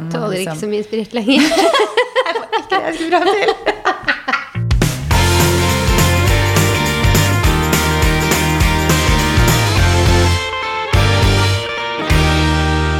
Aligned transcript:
Tåler 0.00 0.28
liksom- 0.28 0.52
ikke 0.52 0.60
så 0.60 0.66
mye 0.68 0.84
sprit 0.84 1.12
lenger. 1.12 1.42
jeg 2.26 2.34
får 2.36 2.56
Ikke 2.58 2.76
det 2.76 2.84
jeg 2.84 2.94
skulle 2.94 3.18
fram 3.18 3.28
til. 3.34 4.62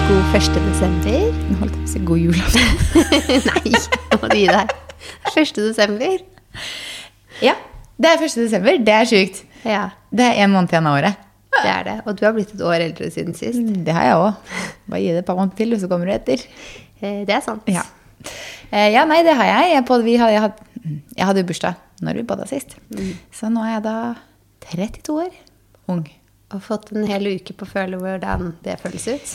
God 0.09 0.35
1. 0.37 0.57
desember. 0.69 1.21
Nå 1.49 1.57
holdt 1.63 1.75
jeg 1.77 1.83
på 1.83 1.87
å 1.87 1.93
si 1.93 2.01
god 2.09 2.21
julaften. 2.21 2.69
Nei, 3.49 3.73
nå 4.13 4.19
må 4.23 4.31
du 4.33 4.37
gi 4.39 4.47
deg. 4.51 4.73
1. 5.33 5.53
desember. 5.59 6.17
Ja, 7.43 7.55
det 8.03 8.11
er 8.13 8.25
1. 8.27 8.37
desember. 8.45 8.79
Det 8.87 8.97
er 8.99 9.09
sjukt. 9.09 9.43
Ja, 9.65 9.85
Det 10.13 10.27
er 10.27 10.43
en 10.45 10.53
måned 10.53 10.73
igjen 10.75 10.89
av 10.91 10.99
året. 10.99 11.29
Det 11.63 11.73
er 11.73 11.85
det. 11.89 11.97
Og 12.07 12.17
du 12.19 12.25
har 12.27 12.33
blitt 12.37 12.53
et 12.55 12.63
år 12.67 12.79
eldre 12.89 13.11
siden 13.15 13.35
sist. 13.39 13.61
Det 13.87 13.95
har 13.97 14.05
jeg 14.09 14.19
òg. 14.21 14.55
Bare 14.91 15.01
gi 15.03 15.11
det 15.15 15.23
et 15.23 15.29
par 15.29 15.39
måneder 15.39 15.57
til, 15.63 15.75
og 15.77 15.81
så 15.83 15.89
kommer 15.91 16.11
du 16.11 16.15
etter. 16.17 16.45
Eh, 17.01 17.23
Det 17.29 17.35
er 17.37 17.41
sant. 17.45 17.67
Ja. 17.71 17.83
Eh, 18.73 18.91
ja, 18.95 19.05
nei, 19.09 19.23
det 19.27 19.35
har 19.39 19.49
jeg. 19.51 19.73
Jeg, 19.77 19.85
på, 19.89 19.99
vi 20.07 20.17
hadde, 20.21 20.33
jeg, 20.33 20.43
hadde, 20.47 20.99
jeg 21.19 21.27
hadde 21.31 21.47
bursdag 21.49 21.75
når 22.03 22.19
vi 22.19 22.27
bada 22.27 22.47
sist. 22.51 22.77
Så 23.35 23.51
nå 23.53 23.63
er 23.67 23.77
jeg 23.77 23.85
da 23.87 23.97
32 24.73 25.17
år. 25.27 25.33
Ung. 25.93 26.05
Og 26.53 26.63
fått 26.65 26.91
en 26.93 27.07
hel 27.09 27.27
uke 27.37 27.55
på 27.57 27.65
å 27.67 27.71
føle 27.71 27.99
hvordan 28.01 28.53
det 28.65 28.79
føles 28.83 29.07
ut. 29.09 29.35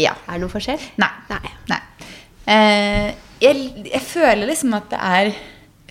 Ja. 0.00 0.14
Er 0.26 0.38
det 0.38 0.44
noe 0.44 0.52
forskjell? 0.52 0.82
Nei. 1.00 1.10
Nei. 1.30 1.52
Nei. 1.70 1.80
Eh, 2.52 3.08
jeg, 3.42 3.62
jeg 3.90 4.02
føler 4.02 4.48
liksom 4.50 4.74
at 4.78 4.88
det 4.90 4.98
er 4.98 5.32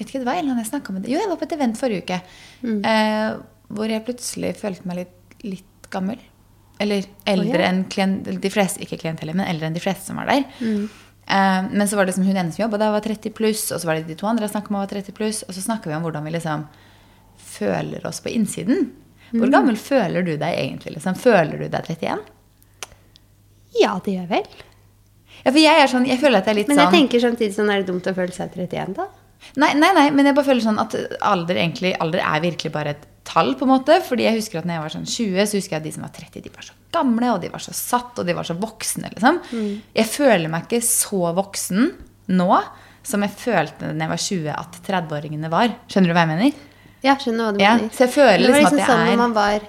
Vet 0.02 0.10
ikke, 0.10 0.24
det 0.26 0.34
annen 0.34 0.58
jeg 0.58 0.66
snakket 0.72 0.96
med 0.96 1.08
Jo, 1.12 1.20
jeg 1.22 1.30
var 1.30 1.38
på 1.38 1.46
et 1.46 1.52
event 1.54 1.78
forrige 1.78 2.02
uke. 2.02 2.16
Eh, 2.66 3.36
hvor 3.70 3.92
jeg 3.92 4.02
plutselig 4.08 4.56
følte 4.58 4.88
meg 4.90 4.98
litt, 5.04 5.12
litt 5.46 5.90
gammel. 5.94 6.20
Eller 6.82 7.06
eldre 7.30 7.60
oh, 7.60 7.62
ja. 7.62 7.70
enn 7.70 7.84
klient, 7.92 8.30
de 8.42 8.52
fleste, 8.52 8.82
ikke 8.82 9.00
klientellet, 9.04 9.38
men 9.38 9.48
eldre 9.48 9.70
enn 9.70 9.78
de 9.78 9.84
fleste 9.84 10.10
som 10.10 10.18
var 10.22 10.32
der. 10.32 10.48
Eh, 10.58 11.60
men 11.70 11.84
så 11.88 11.98
var 11.98 12.08
det 12.08 12.14
liksom 12.14 12.26
hun 12.26 12.38
ene 12.38 12.54
som 12.54 12.64
jobba 12.64 12.80
da 12.82 12.90
var 12.96 13.06
30 13.06 13.36
pluss, 13.38 13.68
og 13.72 13.82
så 13.82 13.90
var 13.90 14.00
det 14.00 14.10
de 14.10 14.18
to 14.18 14.30
andre 14.30 14.48
jeg 14.48 14.56
snakket 14.56 14.74
med, 14.74 14.84
var 14.86 14.94
30 14.96 15.18
pluss, 15.18 15.44
og 15.48 15.54
så 15.56 15.66
snakker 15.68 15.92
vi 15.92 15.98
om 15.98 16.08
hvordan 16.08 16.26
vi 16.26 16.34
liksom 16.38 16.66
føler 17.52 18.08
oss 18.08 18.22
på 18.24 18.34
innsiden. 18.34 18.90
Hvor 19.32 19.52
gammel 19.52 19.78
føler 19.80 20.26
du 20.28 20.34
deg 20.36 20.58
egentlig? 20.58 20.98
Liksom? 20.98 21.16
Føler 21.20 21.62
du 21.62 21.70
deg 21.72 21.88
31? 21.88 22.26
Ja, 23.80 23.94
det 24.04 24.18
gjør 24.18 24.28
vel. 24.34 24.50
Ja, 25.42 25.50
for 25.50 25.62
jeg 25.62 25.84
er 25.84 25.90
sånn, 25.90 26.06
jeg 26.10 26.20
føler 26.22 26.42
at 26.42 26.50
jeg 26.50 26.54
er 26.54 26.60
litt 26.60 26.68
sånn 26.68 26.76
Men 26.76 26.82
jeg 26.84 26.90
sånn 26.90 26.98
tenker 27.00 27.24
samtidig 27.24 27.56
sånn, 27.56 27.72
er 27.72 27.82
det 27.82 27.88
dumt 27.90 28.10
å 28.10 28.14
føle 28.18 28.36
seg 28.36 28.58
31 28.58 28.98
da? 28.98 29.08
Nei, 29.62 29.72
nei, 29.80 29.90
nei, 29.96 30.04
men 30.14 30.28
jeg 30.28 30.38
bare 30.38 30.48
føler 30.52 30.66
sånn 30.66 30.82
at 30.82 30.98
alder 31.26 31.58
egentlig 31.58 31.96
alder 32.04 32.22
er 32.22 32.44
virkelig 32.44 32.74
bare 32.76 32.94
et 32.94 33.08
tall, 33.28 33.54
på 33.56 33.68
en 33.68 33.72
måte. 33.74 33.98
Fordi 34.08 34.24
jeg 34.28 34.40
husker 34.40 34.60
at 34.62 34.66
når 34.66 34.74
jeg 34.78 34.84
var 34.86 34.94
sånn 34.96 35.06
20, 35.10 35.46
så 35.48 35.58
husker 35.60 35.76
jeg 35.78 35.82
at 35.82 35.88
de 35.88 35.92
som 35.96 36.04
var 36.08 36.14
30, 36.16 36.42
de 36.46 36.50
var 36.56 36.68
så 36.68 36.74
gamle, 36.92 37.30
og 37.36 37.42
de 37.42 37.50
var 37.54 37.64
så 37.64 37.74
satt, 37.74 38.18
og 38.20 38.26
de 38.28 38.34
var 38.36 38.44
så 38.48 38.56
voksne, 38.60 39.12
liksom. 39.14 39.38
Jeg 39.96 40.08
føler 40.12 40.50
meg 40.52 40.66
ikke 40.68 40.82
så 40.84 41.32
voksen 41.38 41.92
nå 42.36 42.50
som 43.04 43.24
jeg 43.26 43.32
følte 43.34 43.94
når 43.94 44.04
jeg 44.04 44.12
var 44.12 44.22
20 44.26 44.50
at 44.56 44.76
30-åringene 44.88 45.50
var. 45.50 45.72
Skjønner 45.90 46.12
du 46.12 46.18
hva 46.18 46.26
jeg 46.28 46.32
mener? 46.36 46.60
Ja, 47.02 47.16
skjønner 47.18 47.48
hva 47.48 47.54
du 47.56 47.64
Ja, 47.64 47.76
mener. 47.80 47.90
så 47.96 48.04
jeg 48.06 48.14
føler 48.14 48.44
liksom 48.46 48.60
liksom 48.62 48.82
at 48.84 48.90
sånn 48.92 49.00
er... 49.00 49.06
når 49.08 49.14
er- 49.14 49.22
man 49.24 49.34
var 49.34 49.64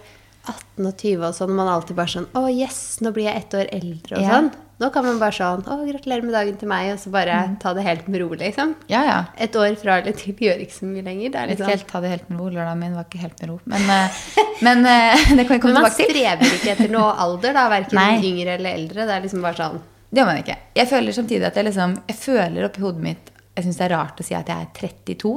18 0.52 0.86
og 0.90 0.96
20 0.98 1.22
og 1.28 1.34
sånn, 1.38 1.54
man 1.56 1.68
alltid 1.70 1.96
bare 1.96 2.12
sånn, 2.12 2.26
å 2.36 2.42
yes, 2.50 2.80
nå 3.00 3.12
blir 3.14 3.28
jeg 3.30 3.36
ett 3.44 3.54
år 3.60 3.68
eldre 3.72 4.16
og 4.18 4.22
Ja. 4.26 4.34
sånn. 4.36 4.50
Nå 4.82 4.88
kan 4.90 5.04
man 5.06 5.20
bare 5.22 5.34
sånn, 5.36 5.60
å 5.62 5.76
gratulerer 5.86 6.26
med 6.26 6.34
dagen 6.34 6.56
til 6.58 6.68
meg, 6.70 6.88
og 6.96 6.98
så 6.98 7.12
bare 7.14 7.36
Mm. 7.46 7.54
ta 7.62 7.72
det 7.76 7.84
helt 7.86 8.08
med 8.10 8.20
ro, 8.20 8.28
liksom. 8.34 8.74
Ja, 8.90 9.04
ja. 9.06 9.18
Et 9.38 9.54
år 9.54 9.76
fra 9.78 10.00
eller 10.00 10.16
til 10.18 10.34
gjør 10.34 10.58
ikke 10.64 10.74
så 10.74 10.88
mye 10.90 11.04
lenger. 11.06 11.30
Det 11.30 11.38
er 11.40 11.46
liksom, 11.52 11.70
helt 11.70 11.86
ta 11.86 12.00
det 12.02 12.10
helt 12.10 12.28
med 12.30 12.40
ro. 12.40 12.48
Lørdagen 12.50 12.78
min 12.82 12.96
var 12.98 13.04
ikke 13.06 13.20
helt 13.22 13.40
med 13.40 13.50
ro. 13.52 13.60
Men, 13.64 13.88
eh, 13.94 14.10
men 14.66 14.84
eh, 14.86 15.24
det 15.36 15.46
kan 15.46 15.54
vi 15.56 15.62
komme 15.62 15.78
tilbake 15.78 15.94
til. 15.94 16.10
men 16.10 16.26
man 16.26 16.42
strever 16.42 16.56
ikke 16.58 16.72
etter 16.74 16.90
noe 16.90 17.14
alder, 17.24 17.52
da, 17.54 17.68
hverken 17.70 18.24
yngre 18.32 18.58
eller 18.58 18.74
eldre. 18.74 19.06
Det 19.06 19.16
er 19.16 19.22
liksom 19.28 19.42
bare 19.46 19.60
sånn, 19.62 19.80
Det 20.10 20.20
gjør 20.20 20.26
man 20.28 20.42
ikke. 20.42 20.56
Jeg 20.76 20.88
føler 20.90 21.12
samtidig 21.16 21.46
at 21.46 21.54
jeg 21.56 21.64
liksom 21.70 21.94
Jeg 22.08 22.16
føler 22.16 22.64
oppi 22.68 22.80
hodet 22.84 23.00
mitt 23.02 23.30
Jeg 23.56 23.64
syns 23.64 23.78
det 23.78 23.86
er 23.86 23.96
rart 23.96 24.20
å 24.20 24.24
si 24.26 24.34
at 24.34 24.46
jeg 24.48 24.56
er 24.66 24.68
32. 24.74 25.32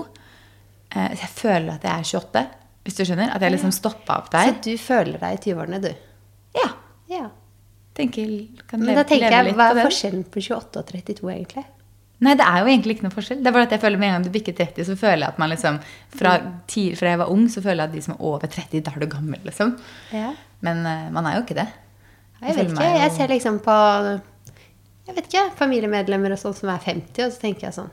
Eh, 0.95 1.09
jeg 1.21 1.29
føler 1.35 1.73
at 1.77 1.83
jeg 1.83 1.91
er 1.91 2.03
28, 2.03 2.45
hvis 2.83 2.95
du 2.97 3.03
skjønner. 3.05 3.31
At 3.35 3.41
jeg 3.41 3.51
liksom 3.55 3.71
stoppa 3.71 4.17
opp 4.19 4.29
så 4.33 4.51
du 4.63 4.77
føler 4.77 5.17
deg 5.19 5.37
i 5.37 5.41
20-årene, 5.53 5.81
du. 5.81 5.93
Ja. 6.55 6.69
Ja. 7.11 7.29
Tenker, 7.95 8.35
kan 8.67 8.83
Men 8.83 8.97
da 8.97 9.05
tenker 9.07 9.31
leve 9.31 9.51
jeg, 9.51 9.55
hva 9.55 9.69
er 9.71 9.87
forskjellen 9.87 10.25
på 10.27 10.41
28 10.43 10.81
og 10.81 10.89
32 10.91 11.31
egentlig? 11.31 11.63
Nei, 12.25 12.33
det 12.39 12.45
er 12.47 12.61
jo 12.63 12.69
egentlig 12.71 12.95
ikke 12.95 13.05
noe 13.05 13.13
forskjell. 13.13 13.39
Det 13.43 13.49
er 13.49 13.55
bare 13.55 13.67
at 13.67 13.73
jeg 13.75 13.81
føler 13.83 13.99
Med 13.99 14.07
en 14.07 14.13
gang 14.15 14.25
du 14.25 14.31
bikker 14.31 14.55
30, 14.55 14.85
så 14.87 14.95
føler 14.99 15.25
jeg 15.25 15.33
at 15.33 15.39
man 15.41 15.51
liksom 15.51 15.79
Fra, 16.15 16.35
ti, 16.71 16.85
fra 16.95 17.11
jeg 17.11 17.21
var 17.21 17.31
ung, 17.31 17.47
så 17.51 17.63
føler 17.63 17.83
jeg 17.83 17.91
at 17.91 17.95
de 17.95 18.03
som 18.05 18.15
er 18.15 18.21
over 18.29 18.51
30, 18.51 18.83
da 18.85 18.93
er 18.95 19.03
du 19.03 19.09
gammel, 19.11 19.41
liksom. 19.47 19.73
Ja. 20.15 20.29
Men 20.63 20.85
eh, 20.87 21.09
man 21.15 21.27
er 21.27 21.37
jo 21.37 21.43
ikke 21.43 21.57
det. 21.59 21.67
Jeg 22.41 22.55
vet 22.55 22.71
ikke, 22.71 22.87
jeg 22.99 23.11
ser 23.15 23.31
liksom 23.31 23.59
på 23.63 23.75
jeg 25.05 25.13
vet 25.13 25.27
ikke, 25.29 25.43
familiemedlemmer 25.59 26.33
og 26.33 26.39
sånn 26.41 26.55
som 26.57 26.71
er 26.73 26.81
50, 26.81 27.27
og 27.27 27.33
så 27.33 27.41
tenker 27.41 27.67
jeg 27.67 27.77
sånn 27.77 27.91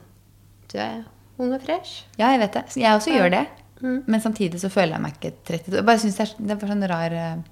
Du 0.71 0.79
er 0.81 1.03
ung 1.41 1.51
og 1.53 1.61
fresh. 1.61 2.07
Ja, 2.17 2.31
jeg 2.33 2.41
vet 2.41 2.55
det. 2.57 2.63
Jeg 2.79 2.97
også 2.97 3.13
gjør 3.13 3.33
det. 3.33 3.43
Mm. 3.83 3.99
Men 4.07 4.21
samtidig 4.23 4.61
så 4.61 4.71
føler 4.73 4.95
jeg 4.95 5.03
meg 5.03 5.17
ikke 5.17 5.33
32. 5.49 5.75
Jeg 5.77 5.85
bare 5.89 6.01
synes 6.01 6.17
det, 6.17 6.25
er, 6.25 6.33
det 6.39 6.55
er 6.55 6.61
bare 6.61 6.71
sånn 6.71 6.87
rar 6.89 7.15
eh, 7.19 7.43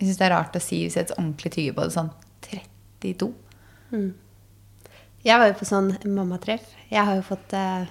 Jeg 0.00 0.08
syns 0.08 0.18
det 0.18 0.26
er 0.30 0.32
rart 0.32 0.54
å 0.56 0.60
si 0.64 0.80
hvis 0.86 0.96
jeg 0.96 1.10
ordentlig 1.12 1.50
tygge 1.52 1.76
på 1.76 1.84
det 1.84 1.92
sånn 1.92 2.10
32. 2.46 3.30
Jeg 5.20 5.36
var 5.42 5.50
jo 5.50 5.56
på 5.58 5.66
sånn 5.68 5.90
mammatreff. 6.08 6.64
Jeg 6.88 7.04
har 7.04 7.18
jo 7.18 7.24
fått 7.26 7.52
eh, 7.52 7.90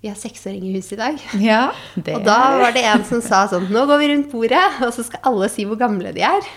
Vi 0.00 0.08
har 0.08 0.16
seksåring 0.16 0.64
i 0.64 0.72
huset 0.78 0.96
i 0.96 1.00
dag. 1.02 1.18
Ja, 1.44 1.60
det 2.06 2.14
Og 2.16 2.24
da 2.24 2.38
var 2.56 2.72
det 2.72 2.86
en 2.88 3.04
som 3.04 3.20
sa 3.24 3.42
sånn 3.50 3.68
Nå 3.68 3.84
går 3.90 4.00
vi 4.00 4.08
rundt 4.14 4.30
bordet, 4.32 4.64
og 4.80 4.94
så 4.96 5.04
skal 5.04 5.28
alle 5.28 5.50
si 5.52 5.66
hvor 5.68 5.76
gamle 5.80 6.14
de 6.16 6.24
er. 6.24 6.48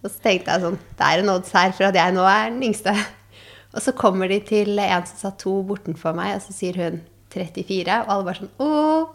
Og 0.00 0.06
så 0.06 0.16
tenkte 0.22 0.54
jeg 0.54 0.64
sånn 0.68 0.78
Det 0.78 1.08
er 1.08 1.24
en 1.24 1.34
odds 1.34 1.56
her 1.58 1.74
for 1.74 1.90
at 1.90 1.98
jeg 1.98 2.14
nå 2.14 2.26
er 2.30 2.52
den 2.52 2.68
yngste. 2.70 2.94
Og 3.74 3.82
så 3.82 3.94
kommer 3.94 4.26
de 4.30 4.40
til 4.42 4.78
en 4.82 5.04
som 5.06 5.18
satt 5.18 5.42
to 5.42 5.52
bortenfor 5.62 6.14
meg, 6.16 6.32
og 6.34 6.40
så 6.42 6.50
sier 6.50 6.74
hun 6.80 6.96
34. 7.30 8.00
Og 8.02 8.08
alle 8.10 8.24
bare 8.26 8.40
sånn 8.40 8.50
Å, 8.66 8.70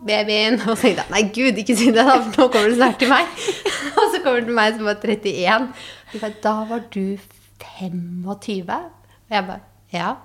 babyen. 0.08 0.62
Og 0.62 0.78
så 0.78 0.86
tenkte 0.86 1.04
jeg 1.04 1.12
nei, 1.12 1.24
gud, 1.36 1.60
ikke 1.60 1.76
si 1.76 1.90
det, 1.92 2.06
da, 2.08 2.16
for 2.22 2.40
nå 2.40 2.48
kommer 2.54 2.72
du 2.72 2.78
snart 2.78 2.96
til 3.02 3.12
meg. 3.12 3.44
Kommer 4.26 4.46
til 4.46 4.58
meg 4.58 4.76
som 4.78 4.88
var 4.90 5.02
31. 5.02 5.68
De 6.12 6.22
bare, 6.22 6.38
da 6.44 6.54
var 6.70 6.86
du 6.94 7.02
25? 7.64 8.76
Og 8.76 9.36
jeg 9.38 9.48
bare 9.48 9.62
Ja. 9.94 10.16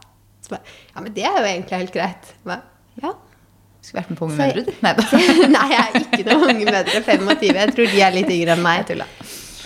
Så 0.40 0.54
bare, 0.54 0.62
ja, 0.94 1.00
men 1.04 1.12
det 1.16 1.24
er 1.28 1.36
jo 1.36 1.46
egentlig 1.46 1.78
helt 1.84 1.92
greit. 1.94 2.30
Jeg 2.32 2.44
Bare, 2.48 2.62
ja. 3.02 3.12
Skulle 3.80 4.00
vært 4.02 4.10
med 4.12 4.18
på 4.20 4.26
Unge 4.28 4.36
mødre, 4.36 4.64
du. 4.64 4.72
Nei 4.84 4.92
da. 4.96 5.04
Nei, 5.56 5.66
jeg 5.72 5.84
er 5.84 6.00
ikke 6.00 6.24
noen 6.28 6.50
unge 6.54 6.66
mødre. 6.68 7.02
25. 7.06 7.60
Jeg 7.60 7.74
tror 7.76 7.92
de 7.94 8.02
er 8.04 8.16
litt 8.16 8.32
yngre 8.34 8.56
enn 8.56 8.64
meg. 8.64 8.82
Tulla. 8.88 9.06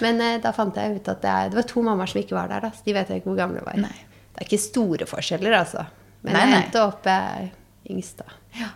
Men 0.05 0.21
eh, 0.23 0.37
da 0.43 0.53
fant 0.55 0.79
jeg 0.79 0.99
ut 0.99 1.11
at 1.11 1.23
det, 1.23 1.33
er, 1.33 1.51
det 1.53 1.59
var 1.59 1.67
to 1.71 1.83
mammaer 1.87 2.11
som 2.11 2.21
ikke 2.21 2.37
var 2.37 2.51
der. 2.51 2.67
da, 2.67 2.71
så 2.75 2.87
De 2.87 2.95
vet 2.97 3.11
jeg 3.11 3.23
ikke 3.23 3.31
hvor 3.33 3.39
gamle 3.41 3.63
de 3.63 3.67
var. 3.67 3.79
Nei. 3.83 3.95
Det 4.35 4.43
er 4.43 4.49
ikke 4.49 4.63
store 4.63 5.07
forskjeller, 5.11 5.55
altså. 5.61 5.87
Men 6.27 6.35
Nei, 6.39 6.43
jeg 6.51 6.61
endte 6.63 6.83
opp 6.83 7.07
eh, 7.11 7.49
yngst, 7.95 8.23
da. 8.23 8.71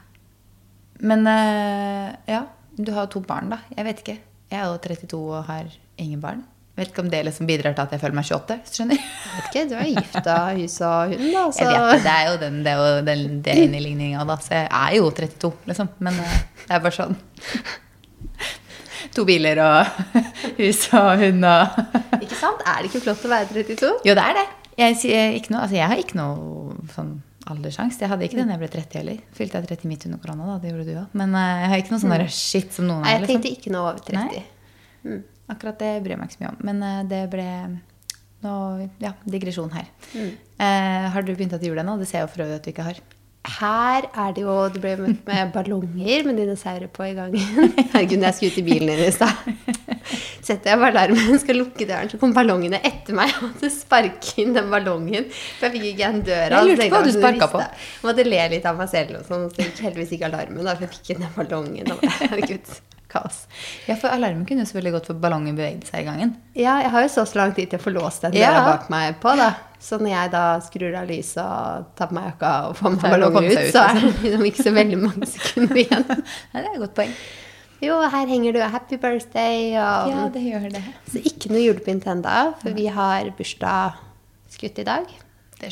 Men 1.08 1.26
eh, 1.30 2.10
ja, 2.30 2.42
du 2.78 2.90
har 2.94 3.06
jo 3.06 3.12
to 3.18 3.22
barn, 3.26 3.50
da. 3.54 3.60
Jeg 3.76 3.86
vet 3.86 4.02
ikke. 4.04 4.16
Jeg 4.48 4.60
er 4.62 4.70
jo 4.70 4.78
32 4.80 5.18
og 5.18 5.44
har 5.48 5.66
ingen 6.00 6.20
barn. 6.22 6.44
Vet 6.78 6.92
ikke 6.92 7.02
om 7.02 7.08
det 7.10 7.24
liksom 7.26 7.48
bidrar 7.48 7.74
til 7.74 7.82
at 7.82 7.92
jeg 7.92 8.00
føler 8.00 8.14
meg 8.14 8.28
28. 8.28 8.56
hvis 8.62 8.70
du 8.70 8.76
skjønner? 8.78 9.00
Jeg 9.02 9.32
vet 9.34 9.48
ikke, 9.48 9.62
Du 9.66 9.74
er 9.74 9.88
gifta 9.96 10.36
hus 10.54 10.76
og 10.86 11.10
hund, 11.10 11.24
da. 11.34 11.42
Så 11.50 11.66
Jeg 11.66 11.82
vet 11.82 11.90
det, 11.90 12.04
det 12.04 12.12
er 12.12 12.28
jo 12.28 12.36
den, 12.44 12.60
det 12.62 12.72
er 12.72 12.78
jo 12.78 13.02
den 13.08 14.28
da. 14.30 14.36
Så 14.44 14.54
jeg 14.54 14.68
er 14.78 14.94
jo 14.94 15.10
32, 15.10 15.52
liksom. 15.72 15.90
Men 15.98 16.20
eh, 16.22 16.38
det 16.62 16.76
er 16.76 16.84
bare 16.86 16.94
sånn. 16.94 17.18
To 19.16 19.24
biler 19.26 19.58
og 19.64 19.90
hus 20.60 20.84
og 20.94 21.10
hund 21.24 21.44
og 21.48 22.22
Ikke 22.22 22.38
sant? 22.38 22.62
Er 22.62 22.78
det 22.78 22.92
ikke 22.92 23.02
flott 23.08 23.26
å 23.26 23.32
være 23.34 23.50
32? 23.52 23.92
Jo, 24.06 24.14
det 24.14 24.24
er 24.28 24.38
det. 24.38 24.46
Jeg, 24.78 25.00
ikke 25.40 25.56
noe, 25.56 25.64
altså, 25.66 25.80
jeg 25.80 25.90
har 25.90 25.98
ikke 25.98 26.20
noe 26.20 26.78
sånn 26.94 27.16
alderssjanse. 27.52 28.00
Jeg 28.04 28.10
hadde 28.12 28.26
ikke 28.28 28.38
det 28.38 28.46
da 28.48 28.54
jeg 28.56 28.62
ble 28.62 28.70
30 28.74 28.98
heller. 29.00 29.18
Fylte 29.36 29.60
jeg 29.60 29.68
30 29.72 29.90
midt 29.90 30.06
under 30.08 30.20
korona, 30.22 30.46
da. 30.52 30.56
Det 30.62 30.72
gjorde 30.72 30.86
du 30.88 30.94
òg. 31.02 31.16
Men 31.22 31.34
eh, 31.38 31.56
jeg 31.64 31.72
har 31.72 31.82
ikke 31.82 31.94
noe 31.94 32.02
sånn 32.04 32.14
mm. 32.14 32.30
shit 32.38 32.72
som 32.76 32.88
noen 32.90 33.02
Nei, 33.04 33.10
har. 33.12 33.18
jeg 33.18 33.26
Liksom. 33.26 33.42
tenkte 33.42 33.54
ikke 33.58 33.74
noe 33.74 33.90
over 33.92 34.00
30. 34.08 34.40
Nei. 35.08 35.18
Akkurat 35.48 35.78
det 35.80 35.92
bryr 36.04 36.14
jeg 36.16 36.20
meg 36.20 36.28
ikke 36.32 36.38
så 36.38 36.42
mye 36.44 36.50
om. 36.54 36.58
Men 36.68 36.82
eh, 36.88 36.98
det 37.12 37.22
ble 37.32 37.46
nå, 38.44 38.54
ja, 39.02 39.12
digresjon 39.26 39.72
her. 39.74 39.86
Eh, 40.14 41.06
har 41.14 41.24
du 41.26 41.32
begynt 41.34 41.56
å 41.56 41.62
jule 41.62 41.82
ennå? 41.84 41.96
Det 41.98 42.06
ser 42.10 42.20
jeg 42.22 42.28
jo 42.28 42.32
for 42.34 42.44
øvrig 42.44 42.58
at 42.60 42.66
du 42.68 42.72
ikke 42.74 42.88
har. 42.90 43.00
Her 43.48 44.04
er 44.12 44.32
det 44.36 44.42
jo 44.44 44.54
Du 44.74 44.76
ble 44.82 44.90
møtt 45.00 45.22
med 45.24 45.52
ballonger 45.54 46.26
med 46.26 46.36
dinosaurer 46.36 46.90
på 46.92 47.06
i 47.06 47.14
gangen. 47.16 47.70
Herregud, 47.94 48.20
jeg 48.26 48.36
skulle 48.36 48.52
ut 48.52 48.58
i 48.60 48.66
bilen 48.66 48.90
din 48.92 49.06
i 49.06 49.14
stad, 49.14 49.32
setter 50.48 50.72
jeg 50.72 50.80
på 50.80 50.88
alarmen, 50.88 51.30
og 51.34 51.40
skal 51.42 51.58
lukke 51.60 51.86
døren, 51.88 52.10
så 52.12 52.18
kom 52.20 52.34
ballongene 52.36 52.80
etter 52.88 53.16
meg. 53.16 53.30
Jeg 53.38 53.44
måtte 53.46 53.70
sparke 53.72 54.34
inn 54.42 54.56
den 54.56 54.68
ballongen. 54.72 55.28
For 55.30 55.68
jeg 55.68 55.74
fikk 55.76 55.86
ikke 55.92 56.02
igjen 56.02 56.20
døra. 56.26 56.58
Jeg 56.62 56.72
lurte 56.72 56.88
på 56.90 56.98
hva 56.98 57.06
du 57.06 57.14
sparka 57.14 57.48
på. 57.52 57.62
Jeg 57.64 58.06
måtte 58.08 58.26
le 58.28 58.44
litt 58.56 58.68
av 58.68 58.78
meg 58.80 58.90
selv, 58.92 59.20
og 59.20 59.28
sånn, 59.28 59.48
så 59.54 59.64
gikk 59.64 59.82
heldigvis 59.86 60.14
ikke 60.18 60.28
alarmen. 60.32 60.64
Da, 60.66 60.74
for 60.78 60.88
jeg 60.88 60.94
fikk 60.98 61.14
inn 61.14 61.24
den 61.26 61.34
ballongen. 61.36 61.92
Og, 61.94 62.04
herregud, 62.24 62.72
kaos. 63.08 63.38
Ja, 63.88 63.96
for 63.96 64.12
alarmen 64.12 64.44
kunne 64.48 64.64
jo 64.64 64.68
selvfølgelig 64.68 64.96
gått 64.98 65.08
for 65.12 65.22
ballongen 65.22 65.56
bevegde 65.56 65.88
seg 65.88 66.02
i 66.04 66.08
gangen. 66.10 66.34
Ja, 66.58 66.78
jeg 66.84 66.92
har 66.92 67.06
jo 67.06 67.10
så 67.14 67.24
så 67.28 67.40
lang 67.40 67.54
tid 67.56 67.70
til 67.72 67.80
å 67.80 67.84
få 67.86 67.94
låst 67.96 68.26
den 68.26 68.36
Ja. 68.36 68.50
døra 68.52 68.64
bak 68.74 68.88
meg 68.92 69.16
på, 69.22 69.32
da. 69.40 69.50
Så 69.80 70.00
når 70.02 70.10
jeg 70.10 70.30
da 70.34 70.44
skrur 70.66 70.96
av 70.98 71.06
lyset 71.08 71.38
og 71.44 71.90
tar 71.98 72.10
på 72.10 72.16
meg 72.18 72.32
jakka 72.32 72.54
og 72.68 72.78
får 72.80 72.96
meg 72.96 73.04
seg 73.04 73.22
ut, 73.22 73.36
ut, 73.38 73.68
så 73.72 73.84
er 73.84 74.00
det 74.00 74.08
liksom 74.24 74.48
ikke 74.50 74.66
så 74.66 74.72
veldig 74.74 74.98
mange 75.04 75.28
sekunder 75.30 75.82
igjen. 75.84 76.08
Nei, 76.52 76.62
det 76.62 76.64
er 76.64 76.72
et 76.74 76.82
godt 76.82 76.96
poeng. 76.98 77.14
Jo, 77.80 78.00
her 78.10 78.26
henger 78.26 78.52
det 78.52 78.60
jo 78.62 78.68
'Happy 78.68 78.96
birthday' 78.98 79.76
og 79.78 80.10
Ja, 80.10 80.28
det 80.34 80.42
gjør 80.42 80.70
det. 80.72 80.82
Så 81.12 81.22
ikke 81.22 81.50
noe 81.52 81.62
julepynt 81.62 82.04
ennå, 82.06 82.54
for 82.60 82.70
vi 82.74 82.86
har 82.86 83.30
bursdag 83.38 83.94
skutt 84.50 84.78
i 84.78 84.84
dag. 84.84 85.06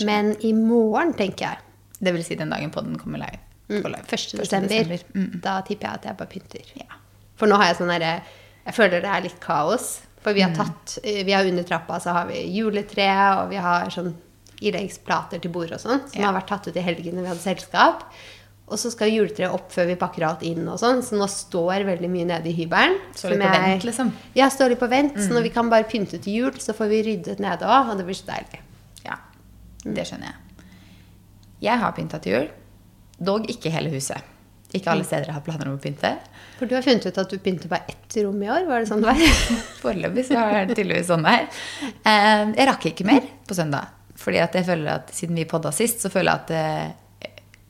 Men 0.05 0.37
i 0.41 0.53
morgen, 0.53 1.15
tenker 1.15 1.47
jeg, 1.49 1.57
Det 2.03 2.13
vil 2.13 2.23
si 2.25 2.35
den 2.35 2.51
dagen 2.51 2.71
podden 2.71 2.99
kommer 2.99 3.19
live. 3.19 3.81
På 3.83 3.89
live. 3.89 4.05
1. 4.07 4.35
1. 4.35 4.69
desember, 4.69 4.99
Mm. 5.15 5.41
da 5.41 5.61
tipper 5.63 5.87
jeg 5.89 5.95
at 5.95 6.03
jeg 6.05 6.17
bare 6.17 6.29
pynter. 6.29 6.61
Ja. 6.77 6.85
For 7.37 7.47
nå 7.47 7.57
har 7.57 7.65
jeg 7.67 7.77
sånn 7.77 7.91
herre 7.91 8.23
Jeg 8.67 8.75
føler 8.75 9.01
det 9.01 9.05
er 9.05 9.21
litt 9.23 9.41
kaos. 9.41 10.01
For 10.21 10.33
vi 10.35 10.41
har 10.41 10.51
Mm. 10.51 10.57
tatt 10.57 10.99
eh, 11.05 11.23
Vi 11.25 11.33
har 11.33 11.45
under 11.45 11.63
trappa 11.63 12.01
så 12.01 12.13
har 12.13 12.27
vi 12.27 12.35
juletre, 12.61 13.39
og 13.43 13.49
vi 13.51 13.57
har 13.57 13.87
sånn 13.91 14.15
ileggsplater 14.61 15.41
til 15.41 15.51
bord 15.51 15.73
og 15.73 15.79
sånn, 15.79 16.11
som 16.13 16.21
Ja. 16.21 16.31
har 16.33 16.41
vært 16.41 16.47
tatt 16.49 16.69
ut 16.69 16.77
i 16.77 16.81
helgen 16.81 17.15
når 17.15 17.23
vi 17.23 17.29
hadde 17.29 17.41
selskap. 17.57 18.03
Og 18.67 18.79
så 18.83 18.91
skal 18.91 19.13
juletreet 19.15 19.53
opp 19.55 19.69
før 19.71 19.87
vi 19.87 19.95
pakker 19.95 20.25
alt 20.27 20.41
inn 20.43 20.65
og 20.67 20.79
sånn, 20.83 20.99
så 21.07 21.15
nå 21.15 21.29
står 21.31 21.85
veldig 21.87 22.09
mye 22.11 22.27
nede 22.27 22.49
i 22.51 22.55
hybelen. 22.57 22.97
Står 23.15 23.31
litt 23.37 23.45
på 23.47 23.51
vent, 23.63 23.85
liksom. 23.87 24.09
Ja, 24.35 24.49
står 24.51 24.73
litt 24.75 24.81
på 24.81 24.89
vent. 24.91 25.15
Så 25.15 25.29
Mm. 25.31 25.35
når 25.37 25.43
vi 25.43 25.51
kan 25.55 25.71
bare 25.71 25.85
pynte 25.85 26.19
til 26.21 26.33
jul, 26.35 26.53
så 26.59 26.75
får 26.75 26.89
vi 26.91 27.03
ryddet 27.07 27.39
nede 27.39 27.63
òg, 27.63 27.91
og 27.93 27.97
det 28.01 28.07
blir 28.09 28.15
så 28.19 28.27
deilig. 28.27 28.59
Ja, 29.05 29.17
det 29.85 30.07
skjønner 30.09 30.33
jeg. 30.33 30.67
Jeg 31.63 31.79
har 31.79 31.93
pynta 31.93 32.19
til 32.21 32.33
jul. 32.33 32.49
Dog 33.23 33.47
ikke 33.49 33.71
hele 33.71 33.89
huset. 33.95 34.21
Ikke 34.75 34.91
alle 34.91 35.05
steder 35.07 35.27
jeg 35.31 35.35
har 35.39 35.41
planer 35.47 35.69
om 35.71 35.79
å 35.79 35.81
pynte. 35.81 36.11
For 36.59 36.67
du 36.67 36.75
har 36.75 36.83
funnet 36.83 37.07
ut 37.07 37.19
at 37.23 37.31
du 37.31 37.39
pynter 37.39 37.69
bare 37.71 37.85
ett 37.89 38.17
rom 38.25 38.43
i 38.43 38.49
år, 38.51 38.67
var 38.67 38.81
det 38.83 38.89
sånn 38.91 39.01
det 39.01 39.07
var? 39.15 39.17
Foreløpig 39.85 40.27
så 40.27 40.37
er 40.43 40.67
det 40.67 40.77
tydeligvis 40.77 41.07
sånn 41.07 41.23
det 41.23 41.33
er. 41.39 41.47
Eh, 42.05 42.53
Jeg 42.59 42.67
rakk 42.69 42.87
ikke 42.91 43.07
mer 43.07 43.23
på 43.47 43.55
søndag. 43.55 43.87
Fordi 44.17 44.39
at 44.43 44.53
jeg 44.59 44.67
føler 44.67 44.89
at 44.99 45.13
siden 45.15 45.37
vi 45.39 45.45
podda 45.45 45.71
sist, 45.73 46.01
så 46.03 46.11
føler 46.11 46.33
jeg 46.33 46.41
at 46.43 46.51
eh, 46.51 46.93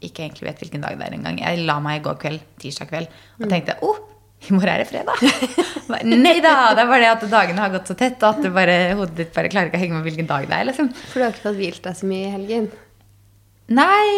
ikke 0.05 0.27
egentlig 0.27 0.49
vet 0.49 0.61
hvilken 0.61 0.85
dag 0.85 0.99
det 0.99 1.07
er 1.07 1.17
engang. 1.17 1.41
Jeg 1.41 1.65
la 1.65 1.79
meg 1.83 2.01
i 2.01 2.05
går 2.05 2.19
kveld, 2.21 2.45
tirsdag 2.61 2.91
kveld, 2.91 3.17
og 3.41 3.49
tenkte 3.51 3.77
oh, 3.87 4.01
i 4.47 4.53
morgen 4.53 4.73
er 4.75 4.83
det 4.83 4.89
fredag. 4.91 5.23
Nei 6.13 6.37
da! 6.45 6.75
Det 6.77 6.83
er 6.85 6.91
bare 6.91 7.03
det 7.03 7.13
at 7.15 7.25
dagene 7.33 7.63
har 7.65 7.73
gått 7.73 7.89
så 7.91 7.97
tett, 7.99 8.21
og 8.21 8.37
at 8.37 8.51
bare, 8.55 8.77
hodet 8.99 9.17
ditt 9.23 9.33
bare 9.35 9.51
klarer 9.53 9.71
ikke 9.71 9.81
å 9.81 9.85
henge 9.85 9.97
med 9.97 10.07
hvilken 10.07 10.29
dag 10.29 10.49
det 10.51 10.59
er. 10.59 10.69
liksom. 10.69 10.91
For 11.07 11.19
du 11.19 11.27
har 11.27 11.33
ikke 11.33 11.47
fått 11.49 11.61
hvilt 11.63 11.87
deg 11.87 11.97
så 11.99 12.11
mye 12.11 12.27
i 12.27 12.35
helgen. 12.35 12.69
Nei, 13.77 14.11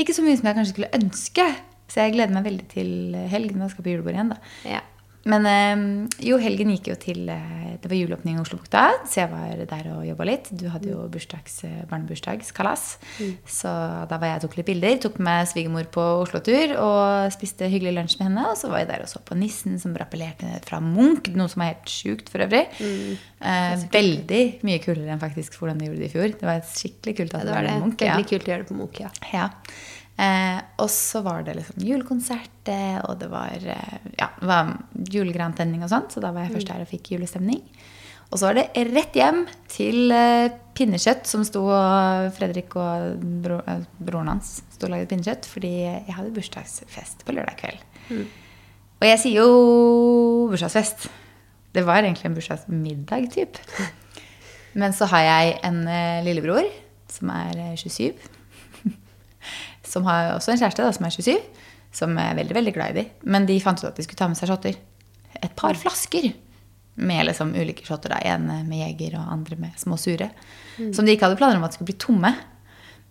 ikke 0.00 0.14
så 0.16 0.24
mye 0.24 0.38
som 0.38 0.48
jeg 0.48 0.58
kanskje 0.60 0.76
skulle 0.76 0.92
ønske. 1.00 1.48
Så 1.88 2.04
jeg 2.04 2.14
gleder 2.14 2.36
meg 2.36 2.46
veldig 2.46 2.68
til 2.70 2.92
helgen. 3.32 3.64
Da 3.64 3.68
skal 3.72 3.84
på 3.84 3.92
julebord 3.92 4.16
igjen, 4.16 4.32
da. 4.32 4.38
Ja. 4.68 4.84
Men 5.28 5.46
eh, 5.50 5.80
jo, 6.28 6.38
helgen 6.40 6.70
gikk 6.72 6.92
jo 6.92 6.94
til 7.00 7.28
eh, 7.32 7.74
Det 7.82 7.90
var 7.90 7.98
juleåpning 7.98 8.38
i 8.38 8.42
Oslobukta, 8.42 8.84
så 9.08 9.22
jeg 9.24 9.30
var 9.32 9.64
der 9.70 9.88
og 9.96 10.06
jobba 10.06 10.26
litt. 10.28 10.48
Du 10.54 10.68
hadde 10.70 10.92
jo 10.92 11.02
bursdags, 11.10 11.60
barnebursdagskalas, 11.90 12.94
barnebursdagskalas. 13.18 13.42
Så 13.48 13.72
da 14.10 14.18
var 14.18 14.30
jeg 14.32 14.40
og 14.40 14.44
tok 14.46 14.56
litt 14.58 14.68
bilder. 14.70 14.96
Tok 15.02 15.18
med 15.24 15.50
svigermor 15.50 15.88
på 15.92 16.04
Oslo-tur 16.22 16.74
og 16.80 17.34
spiste 17.34 17.68
hyggelig 17.70 17.96
lunsj 17.98 18.16
med 18.20 18.30
henne. 18.30 18.46
Og 18.52 18.58
så 18.60 18.70
var 18.72 18.82
jeg 18.82 18.90
der 18.92 19.04
og 19.04 19.12
så 19.12 19.22
på 19.24 19.36
Nissen, 19.38 19.78
som 19.82 19.96
rappellerte 19.98 20.58
fra 20.66 20.80
Munch. 20.84 21.30
Noe 21.38 21.50
som 21.52 21.64
er 21.64 21.74
helt 21.74 21.92
sjukt 21.92 22.32
for 22.32 22.44
øvrig. 22.46 22.64
Eh, 22.78 23.84
veldig 23.92 24.42
mye 24.66 24.80
kulere 24.82 25.12
enn 25.14 25.22
faktisk 25.22 25.58
hvordan 25.58 25.78
de 25.78 25.90
gjorde 25.90 26.02
det 26.02 26.10
i 26.10 26.14
fjor. 26.14 26.34
Det 26.40 26.48
var 26.48 26.64
skikkelig 26.72 27.16
kult 27.20 27.34
at 27.36 27.44
Det 27.44 27.50
det 27.50 27.54
var 27.56 27.68
det 27.68 27.78
Munch. 27.84 28.02
Ja. 28.02 28.16
Veldig 28.16 28.30
kult 28.32 28.48
å 28.48 28.52
gjøre 28.54 28.64
det 28.64 28.70
på 28.72 28.78
Munch, 28.80 29.00
ja. 29.04 29.12
Ja. 29.34 29.48
Eh, 30.18 30.58
og 30.82 30.88
så 30.90 31.22
var 31.22 31.44
det 31.46 31.54
liksom 31.60 31.84
julekonsert, 31.86 32.70
og 33.06 33.20
det 33.20 33.28
var, 33.30 33.54
eh, 33.62 34.08
ja, 34.18 34.28
var 34.42 34.74
julegrantenning 34.92 35.84
og 35.86 35.92
sånt. 35.92 36.12
Så 36.12 36.20
da 36.20 36.32
var 36.34 36.46
jeg 36.46 36.56
først 36.56 36.72
der 36.72 36.82
og 36.82 36.90
fikk 36.90 37.12
julestemning. 37.14 37.62
Og 38.28 38.36
så 38.36 38.48
var 38.50 38.58
det 38.58 38.88
rett 38.90 39.14
hjem 39.16 39.44
til 39.72 40.12
eh, 40.12 40.50
pinnekjøtt, 40.76 41.24
som 41.30 41.44
sto 41.48 41.62
og 41.70 42.26
Fredrik 42.36 42.74
og 42.76 43.22
bro, 43.44 43.60
eh, 43.64 43.86
broren 43.96 44.34
hans 44.34 44.58
sto 44.74 44.88
og 44.88 44.92
lagde 44.92 45.08
pinnekjøtt. 45.12 45.48
Fordi 45.48 45.72
jeg 45.86 46.16
hadde 46.16 46.34
bursdagsfest 46.36 47.24
på 47.24 47.36
lørdag 47.36 47.56
kveld. 47.62 48.26
Og 48.98 49.06
jeg 49.06 49.22
sier 49.22 49.46
jo 49.46 50.50
bursdagsfest. 50.50 51.08
Det 51.72 51.86
var 51.86 52.02
egentlig 52.02 52.26
en 52.28 52.36
bursdagsmiddag, 52.36 53.30
typ. 53.32 53.62
Men 54.80 54.92
så 54.92 55.08
har 55.08 55.24
jeg 55.24 55.56
en 55.64 55.80
lillebror 56.26 56.68
som 57.08 57.32
er 57.32 57.56
eh, 57.70 57.78
27 57.78 58.37
som 59.88 60.04
har 60.08 60.34
også 60.34 60.52
en 60.54 60.60
kjæreste 60.60 60.84
da, 60.84 60.92
som 60.94 61.08
er 61.08 61.14
27, 61.16 61.64
som 61.98 62.18
er 62.20 62.36
veldig 62.38 62.56
veldig 62.58 62.74
glad 62.76 62.92
i 62.92 63.00
de. 63.00 63.06
Men 63.24 63.48
de 63.48 63.56
fant 63.64 63.80
ut 63.80 63.88
at 63.88 63.96
de 63.96 64.04
skulle 64.06 64.20
ta 64.20 64.28
med 64.30 64.38
seg 64.38 64.52
shotter. 64.52 64.76
Et 65.38 65.56
par 65.56 65.78
flasker 65.78 66.30
med 66.98 67.26
liksom 67.28 67.54
ulike 67.54 67.86
shotter. 67.86 68.12
da, 68.12 68.20
En 68.24 68.46
med 68.68 68.78
Jeger 68.82 69.18
og 69.20 69.32
andre 69.32 69.56
med 69.56 69.80
små 69.80 69.96
sure. 69.96 70.30
Som 70.76 71.06
de 71.06 71.14
ikke 71.14 71.28
hadde 71.28 71.40
planer 71.40 71.58
om 71.58 71.66
at 71.66 71.76
skulle 71.76 71.92
bli 71.92 72.00
tomme. 72.00 72.34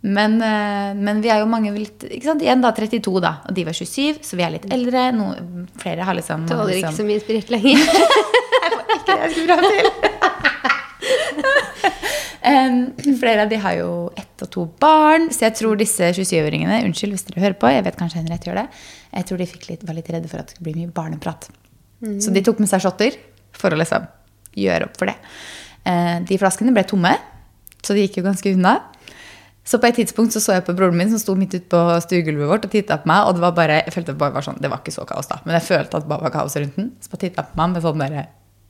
Men, 0.01 0.41
eh, 0.41 0.93
men 0.95 1.21
vi 1.21 1.29
er 1.33 1.41
jo 1.41 1.49
mange 1.49 1.71
litt 1.73 2.03
ikke 2.05 2.29
sant? 2.29 2.43
Igjen 2.45 2.61
da 2.61 2.71
32, 2.75 3.21
da. 3.23 3.31
Og 3.49 3.55
de 3.57 3.65
var 3.65 3.73
27, 3.75 4.21
så 4.23 4.37
vi 4.37 4.45
er 4.45 4.53
litt 4.53 4.67
eldre. 4.71 5.07
No, 5.15 5.31
flere 5.81 6.05
har 6.05 6.17
liksom 6.17 6.45
Tåler 6.49 6.77
ikke 6.77 6.91
liksom, 6.91 6.99
så 6.99 7.07
mye 7.07 7.23
sprit 7.23 7.49
lenger. 7.53 7.81
ikke 8.97 9.07
det 9.07 9.17
jeg 9.23 9.33
skulle 9.33 9.49
fram 9.49 9.65
til. 9.73 9.87
um, 12.53 13.17
flere 13.17 13.47
av 13.47 13.51
de 13.51 13.61
har 13.65 13.79
jo 13.79 13.91
ett 14.15 14.26
og 14.45 14.51
to 14.53 14.65
barn, 14.81 15.29
så 15.33 15.47
jeg 15.47 15.57
tror 15.59 15.79
disse 15.79 16.11
27-åringene 16.17 16.81
Unnskyld 16.85 17.15
hvis 17.15 17.25
dere 17.29 17.43
hører 17.45 17.57
på, 17.61 17.71
jeg 17.73 17.85
vet 17.87 17.97
kanskje 17.99 18.21
Henriette 18.21 18.49
gjør 18.49 18.61
det. 18.61 18.67
Jeg 19.13 19.29
tror 19.29 19.41
de 19.41 19.47
litt, 19.69 19.87
var 19.87 19.97
litt 19.97 20.11
redde 20.13 20.31
for 20.31 20.41
at 20.41 20.49
det 20.49 20.57
skulle 20.57 20.69
bli 20.69 20.83
mye 20.83 20.93
barneprat. 20.93 21.49
Så 22.21 22.33
de 22.33 22.43
tok 22.45 22.59
med 22.61 22.69
seg 22.69 22.83
shotter 22.83 23.17
for 23.57 23.73
å 23.73 23.79
liksom 23.79 24.05
gjøre 24.57 24.89
opp 24.89 24.99
for 24.99 25.09
det. 25.09 25.17
Eh, 25.87 26.13
de 26.29 26.37
flaskene 26.37 26.73
ble 26.75 26.83
tomme, 26.87 27.15
så 27.81 27.95
de 27.95 28.05
gikk 28.05 28.19
jo 28.19 28.27
ganske 28.27 28.53
unna. 28.53 28.77
Så 29.67 29.81
på 29.83 29.89
et 29.89 29.97
tidspunkt 29.99 30.31
så, 30.31 30.39
så 30.39 30.55
jeg 30.55 30.63
på 30.63 30.75
broren 30.77 30.95
min 30.95 31.09
som 31.11 31.19
sto 31.19 31.33
midt 31.35 31.57
ute 31.57 31.67
på 31.73 31.79
stuegulvet 32.05 32.47
vårt 32.47 32.67
og 32.69 32.71
titta 32.71 33.01
på 33.01 33.09
meg. 33.11 33.27
Og 33.27 33.35
det 33.35 33.43
var 33.43 33.55
bare 33.57 33.81
jeg 33.81 33.95
følte 33.97 34.13
det 34.13 34.21
bare 34.21 34.35
var 34.37 34.45
sånn, 34.45 34.61
det 34.63 34.71
var 34.71 34.79
ikke 34.83 34.95
så 34.95 35.03
kaos 35.09 35.27
da, 35.27 35.41
men 35.43 35.57
jeg 35.57 35.67
følte 35.67 35.99
at 35.99 36.05
det 36.05 36.11
bare 36.13 36.27
var 36.29 36.35
kaos 36.37 36.55
rundt 36.55 36.77
den. 36.79 36.93
Så 37.03 37.11
bare 37.11 37.25
titta 37.25 37.43
på 37.49 37.59
meg 37.59 37.75
med 37.75 37.83
sånn 37.83 38.03
derre 38.05 38.27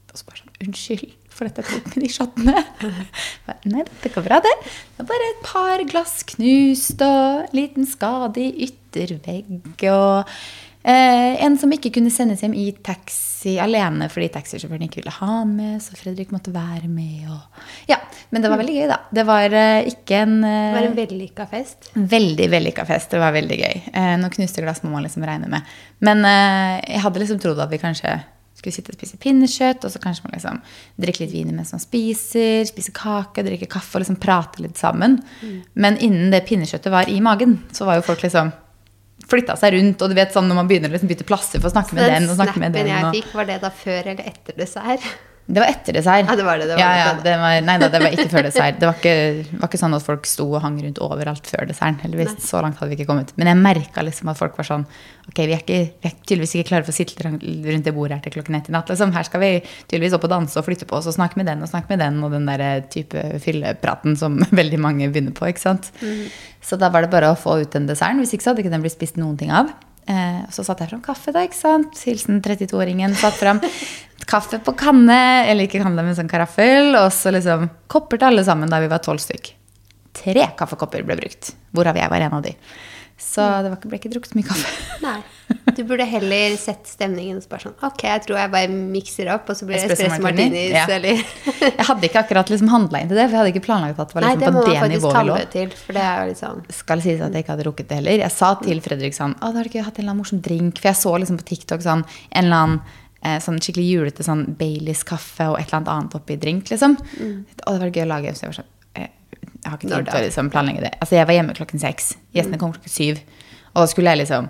Og 0.08 0.18
så 0.18 0.30
bare 0.30 0.42
sånn 0.42 0.56
Unnskyld 0.66 1.06
for 1.38 1.48
dette 1.50 1.66
tok 1.68 1.90
med 1.94 2.04
de 2.04 2.12
shottene. 2.18 2.64
Nei, 3.70 3.86
det 4.04 4.14
går 4.16 4.26
bra, 4.26 4.42
det. 4.44 4.54
Det 4.66 5.04
var 5.04 5.12
bare 5.14 5.32
et 5.32 5.44
par 5.46 5.84
glass 5.92 6.22
knust 6.36 7.04
og 7.06 7.44
en 7.46 7.58
liten 7.58 7.88
skade 7.90 8.42
i 8.42 8.68
yttervegg 8.68 9.86
og 9.94 10.32
eh, 10.88 11.34
en 11.46 11.58
som 11.60 11.72
ikke 11.74 11.92
kunne 11.98 12.12
sendes 12.14 12.42
hjem 12.44 12.56
i 12.58 12.70
taxi 12.84 13.58
alene 13.62 14.08
fordi 14.12 14.30
taxisjåføren 14.34 14.88
ikke 14.88 15.02
ville 15.02 15.14
ha 15.20 15.28
han 15.40 15.52
med, 15.58 15.82
så 15.84 15.98
Fredrik 16.00 16.32
måtte 16.34 16.54
være 16.56 16.90
med. 16.90 17.28
Og, 17.32 17.66
ja, 17.92 18.00
Men 18.34 18.44
det 18.44 18.52
var 18.52 18.62
veldig 18.62 18.78
gøy, 18.80 18.88
da. 18.90 18.98
Det 19.20 19.28
var 19.28 19.58
eh, 19.62 19.92
ikke 19.94 20.24
en 20.26 20.40
Det 20.42 20.54
eh, 20.56 20.72
var 20.78 20.90
en 20.90 20.98
vellykka 20.98 21.50
fest. 21.52 21.92
Veldig 22.16 22.50
vellykka 22.56 22.88
fest. 22.90 23.14
Det 23.14 23.22
var 23.22 23.36
veldig 23.36 23.60
gøy. 23.62 23.84
Eh, 23.94 24.16
noen 24.22 24.34
knuste 24.34 24.66
glass 24.66 24.82
må 24.84 24.92
man 24.96 25.06
liksom 25.06 25.28
regne 25.28 25.52
med. 25.52 25.78
Men 26.04 26.26
eh, 26.28 26.82
jeg 26.96 27.06
hadde 27.06 27.24
liksom 27.24 27.44
trodd 27.44 27.62
at 27.64 27.72
vi 27.72 27.82
kanskje 27.84 28.18
skulle 28.58 28.74
sitte 28.76 28.94
og 28.94 28.98
spise 28.98 29.20
pinnekjøtt, 29.22 29.86
og 29.86 29.94
så 29.94 30.02
kanskje 30.02 30.26
man 30.26 30.36
liksom 30.36 30.62
drikke 31.04 31.24
litt 31.24 31.34
vin 31.36 31.56
mens 31.56 31.74
man 31.76 31.84
spiser, 31.84 32.64
spise 32.70 32.94
kake, 32.96 33.46
drikke 33.46 33.70
kaffe 33.70 33.98
og 33.98 34.06
liksom 34.06 34.20
prate 34.22 34.64
litt 34.66 34.80
sammen. 34.82 35.20
Men 35.78 36.00
innen 36.02 36.34
det 36.34 36.46
pinnekjøttet 36.50 36.94
var 36.94 37.12
i 37.12 37.20
magen, 37.24 37.60
så 37.72 37.86
var 37.88 38.00
jo 38.00 38.08
folk 38.08 38.26
liksom 38.26 38.54
flytta 39.28 39.58
seg 39.60 39.76
rundt. 39.76 40.02
Og 40.02 40.12
du 40.12 40.18
vet 40.18 40.34
sånn 40.36 40.48
når 40.50 40.62
man 40.62 40.70
begynner 40.70 40.92
å 40.92 40.96
liksom 40.96 41.12
bytte 41.12 41.28
plasser 41.28 41.62
for 41.62 41.70
å 41.70 41.76
snakke 41.76 41.98
med 41.98 42.06
Den 42.08 42.24
den 42.24 42.32
og 42.34 42.38
snakke 42.40 42.62
med 42.62 42.74
snappen 42.74 42.88
den. 42.88 42.94
jeg 42.94 43.24
fikk, 43.24 43.34
var 43.38 43.50
det 43.50 43.58
da 43.64 43.74
før 43.84 44.14
eller 44.14 44.30
etter 44.34 44.58
dessert? 44.58 45.10
Det 45.48 45.62
var 45.64 45.70
etter 45.72 45.96
dessert. 45.96 46.28
Ja, 46.28 46.34
det 46.36 46.44
var 46.44 46.60
det, 46.60 46.66
det 46.68 46.76
var 46.76 46.82
ja, 46.82 46.88
ja, 47.00 47.04
det 47.08 47.14
var 47.16 47.24
det. 47.24 47.32
det 47.32 47.36
var, 47.40 47.62
nei 47.64 47.76
da, 47.80 47.88
det 47.92 48.00
var 48.04 48.16
ikke 48.18 48.32
før 48.34 48.44
dessert. 48.50 48.80
Det 48.82 48.88
var 48.90 48.98
ikke, 49.00 49.14
var 49.62 49.70
ikke 49.70 49.80
sånn 49.80 49.96
at 49.96 50.04
folk 50.04 50.28
sto 50.28 50.48
og 50.50 50.60
hang 50.66 50.76
rundt 50.84 51.00
overalt 51.06 51.48
før 51.48 51.70
desserten. 51.70 52.02
heldigvis. 52.04 52.34
Så 52.44 52.60
langt 52.64 52.82
hadde 52.82 52.92
vi 52.92 52.98
ikke 53.00 53.08
kommet. 53.08 53.32
Men 53.40 53.52
jeg 53.54 53.60
merka 53.62 54.04
liksom 54.04 54.34
at 54.34 54.42
folk 54.42 54.60
var 54.60 54.68
sånn 54.68 54.84
Ok, 55.28 55.42
vi 55.44 55.52
er, 55.52 55.60
ikke, 55.60 55.80
vi 56.00 56.08
er 56.08 56.14
tydeligvis 56.24 56.54
ikke 56.56 56.68
klare 56.70 56.88
for 56.88 56.94
å 56.94 56.96
sitte 56.96 57.24
rundt 57.28 57.84
det 57.84 57.92
bordet 57.96 58.16
her 58.16 58.22
til 58.24 58.36
klokken 58.38 58.56
ett 58.60 58.70
i 58.70 58.76
natt. 58.76 58.88
Liksom. 58.92 59.12
Her 59.16 59.26
skal 59.28 59.42
vi 59.44 59.50
tydeligvis 59.90 60.16
opp 60.16 60.28
og 60.28 60.32
danse 60.32 60.56
og 60.60 60.68
flytte 60.68 60.88
på 60.88 60.96
oss 61.00 61.10
og 61.12 61.18
snakke 61.18 61.40
med 61.40 61.50
den 61.52 61.64
og 61.64 61.72
snakke 61.72 61.92
med 61.92 62.00
den 62.00 62.22
og 62.24 62.32
den 62.32 62.48
der 62.48 62.86
type 62.92 63.24
fyllepraten 63.44 64.16
som 64.20 64.40
veldig 64.62 64.80
mange 64.84 65.10
begynner 65.12 65.36
på. 65.36 65.50
ikke 65.52 65.64
sant? 65.66 65.92
Så 66.64 66.80
da 66.80 66.92
var 66.92 67.04
det 67.04 67.12
bare 67.12 67.34
å 67.34 67.40
få 67.40 67.60
ut 67.60 67.76
den 67.76 67.88
desserten. 67.92 68.24
Hvis 68.24 68.36
ikke 68.36 68.48
så 68.48 68.54
hadde 68.54 68.64
ikke 68.64 68.72
den 68.76 68.84
blitt 68.88 68.96
spist 68.96 69.20
noen 69.20 69.36
ting 69.40 69.52
av. 69.52 69.72
Eh, 70.08 70.42
og 70.48 70.54
så 70.56 70.64
satte 70.64 70.86
jeg 70.86 70.94
fram 70.94 71.04
kaffe, 71.04 71.34
da. 71.36 71.44
ikke 71.44 71.60
sant? 71.60 72.00
Hilsen 72.08 72.40
32-åringen. 72.44 73.16
Satt 73.20 73.40
fram 73.42 73.60
kaffe 74.28 74.60
på 74.64 74.74
kanne, 74.80 75.20
eller 75.48 75.68
ikke 75.68 75.84
kanne, 75.84 76.04
men 76.04 76.16
sånn 76.18 76.32
karaffel. 76.32 76.94
Og 77.00 77.12
så 77.16 77.34
liksom 77.36 77.68
kopper 77.92 78.22
til 78.22 78.32
alle 78.32 78.46
sammen 78.48 78.72
da 78.72 78.80
vi 78.84 78.92
var 78.92 79.04
tolv 79.04 79.24
stykk. 79.24 79.52
Tre 80.18 80.48
kaffekopper 80.58 81.04
ble 81.06 81.20
brukt, 81.20 81.52
hvorav 81.76 82.00
jeg 82.00 82.10
var 82.12 82.24
en 82.26 82.38
av 82.40 82.46
de. 82.48 82.56
Så 83.18 83.42
det 83.42 83.72
var 83.72 83.80
ikke, 83.80 83.90
ble 83.90 83.98
ikke 83.98 84.12
drukket 84.14 84.32
så 84.34 84.38
mye 84.38 84.46
kaffe. 84.46 84.72
Nei. 85.08 85.20
Du 85.78 85.80
burde 85.88 86.06
heller 86.08 86.56
sett 86.60 86.90
stemningen 86.90 87.40
og 87.40 87.44
så 87.44 87.50
bare 87.52 87.64
sånn 87.64 87.76
Ok, 87.88 88.02
jeg 88.04 88.22
tror 88.26 88.38
jeg 88.40 88.52
bare 88.52 88.70
mikser 88.70 89.30
opp, 89.32 89.48
og 89.52 89.58
så 89.58 89.68
blir 89.68 89.78
det 89.78 89.86
Espresso 89.86 90.08
espresso 90.10 90.26
martini, 90.26 90.62
martinis, 90.68 90.76
ja. 90.76 90.86
eller 90.98 91.72
Jeg 91.78 91.88
hadde 91.88 92.08
ikke 92.10 92.22
akkurat 92.24 92.52
liksom 92.52 92.72
handla 92.74 93.02
inn 93.02 93.12
til 93.12 93.20
det, 93.20 93.26
for 93.26 93.38
jeg 93.38 93.42
hadde 93.42 93.54
ikke 93.54 93.64
planlagt 93.68 94.02
at 94.04 94.12
det 94.12 94.18
var 94.18 94.26
Nei, 94.28 94.34
liksom 94.36 94.58
det 94.58 94.62
på 94.68 94.68
det 94.68 94.92
nivået 94.94 95.18
vi 95.18 95.32
lå. 95.32 95.40
til, 95.56 95.74
for 95.82 96.00
det 96.00 96.06
er 96.12 96.32
jo 96.32 96.38
sånn 96.42 96.64
skal 96.78 97.04
sies 97.08 97.24
at 97.24 97.36
jeg 97.36 97.46
ikke 97.46 97.56
hadde 97.56 97.68
rukket 97.70 97.90
det 97.90 98.00
heller. 98.02 98.24
Jeg 98.28 98.36
sa 98.36 98.54
til 98.62 98.84
Fredrik 98.86 99.18
sånn 99.18 99.36
Å, 99.40 99.50
da 99.50 99.62
har 99.62 99.68
du 99.68 99.72
ikke 99.72 99.88
hatt 99.88 100.00
en 100.00 100.04
eller 100.06 100.14
annen 100.14 100.24
morsom 100.24 100.42
drink? 100.44 100.82
For 100.82 100.92
jeg 100.92 101.02
så 101.02 101.18
liksom 101.24 101.42
på 101.42 101.50
TikTok 101.54 101.86
sånn 101.86 102.06
en 102.06 102.44
eller 102.44 102.64
annen 102.64 102.80
eh, 103.24 103.38
sånn 103.44 103.60
skikkelig 103.64 103.88
julete 103.88 104.26
sånn 104.28 104.46
Baileys 104.60 105.04
kaffe 105.08 105.52
og 105.52 105.60
et 105.60 105.70
eller 105.70 105.82
annet 105.82 105.94
annet 105.96 106.18
oppi 106.20 106.40
drink, 106.42 106.70
liksom. 106.74 106.98
Og 107.66 107.70
det 107.72 107.80
var 107.86 107.94
gøy 107.94 108.06
å 108.06 108.12
lage. 108.14 108.36
Så 108.36 108.46
jeg 108.46 108.54
var 108.54 108.60
sånn 108.62 108.74
Jeg 109.68 109.74
har 109.74 109.78
ikke 109.82 109.90
tid 109.92 110.06
til 110.08 110.20
å 110.22 110.24
liksom 110.24 110.50
planlegge 110.54 110.82
det. 110.86 110.94
Altså, 111.02 111.16
jeg 111.18 111.28
var 111.28 111.36
hjemme 111.36 111.56
klokken 111.58 111.82
seks. 111.84 112.14
Gjestene 112.34 112.60
kom 112.62 112.72
klokken 112.72 112.94
syv. 112.94 113.20
Og 113.74 113.82
da 113.84 113.88
skulle 113.92 114.14
jeg 114.14 114.22
liksom 114.24 114.48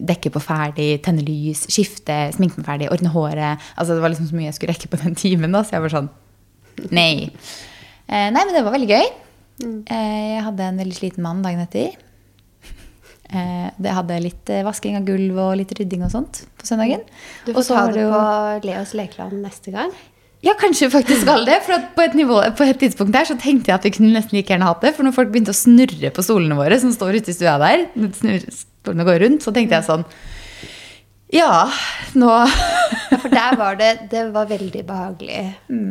dekke 0.00 0.30
på 0.32 0.40
ferdig, 0.40 0.88
tenne 1.04 1.24
lys, 1.24 1.64
skifte, 1.72 2.16
sminke 2.36 2.60
meg 2.60 2.66
ferdig, 2.68 2.90
ordne 2.92 3.10
håret. 3.12 3.58
Altså, 3.76 3.96
det 3.96 4.04
var 4.04 4.12
liksom 4.12 4.28
så 4.30 4.36
mye 4.36 4.48
jeg 4.50 4.54
skulle 4.58 4.74
rekke 4.76 4.90
på 4.92 5.00
den 5.02 5.16
timen, 5.18 5.52
da, 5.56 5.62
så 5.64 5.76
jeg 5.78 5.84
var 5.86 5.94
sånn 5.96 6.10
Nei. 6.92 7.30
Eh, 8.08 8.28
nei, 8.32 8.44
men 8.44 8.54
det 8.54 8.62
var 8.64 8.72
veldig 8.76 8.88
gøy. 8.88 9.08
Eh, 9.92 10.36
Jeg 10.36 10.44
hadde 10.46 10.68
en 10.70 10.78
veldig 10.80 10.96
sliten 10.96 11.22
mann 11.26 11.42
dagen 11.44 11.60
etter. 11.60 11.96
Eh, 13.30 13.66
Det 13.78 13.92
hadde 13.94 14.16
litt 14.24 14.50
eh, 14.50 14.62
vasking 14.66 14.96
av 14.98 15.04
gulv 15.06 15.36
og 15.38 15.56
litt 15.60 15.72
rydding 15.78 16.02
og 16.06 16.10
sånt 16.14 16.44
på 16.58 16.66
søndagen. 16.66 17.02
Du 17.46 17.52
får 17.52 17.68
ta 17.68 17.82
det 17.92 18.00
jo- 18.02 18.10
på 18.14 18.64
Leos 18.66 18.94
lekeland 18.94 19.36
neste 19.44 19.70
gang. 19.74 19.92
Ja, 20.40 20.54
kanskje 20.56 20.86
vi 20.88 20.94
faktisk 20.94 21.26
skal 21.26 21.44
det. 21.44 21.58
For 21.66 21.82
på, 21.96 22.04
et 22.06 22.14
nivå, 22.16 22.38
på 22.56 22.64
et 22.64 22.78
tidspunkt 22.80 23.12
der 23.12 23.28
så 23.28 23.36
tenkte 23.40 23.70
jeg 23.70 23.76
at 23.76 23.84
vi 23.84 23.92
kunne 23.92 24.14
nesten 24.14 24.38
like 24.38 24.48
gjerne 24.48 24.68
hatt 24.68 24.80
det. 24.84 24.94
For 24.96 25.04
når 25.04 25.16
folk 25.16 25.32
begynte 25.34 25.52
å 25.52 25.58
snurre 25.58 26.12
på 26.16 26.24
stolene 26.24 26.56
våre, 26.56 26.78
som 26.80 26.92
står 26.94 27.18
ute 27.20 27.32
i 27.32 27.36
stua 27.36 27.58
der, 27.60 27.86
stolene 28.54 29.06
går 29.08 29.20
rundt, 29.26 29.44
så 29.44 29.52
tenkte 29.52 29.76
jeg 29.76 29.88
sånn 29.90 30.06
Ja, 31.36 31.66
nå 32.18 32.30
Ja, 33.10 33.18
for 33.20 33.30
der 33.30 33.58
var 33.60 33.76
det 33.78 33.90
Det 34.10 34.24
var 34.34 34.48
veldig 34.50 34.80
behagelig. 34.88 35.42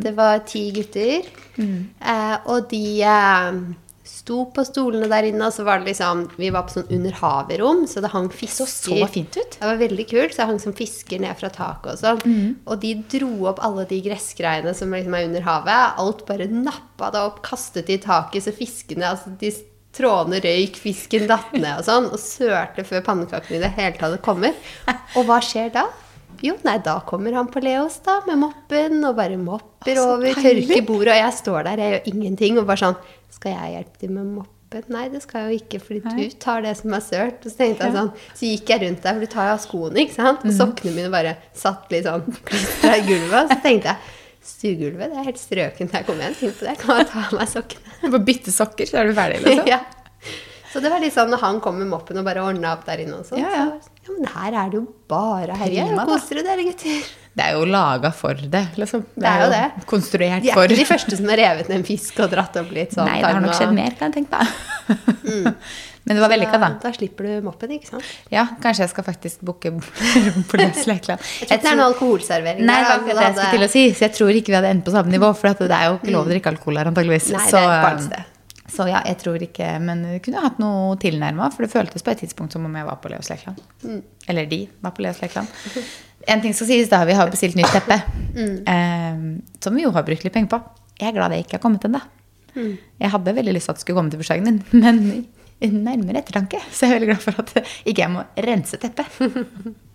Det 0.04 0.12
var 0.16 0.42
ti 0.48 0.66
gutter, 0.74 1.30
eh, 1.60 2.34
og 2.50 2.66
de 2.72 2.82
eh, 3.06 3.60
sto 4.20 4.42
på 4.54 4.64
stolene 4.68 5.08
der 5.10 5.30
inne, 5.30 5.48
og 5.48 5.54
så 5.54 5.64
var 5.66 5.80
det 5.80 5.90
liksom 5.90 6.26
Vi 6.36 6.50
var 6.52 6.66
på 6.68 6.76
sånn 6.76 6.90
under 6.92 7.16
havet-rom, 7.20 7.86
så 7.90 8.02
det 8.04 8.12
hang 8.12 8.28
fisker. 8.32 8.68
Så 8.68 8.98
så 9.00 9.08
fint 9.12 9.36
ut. 9.36 9.56
Det 9.56 9.66
var 9.66 9.80
veldig 9.80 10.06
kult, 10.10 10.34
så 10.34 10.42
det 10.42 10.50
hang 10.52 10.60
som 10.62 10.76
fisker 10.76 11.22
ned 11.24 11.40
fra 11.40 11.50
taket 11.54 11.90
og 11.94 12.02
sånn. 12.04 12.22
Og 12.66 12.80
de 12.84 12.94
dro 13.16 13.32
opp 13.50 13.62
alle 13.64 13.86
de 13.90 14.00
gressgreiene 14.04 14.74
som 14.76 14.92
liksom 14.94 15.16
er 15.16 15.26
under 15.30 15.46
havet. 15.48 15.98
Alt 16.04 16.24
bare 16.28 16.50
nappa 16.52 17.10
det 17.14 17.24
opp, 17.30 17.42
kastet 17.46 17.88
det 17.90 18.00
i 18.00 18.04
taket, 18.04 18.46
så 18.46 18.54
fiskene 18.56 19.10
altså 19.14 19.34
de 19.40 19.52
Trådene 19.90 20.38
røyk, 20.38 20.76
fisken 20.78 21.24
datt 21.26 21.50
ned 21.56 21.80
og 21.80 21.82
sånn, 21.82 22.04
og 22.14 22.20
sørte 22.22 22.84
før 22.86 23.02
pannekakene 23.08 23.56
i 23.58 23.62
det 23.64 23.72
hele 23.74 23.96
tatt 23.98 24.20
kommer. 24.22 24.54
Og 25.18 25.26
hva 25.26 25.40
skjer 25.42 25.72
da? 25.74 25.88
Jo, 26.44 26.54
nei, 26.64 26.76
da 26.84 26.94
kommer 27.06 27.34
han 27.36 27.50
på 27.52 27.62
Leos 27.64 27.98
da, 28.06 28.20
med 28.28 28.40
moppen, 28.40 29.02
og 29.04 29.18
bare 29.18 29.36
mopper 29.40 29.92
altså, 29.92 30.06
over, 30.14 30.30
deilig. 30.38 30.68
tørker 30.68 30.86
bordet, 30.88 31.12
og 31.16 31.20
jeg 31.20 31.36
står 31.40 31.66
der, 31.68 31.82
jeg 31.82 31.92
gjør 31.94 32.08
ingenting, 32.14 32.60
og 32.60 32.70
bare 32.70 32.82
sånn 32.84 32.96
Skal 33.34 33.54
jeg 33.56 33.74
hjelpe 33.76 34.00
til 34.00 34.14
med 34.14 34.30
moppen? 34.38 34.86
Nei, 34.94 35.08
det 35.10 35.20
skal 35.24 35.44
jeg 35.44 35.50
jo 35.50 35.64
ikke, 35.64 35.80
fordi 35.82 36.00
Nei. 36.04 36.28
du 36.30 36.38
tar 36.38 36.62
det 36.62 36.76
som 36.78 36.94
er 36.94 37.02
sørt. 37.02 37.42
Og 37.42 37.50
så 37.50 37.58
tenkte 37.58 37.88
jeg 37.88 37.94
sånn, 37.96 38.10
så 38.38 38.50
gikk 38.52 38.70
jeg 38.70 38.82
rundt 38.84 39.02
der, 39.02 39.16
for 39.16 39.26
du 39.26 39.32
tar 39.32 39.48
jo 39.48 39.54
av 39.56 39.62
skoene, 39.64 40.04
ikke 40.04 40.14
sant? 40.14 40.44
Mhm. 40.44 40.52
Og 40.52 40.58
sokkene 40.60 40.94
mine 40.94 41.10
bare 41.10 41.32
satt 41.58 41.90
litt 41.90 42.06
sånn 42.06 42.26
klistra 42.48 42.94
i 43.00 43.04
gulvet. 43.08 43.40
Og 43.40 43.50
så 43.50 43.58
tenkte 43.64 43.90
jeg 43.90 44.16
stuegulvet, 44.50 45.10
det 45.10 45.18
er 45.20 45.26
helt 45.26 45.40
strøkent 45.40 45.96
her 45.96 46.04
jeg 46.04 46.08
kom 46.08 46.20
Tenk 46.22 46.60
på 46.60 46.68
det, 46.68 46.76
kan 46.80 47.00
jeg 47.00 47.08
ta 47.10 47.24
av 47.26 47.34
meg 47.36 47.50
sokkene? 47.50 47.96
Du 48.00 48.06
får 48.14 48.22
bytte 48.30 48.54
sokker, 48.54 48.88
så 48.88 49.00
er 49.02 49.10
du 49.10 49.16
ferdig, 49.18 49.42
liksom. 49.44 49.68
ja. 49.74 49.80
Så 50.70 50.80
det 50.82 50.92
var 50.92 51.02
litt 51.02 51.14
sånn 51.16 51.32
når 51.32 51.42
han 51.42 51.58
kom 51.64 51.80
med 51.80 51.90
moppen 51.90 52.20
og 52.20 52.26
bare 52.26 52.44
ordna 52.46 52.76
opp 52.76 52.86
der 52.86 53.02
inne 53.02 53.18
og 53.18 53.26
sånn. 53.26 53.42
Ja, 53.42 53.50
ja. 53.50 53.64
Så, 53.82 53.90
ja, 54.10 54.18
men 54.18 54.28
her 54.34 54.58
er 54.64 54.70
det 54.72 54.80
jo 54.80 54.84
bare 55.10 55.56
herje. 55.62 55.86
og 55.94 56.08
kose 56.10 56.42
dere, 56.42 56.66
gutter? 56.66 57.10
Det 57.30 57.44
er 57.46 57.54
jo 57.54 57.66
laga 57.70 58.10
for 58.12 58.34
det, 58.34 58.64
liksom. 58.76 59.04
Det 59.14 59.28
er 59.30 59.44
jo 59.44 59.50
det. 59.52 59.84
Konstruert 59.88 60.42
De 60.42 60.50
er 60.50 60.56
for 60.58 60.66
ikke 60.66 60.80
de 60.82 60.88
første 60.88 61.18
som 61.20 61.30
har 61.30 61.38
revet 61.38 61.70
ned 61.70 61.78
en 61.78 61.86
fisk 61.86 62.18
og 62.24 62.32
dratt 62.32 62.58
opp 62.58 62.72
litt 62.74 62.96
sånn. 62.96 63.06
Nei, 63.06 63.20
det 63.22 63.30
har 63.30 63.44
nok 63.44 63.54
skjedd 63.54 63.76
mer, 63.76 63.94
kan 64.00 64.10
jeg 64.10 64.24
tenke 64.24 64.42
meg. 64.42 65.62
Men 66.10 66.16
det 66.16 66.24
var 66.24 66.32
vellykka, 66.32 66.58
da. 66.58 66.68
Da 66.82 66.90
slipper 66.96 67.28
du 67.28 67.46
moppen, 67.46 67.70
ikke 67.76 67.86
sant? 67.90 68.06
Ja, 68.32 68.46
kanskje 68.64 68.86
jeg 68.86 68.92
skal 68.94 69.06
faktisk 69.06 69.44
booke 69.46 69.70
på 70.50 70.58
Leos 70.58 70.82
lekeland. 70.88 71.22
Jeg 71.22 71.46
tror 71.46 71.54
ikke 71.54 71.62
det 71.62 71.70
er 71.70 71.78
noe 71.78 71.88
alkoholservering 71.92 72.66
Nei, 72.66 72.78
det 72.80 72.90
var 72.90 73.04
det 73.06 73.26
jeg 73.28 73.36
skulle 73.36 73.52
til 73.54 73.66
å 73.68 73.70
si. 73.76 73.84
Så 73.94 74.06
jeg 74.08 74.16
tror 74.16 74.40
ikke 74.40 74.50
vi 74.54 74.58
hadde 74.58 74.74
endt 74.74 74.86
på 74.88 74.94
samme 74.96 75.12
nivå. 75.12 75.30
For 75.38 75.54
det 75.60 75.70
er 75.76 75.86
jo 75.92 75.98
ikke 76.00 76.14
lov 76.16 76.26
å 76.26 76.32
drikke 76.32 76.54
alkohol 76.56 76.80
her, 76.80 76.90
antageligvis. 76.90 77.30
Nei, 77.36 77.46
det 77.46 77.60
er 77.60 77.68
er 77.68 77.76
et 77.76 77.86
barnested. 77.86 78.29
Så 78.70 78.86
ja, 78.90 79.00
jeg 79.06 79.18
tror 79.20 79.42
ikke 79.44 79.66
Men 79.82 80.04
jeg 80.06 80.22
kunne 80.24 80.42
hatt 80.44 80.60
noe 80.62 80.94
tilnærma. 81.00 81.50
For 81.54 81.66
det 81.66 81.72
føltes 81.72 82.04
på 82.06 82.12
et 82.12 82.22
tidspunkt 82.24 82.54
som 82.56 82.66
om 82.68 82.78
jeg 82.78 82.86
var 82.86 83.00
på 83.02 83.10
Leos 83.12 83.30
Lekland. 83.32 83.58
Mm. 83.82 84.00
Eller 84.30 84.48
de 84.50 84.60
var 84.84 84.94
på 84.96 85.04
Leos 85.04 85.20
Lekland. 85.22 85.50
En 86.30 86.42
ting 86.44 86.54
skal 86.54 86.68
sies, 86.68 86.90
da. 86.92 87.02
Vi 87.08 87.16
har 87.16 87.32
bestilt 87.32 87.58
nytt 87.58 87.72
teppe. 87.74 88.00
Mm. 88.36 88.56
Eh, 88.68 89.58
som 89.64 89.76
vi 89.76 89.84
jo 89.86 89.92
har 89.96 90.06
brukt 90.06 90.24
litt 90.26 90.36
penger 90.36 90.54
på. 90.54 90.62
Jeg 91.00 91.10
er 91.10 91.16
glad 91.16 91.32
det 91.32 91.42
ikke 91.44 91.58
har 91.58 91.64
kommet 91.64 91.86
ennå. 91.88 92.00
Mm. 92.54 92.72
Jeg 93.00 93.12
hadde 93.14 93.36
veldig 93.36 93.54
lyst 93.56 93.70
til 93.70 93.72
at 93.72 93.78
det 93.78 93.84
skulle 93.84 94.00
komme 94.00 94.12
til 94.12 94.20
bursdagen 94.20 94.48
din, 94.48 94.64
men 94.82 95.84
nærmere 95.84 96.22
ettertanke 96.22 96.58
så 96.72 96.86
jeg 96.86 96.90
er 96.90 96.96
veldig 96.96 97.08
glad 97.12 97.22
for 97.22 97.42
at 97.42 97.52
ikke 97.84 98.02
jeg 98.02 98.12
må 98.14 98.24
rense 98.48 98.80
teppet. 98.80 99.20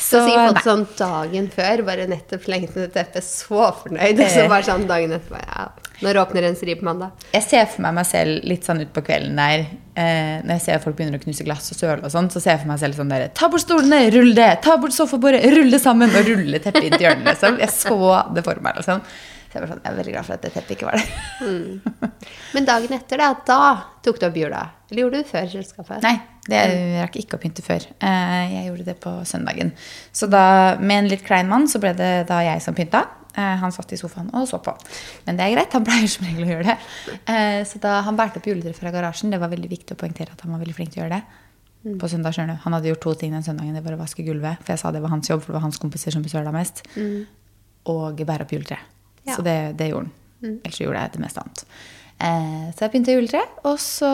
Så 0.00 0.20
sikkert 0.24 0.58
fått 0.58 0.66
sånn 0.66 0.84
dagen 0.96 1.48
før, 1.52 1.82
bare 1.84 2.06
nettopp 2.08 2.46
lengtende 2.48 2.86
ned 2.86 2.94
teppet, 2.94 3.26
så 3.26 3.66
fornøyd. 3.82 4.20
Og 4.20 4.30
så 4.32 4.46
bare 4.48 4.64
sånn 4.64 4.86
dagen 4.88 5.12
etterpå, 5.16 5.40
ja. 5.40 5.66
Når 6.02 6.18
åpner 6.24 6.42
renseriet 6.48 6.80
på 6.80 6.86
mandag? 6.88 7.12
Jeg 7.34 7.44
ser 7.46 7.68
for 7.70 7.84
meg 7.84 7.94
meg 7.94 8.06
selv 8.08 8.46
litt 8.48 8.66
sånn 8.66 8.82
utpå 8.82 9.04
kvelden 9.06 9.38
der. 9.38 9.66
Eh, 9.94 10.40
når 10.42 10.56
jeg 10.56 10.64
ser 10.64 10.82
folk 10.82 10.96
begynner 10.98 11.20
å 11.20 11.22
knuse 11.22 11.46
glass 11.46 11.70
og 11.70 11.78
søle 11.78 12.02
og 12.02 12.10
sånn, 12.10 12.30
så 12.34 12.42
ser 12.42 12.56
jeg 12.56 12.64
for 12.64 12.72
meg 12.72 12.80
selv 12.82 12.98
sånn 12.98 13.12
der 13.12 13.28
Ta 13.38 13.46
bort 13.52 13.62
stolene, 13.62 14.00
rull 14.14 14.34
det! 14.34 14.48
Ta 14.64 14.74
bort 14.82 14.96
sofabordet, 14.96 15.44
rull 15.54 15.70
det 15.70 15.80
sammen! 15.84 16.10
Og 16.10 16.26
rulle 16.32 16.58
teppet 16.64 16.88
inn 16.88 16.96
til 16.96 17.06
hjørnet, 17.06 17.28
liksom. 17.30 17.62
Jeg 17.62 17.70
så 17.76 18.00
det 18.34 18.46
for 18.46 18.64
meg, 18.64 18.82
liksom. 18.82 19.06
Så 19.54 19.60
jeg, 19.60 19.70
sånn, 19.70 19.82
jeg 19.84 19.92
er 19.92 19.98
veldig 20.00 20.12
glad 20.16 20.26
for 20.26 20.34
at 20.34 20.42
det 20.42 20.52
teppet 20.56 20.74
ikke 20.74 20.88
var 20.88 20.98
der. 20.98 22.30
Men 22.56 22.66
dagen 22.66 22.94
etter, 22.96 23.20
da, 23.22 23.28
da 23.46 23.58
tok 24.02 24.18
du 24.18 24.26
opp 24.26 24.38
jula? 24.42 24.64
Eller 24.90 25.04
gjorde 25.04 25.20
du 25.20 25.22
det 25.22 25.30
før 25.30 25.46
kjøleskapet? 25.52 26.02
Nei, 26.02 26.16
det 26.50 26.62
rakk 26.98 27.20
ikke 27.22 27.38
å 27.38 27.42
pynte 27.44 27.62
før. 27.62 27.86
Eh, 28.02 28.46
jeg 28.50 28.66
gjorde 28.66 28.88
det 28.90 28.98
på 29.04 29.12
søndagen. 29.30 29.70
Så 30.10 30.26
da, 30.26 30.46
med 30.82 31.04
en 31.04 31.12
litt 31.14 31.22
klein 31.26 31.46
mann, 31.50 31.70
så 31.70 31.78
ble 31.82 31.94
det 31.94 32.14
da 32.32 32.42
jeg 32.42 32.66
som 32.66 32.74
pynta. 32.74 33.06
Eh, 33.34 33.54
han 33.60 33.72
satt 33.74 33.92
i 33.92 33.98
sofaen 33.98 34.28
og 34.36 34.46
så 34.48 34.60
på. 34.62 34.72
Men 35.26 35.38
det 35.38 35.46
er 35.46 35.54
greit, 35.56 35.72
han 35.74 35.86
pleier 35.86 36.10
som 36.10 36.26
regel 36.26 36.46
å 36.46 36.50
gjøre 36.52 36.68
det. 36.68 36.76
Eh, 37.30 37.62
så 37.66 37.80
da 37.82 37.96
han 38.06 38.18
bærte 38.18 38.38
opp 38.38 38.46
juletreet 38.46 38.78
fra 38.78 38.92
garasjen, 38.94 39.32
det 39.34 39.40
var 39.42 39.50
veldig 39.50 39.70
viktig 39.72 39.96
å 39.96 40.00
poengtere 40.00 40.36
at 40.36 40.44
han 40.46 40.54
var 40.54 40.62
veldig 40.62 40.76
flink 40.76 40.94
til 40.94 41.02
å 41.02 41.06
gjøre 41.06 41.18
det. 41.18 41.40
På 42.00 42.08
søndag, 42.08 42.32
skjønner 42.32 42.56
du. 42.56 42.60
Han 42.64 42.72
hadde 42.72 42.88
gjort 42.88 43.02
to 43.04 43.12
ting 43.20 43.34
den 43.34 43.42
søndagen. 43.44 43.74
Det 43.76 43.82
var 43.84 43.92
å 43.92 44.00
vaske 44.00 44.24
gulvet, 44.24 44.62
for 44.62 44.72
jeg 44.72 44.80
sa 44.80 44.92
det 44.94 45.02
var 45.04 45.12
hans 45.12 45.28
jobb, 45.28 45.42
for 45.44 45.52
det 45.52 45.58
var 45.58 45.64
hans 45.66 45.80
kompiser 45.82 46.14
som 46.14 46.22
besøla 46.24 46.52
mest. 46.54 46.80
Og 47.92 48.22
bære 48.24 48.46
opp 48.46 48.54
juletreet. 48.54 48.94
Ja. 49.26 49.34
Så 49.36 49.44
det, 49.44 49.74
det 49.76 49.90
gjorde 49.90 50.08
han. 50.08 50.14
Ellers 50.64 50.80
gjorde 50.80 51.02
jeg 51.02 51.12
det 51.12 51.20
meste 51.24 51.42
annet. 51.42 51.64
Eh, 52.24 52.70
så 52.72 52.86
jeg 52.86 52.92
pynta 52.94 53.12
juletre, 53.16 53.42
og 53.68 53.76
så 53.82 54.10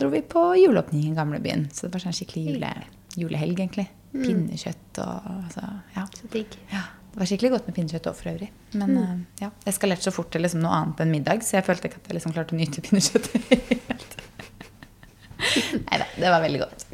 dro 0.00 0.08
vi 0.14 0.22
på 0.24 0.46
juleåpning 0.62 1.10
i 1.10 1.16
gamlebyen. 1.16 1.66
Så 1.74 1.88
det 1.88 1.96
var 1.98 2.06
sånn 2.06 2.16
skikkelig 2.16 2.54
jule, 2.54 2.72
julehelg, 3.20 3.58
egentlig. 3.66 3.88
Pinnekjøtt 4.14 5.02
og 5.04 5.28
altså, 5.34 5.66
ja. 5.96 6.06
Så 6.16 6.30
digg. 6.32 6.56
ja. 6.72 6.86
Det 7.10 7.18
var 7.18 7.26
skikkelig 7.26 7.50
godt 7.56 7.66
med 7.68 7.74
pinnekjøtt 7.76 8.06
òg, 8.06 8.16
for 8.18 8.30
øvrig. 8.30 8.48
Men 8.78 8.92
eh, 9.00 9.14
ja, 9.42 9.48
det 9.64 9.72
eskalerte 9.72 10.06
så 10.06 10.12
fort 10.14 10.30
til 10.34 10.44
liksom 10.44 10.62
noe 10.62 10.74
annet 10.76 11.00
enn 11.02 11.14
middag, 11.14 11.42
så 11.46 11.58
jeg 11.58 11.66
følte 11.66 11.90
ikke 11.90 12.00
at 12.02 12.10
jeg 12.10 12.18
liksom 12.18 12.34
klarte 12.36 12.54
å 12.54 12.60
nyte 12.60 12.84
pinnekjøttet. 12.86 13.40
Nei 15.88 15.98
da, 16.02 16.06
det 16.14 16.30
var 16.30 16.44
veldig 16.44 16.60
godt. 16.62 16.84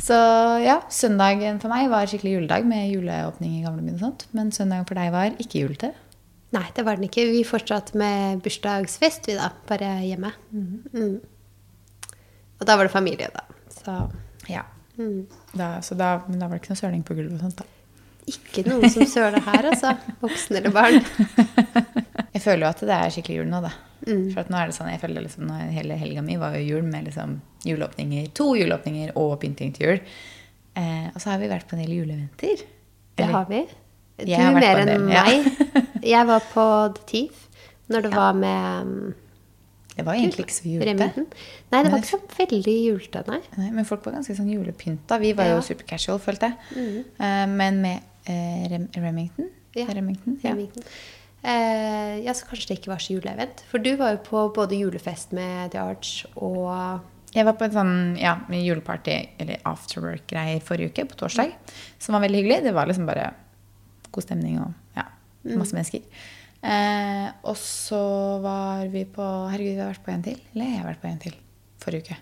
Så 0.00 0.16
ja, 0.62 0.76
søndagen 0.92 1.58
for 1.62 1.72
meg 1.72 1.88
var 1.90 2.06
skikkelig 2.08 2.36
juledag 2.36 2.66
med 2.68 2.92
juleåpning 2.92 3.56
i 3.58 3.64
gamlebyen 3.64 3.96
og 3.98 4.04
sånt. 4.04 4.26
Men 4.36 4.52
søndagen 4.54 4.86
for 4.88 5.00
deg 5.00 5.10
var 5.14 5.34
ikke 5.42 5.64
julete. 5.64 5.90
Nei, 6.54 6.64
det 6.74 6.82
var 6.86 6.98
den 6.98 7.06
ikke. 7.06 7.26
Vi 7.30 7.42
fortsatte 7.46 7.98
med 7.98 8.40
bursdagsfest, 8.44 9.26
vi 9.30 9.36
da. 9.38 9.50
Bare 9.68 9.90
hjemme. 10.02 10.32
Mm. 10.54 11.18
Og 12.60 12.66
da 12.68 12.76
var 12.76 12.86
det 12.86 12.94
familie, 12.94 13.30
da. 13.34 13.42
Så 13.74 13.96
Ja. 14.50 14.64
Da, 15.56 15.80
så 15.80 15.94
da, 15.96 16.18
men 16.28 16.38
da 16.38 16.46
var 16.46 16.58
det 16.58 16.62
ikke 16.64 16.74
noe 16.74 16.80
søling 16.82 17.04
på 17.06 17.14
gulvet 17.16 17.38
og 17.38 17.44
sånt, 17.46 17.62
da. 17.62 17.66
Ikke 18.30 18.64
noen 18.68 18.90
som 18.92 19.06
søler 19.10 19.42
her, 19.44 19.68
altså. 19.72 19.94
Voksen 20.22 20.58
eller 20.60 20.74
barn. 20.74 20.98
Jeg 22.34 22.42
føler 22.44 22.64
jo 22.64 22.70
at 22.70 22.82
det 22.86 22.96
er 22.96 23.14
skikkelig 23.14 23.40
jul 23.42 23.48
nå, 23.50 23.60
da. 23.64 23.72
Mm. 24.06 24.26
For 24.32 24.48
nå 24.48 24.56
er 24.56 24.70
det 24.70 24.74
sånn, 24.78 24.88
jeg 24.88 25.00
føler 25.02 25.24
liksom, 25.26 25.50
Hele 25.74 25.96
helga 26.00 26.22
mi 26.24 26.38
var 26.40 26.54
jo 26.56 26.62
jul 26.64 26.86
med 26.88 27.04
liksom 27.10 27.34
juleåpninger, 27.68 28.30
to 28.32 28.46
juleåpninger 28.56 29.12
og 29.20 29.34
pynting 29.42 29.74
til 29.76 29.86
jul. 29.90 29.98
Eh, 30.80 31.08
og 31.10 31.18
så 31.20 31.34
har 31.34 31.42
vi 31.42 31.50
vært 31.50 31.68
på 31.68 31.76
en 31.76 31.82
del 31.84 31.92
juleeventer. 31.98 32.62
Det 33.20 33.26
har 33.28 33.48
vi. 33.50 33.64
Du 34.20 34.32
har 34.36 34.54
mer 34.56 34.82
enn 34.82 34.92
en 34.92 34.94
enn 35.02 35.12
ja. 35.12 35.24
meg. 35.26 35.50
Jeg 36.14 36.28
var 36.28 36.44
på 36.52 36.64
The 36.96 37.06
Thief 37.10 37.46
når 37.90 38.06
det 38.06 38.10
var 38.14 38.36
med 38.38 38.86
um, 38.86 39.14
Det 39.96 40.04
var 40.06 40.14
egentlig 40.14 40.46
ikke 40.46 40.54
så 40.54 40.68
julete. 40.68 40.92
Remington. 40.92 41.26
Nei, 41.72 41.80
det 41.80 41.82
Men 41.82 41.92
var 41.92 42.04
ikke 42.04 42.12
så 42.12 42.20
veldig 42.38 42.76
julete, 42.86 43.24
nei. 43.26 43.40
Nei, 43.58 43.70
men 43.74 43.88
folk 43.88 44.06
var 44.06 44.14
ganske 44.16 44.36
sånn 44.38 44.52
julepynta. 44.52 45.18
Vi 45.20 45.32
var 45.36 45.50
Ja. 45.50 45.56
jo 45.58 45.64
supercasual, 45.66 46.20
følte 46.22 46.52
jeg. 46.52 47.02
Eh, 47.18 47.46
men 47.50 47.82
med 47.82 48.06
Rem 48.26 48.88
Remington. 48.96 49.48
Ja, 49.76 49.86
Remington 49.94 50.38
ja. 50.42 50.50
Remington. 50.50 50.82
Eh, 51.42 52.18
ja, 52.24 52.34
så 52.36 52.44
kanskje 52.50 52.68
det 52.68 52.78
ikke 52.80 52.90
var 52.92 53.00
så 53.00 53.14
juleevent. 53.14 53.62
For 53.70 53.80
du 53.80 53.94
var 53.96 54.12
jo 54.16 54.20
på 54.26 54.42
både 54.54 54.76
julefest 54.76 55.32
med 55.36 55.70
The 55.72 55.80
Arch 55.80 56.26
og 56.36 57.00
Jeg 57.32 57.46
var 57.46 57.54
på 57.54 57.64
en 57.64 57.72
sånn 57.76 57.94
ja, 58.18 58.34
juleparty, 58.50 59.14
eller 59.38 59.60
afterwork-greier, 59.70 60.60
forrige 60.66 60.90
uke, 60.90 61.04
på 61.12 61.16
torsdag. 61.22 61.52
Som 62.02 62.16
var 62.16 62.24
veldig 62.26 62.40
hyggelig. 62.42 62.62
Det 62.66 62.74
var 62.74 62.90
liksom 62.90 63.06
bare 63.06 63.28
god 64.10 64.26
stemning 64.26 64.58
og 64.60 64.72
ja, 64.98 65.04
masse 65.54 65.76
mennesker. 65.78 66.02
Eh, 66.60 67.28
og 67.46 67.54
så 67.56 68.00
var 68.42 68.90
vi 68.92 69.04
på 69.08 69.22
Herregud, 69.52 69.78
vi 69.78 69.80
har 69.80 69.94
vært 69.94 70.04
på 70.04 70.12
en 70.12 70.26
til. 70.26 70.42
Eller 70.52 70.72
jeg 70.74 70.80
har 70.82 70.90
vært 70.90 71.00
på 71.06 71.08
en 71.12 71.22
til 71.22 71.38
forrige 71.80 72.02
uke. 72.10 72.18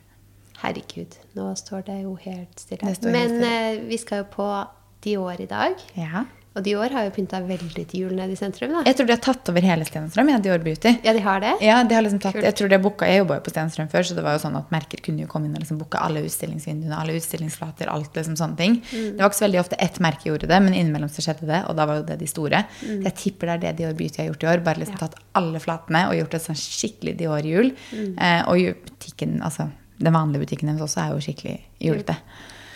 Herregud, 0.58 1.16
nå 1.38 1.48
står 1.58 1.84
det 1.88 1.96
jo 2.02 2.12
helt 2.22 2.60
stille. 2.60 2.84
Det 2.84 2.98
står 3.00 3.08
helt 3.08 3.16
Men 3.16 3.34
stille. 3.40 3.56
eh, 3.72 3.80
vi 3.88 3.98
skal 4.04 4.22
jo 4.22 4.28
på 4.36 4.46
Dior 5.04 5.40
i 5.40 5.46
dag. 5.46 5.78
Ja. 5.98 6.24
Og 6.58 6.64
Dior 6.66 6.90
har 6.90 7.04
jo 7.06 7.12
pynta 7.14 7.38
veldig 7.46 7.84
til 7.86 8.00
jul 8.02 8.14
nede 8.18 8.34
i 8.34 8.38
sentrum, 8.38 8.72
da. 8.74 8.80
Jeg 8.88 8.96
tror 8.98 9.06
de 9.06 9.14
har 9.14 9.20
tatt 9.22 9.50
over 9.52 9.62
hele 9.62 9.84
Stenstrøm, 9.86 10.30
ja, 10.32 10.38
Dior 10.42 10.58
Beauty. 10.64 10.90
Ja, 11.06 11.12
de 11.14 11.20
har 11.22 11.42
det? 11.44 11.52
Ja, 11.62 11.76
de 11.86 11.94
har 11.94 12.02
liksom 12.02 12.18
tatt, 12.24 12.38
jeg 12.42 12.56
tror 12.58 12.72
de 12.72 12.74
har 12.74 12.82
booka, 12.82 13.06
jeg 13.06 13.20
jobba 13.20 13.36
jo 13.38 13.44
på 13.46 13.52
Stenstrøm 13.52 13.90
før, 13.92 14.06
så 14.08 14.16
det 14.16 14.24
var 14.26 14.34
jo 14.34 14.42
sånn 14.42 14.56
at 14.58 14.72
merker 14.74 15.02
kunne 15.04 15.22
jo 15.22 15.30
komme 15.30 15.46
inn 15.46 15.54
og 15.54 15.62
liksom 15.62 15.78
booke 15.78 16.00
alle 16.02 16.24
utstillingsvinduene, 16.26 16.98
alle 16.98 17.14
utstillingsflater, 17.20 17.92
alt 17.92 18.18
liksom 18.18 18.34
sånne 18.40 18.58
ting. 18.58 18.78
Det 18.90 19.20
var 19.20 19.30
ikke 19.30 19.38
så 19.38 19.46
veldig 19.46 19.62
ofte 19.62 19.78
ett 19.86 20.02
merke 20.02 20.32
gjorde 20.32 20.50
det, 20.50 20.60
men 20.66 20.74
innimellom 20.74 21.14
så 21.14 21.22
skjedde 21.28 21.46
det, 21.52 21.62
og 21.70 21.78
da 21.78 21.86
var 21.86 22.02
jo 22.02 22.08
det 22.10 22.18
de 22.24 22.30
store. 22.34 22.64
Mm. 22.82 23.06
jeg 23.06 23.18
tipper 23.22 23.52
det 23.52 23.54
er 23.54 23.64
det 23.68 23.74
Dior 23.78 23.98
Beauty 24.02 24.24
har 24.24 24.32
gjort 24.32 24.42
i 24.48 24.52
år, 24.56 24.66
bare 24.66 24.82
liksom 24.82 24.98
tatt 24.98 25.18
alle 25.38 25.62
flatene 25.62 26.08
og 26.10 26.18
gjort 26.18 26.38
et 26.40 26.48
sånn 26.48 26.58
skikkelig 26.58 27.18
Dior-jul. 27.22 27.74
Eh, 27.94 28.40
og 28.50 28.82
butikken, 28.88 29.38
altså 29.46 29.70
den 29.98 30.14
vanlige 30.14 30.42
butikken 30.42 30.72
deres 30.72 30.82
også 30.90 31.04
er 31.04 31.14
jo 31.14 31.22
skikkelig 31.22 31.58
julete. 31.82 32.18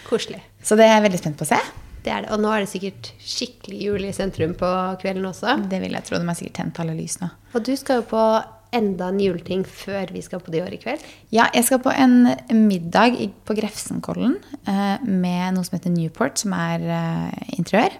Koselig. 0.07 0.43
Så 0.63 0.79
det 0.79 0.87
er 0.87 1.01
jeg 1.01 1.09
veldig 1.09 1.21
spent 1.27 1.41
på 1.41 1.47
å 1.49 1.55
se. 1.55 1.59
Det 2.03 2.11
er 2.11 2.25
det. 2.25 2.33
Og 2.35 2.43
nå 2.43 2.51
er 2.51 2.65
det 2.65 2.73
sikkert 2.73 3.13
skikkelig 3.23 3.79
jul 3.87 4.09
i 4.09 4.15
sentrum 4.17 4.57
på 4.59 4.71
kvelden 5.03 5.29
også. 5.29 5.59
Det 5.71 5.79
vil 5.85 5.95
jeg 5.95 6.09
tro. 6.09 6.19
De 6.19 6.29
har 6.29 6.39
sikkert 6.39 6.59
tent 6.59 6.83
alle 6.83 6.97
lys 6.99 7.21
nå. 7.23 7.31
Og 7.53 7.65
du 7.67 7.73
skal 7.79 8.03
jo 8.03 8.09
på 8.11 8.25
enda 8.73 9.11
en 9.13 9.21
juleting 9.21 9.65
før 9.69 10.11
vi 10.15 10.23
skal 10.25 10.41
på 10.43 10.53
Dior 10.55 10.73
i 10.73 10.81
kveld. 10.81 11.03
Ja, 11.35 11.49
jeg 11.53 11.67
skal 11.69 11.83
på 11.85 11.93
en 11.93 12.33
middag 12.57 13.19
på 13.47 13.57
Grefsenkollen 13.59 14.39
eh, 14.65 15.05
med 15.05 15.57
noe 15.57 15.67
som 15.67 15.77
heter 15.77 15.93
Newport, 15.93 16.41
som 16.41 16.55
er 16.57 16.87
eh, 16.89 17.57
interiør. 17.59 17.99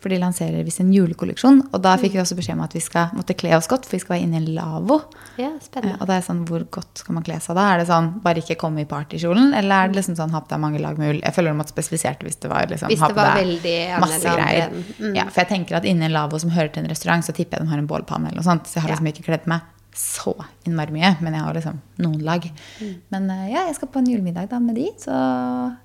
For 0.00 0.08
de 0.08 0.16
lanserer 0.18 0.64
visst 0.64 0.80
en 0.80 0.92
julekolleksjon. 0.94 1.58
Og 1.74 1.82
da 1.84 1.96
fikk 2.00 2.14
vi 2.14 2.20
også 2.22 2.36
beskjed 2.38 2.56
om 2.56 2.62
at 2.64 2.72
vi 2.72 2.80
skal 2.80 3.10
måtte 3.12 3.34
kle 3.36 3.50
oss 3.56 3.66
godt, 3.68 3.84
for 3.84 3.98
vi 3.98 4.00
skal 4.00 4.14
være 4.16 4.22
inne 4.24 4.38
i 4.38 4.40
en 4.40 4.54
lavvo. 4.56 5.00
Ja, 5.36 5.50
Eh, 5.50 5.58
spennende. 5.60 5.98
og 6.00 6.06
det 6.08 6.14
er 6.16 6.22
sånn, 6.24 6.44
hvor 6.48 6.64
godt 6.70 6.98
skal 7.02 7.14
man 7.14 7.22
kle 7.22 7.36
seg 7.40 7.54
da? 7.56 7.66
Er 7.74 7.78
det 7.78 7.86
sånn, 7.88 8.08
bare 8.22 8.40
ikke 8.40 8.56
komme 8.56 8.80
i 8.80 8.84
partykjolen? 8.88 9.52
Eller 9.54 9.84
er 9.84 9.88
det 9.92 9.96
liksom 10.00 10.16
sånn, 10.16 10.30
ha 10.32 10.40
på 10.40 10.48
deg 10.48 10.60
mange 10.60 10.80
lag 10.80 10.96
med 10.98 11.14
ull? 11.16 11.20
Jeg 11.20 11.34
føler 11.34 11.52
de 11.52 11.58
måtte 11.60 11.74
spesifisert 11.74 12.20
hvis 12.24 12.40
det 12.40 12.48
var 12.50 12.66
liksom, 12.66 12.88
Hvis 12.88 13.00
ha 13.00 13.08
det 13.08 13.14
på 13.14 13.20
var 13.20 13.36
veldig 13.36 14.00
masse 14.00 14.22
greier. 14.36 14.70
Mm. 15.00 15.14
Ja, 15.16 15.24
for 15.28 15.40
jeg 15.44 15.48
tenker 15.48 15.76
at 15.76 15.84
inne 15.84 16.02
i 16.02 16.06
en 16.06 16.12
lavvo 16.16 16.40
som 16.40 16.50
hører 16.50 16.72
til 16.72 16.84
en 16.84 16.88
restaurant, 16.90 17.22
så 17.24 17.32
tipper 17.36 17.58
jeg 17.58 17.66
de 17.66 17.70
har 17.74 17.78
en 17.78 17.86
bålpanne 17.86 18.26
eller 18.32 18.40
noe 18.40 18.48
sånt. 18.48 18.64
Så 18.66 18.74
jeg 18.80 18.82
har 18.82 18.88
Ja. 18.90 18.94
liksom 18.96 19.12
ikke 19.12 19.24
kledd 19.28 19.46
meg 19.46 19.60
så 19.92 20.32
innmari 20.64 20.92
mye, 20.92 21.16
men 21.20 21.34
jeg 21.34 21.42
har 21.42 21.52
liksom 21.52 21.80
noen 21.98 22.22
lag. 22.22 22.42
Mm. 22.80 22.94
Men 23.10 23.30
eh, 23.30 23.50
ja, 23.52 23.66
jeg 23.66 23.74
skal 23.74 23.88
på 23.88 23.98
en 23.98 24.06
julemiddag 24.06 24.48
da 24.48 24.58
med 24.60 24.76
de, 24.76 24.88
så 24.96 25.10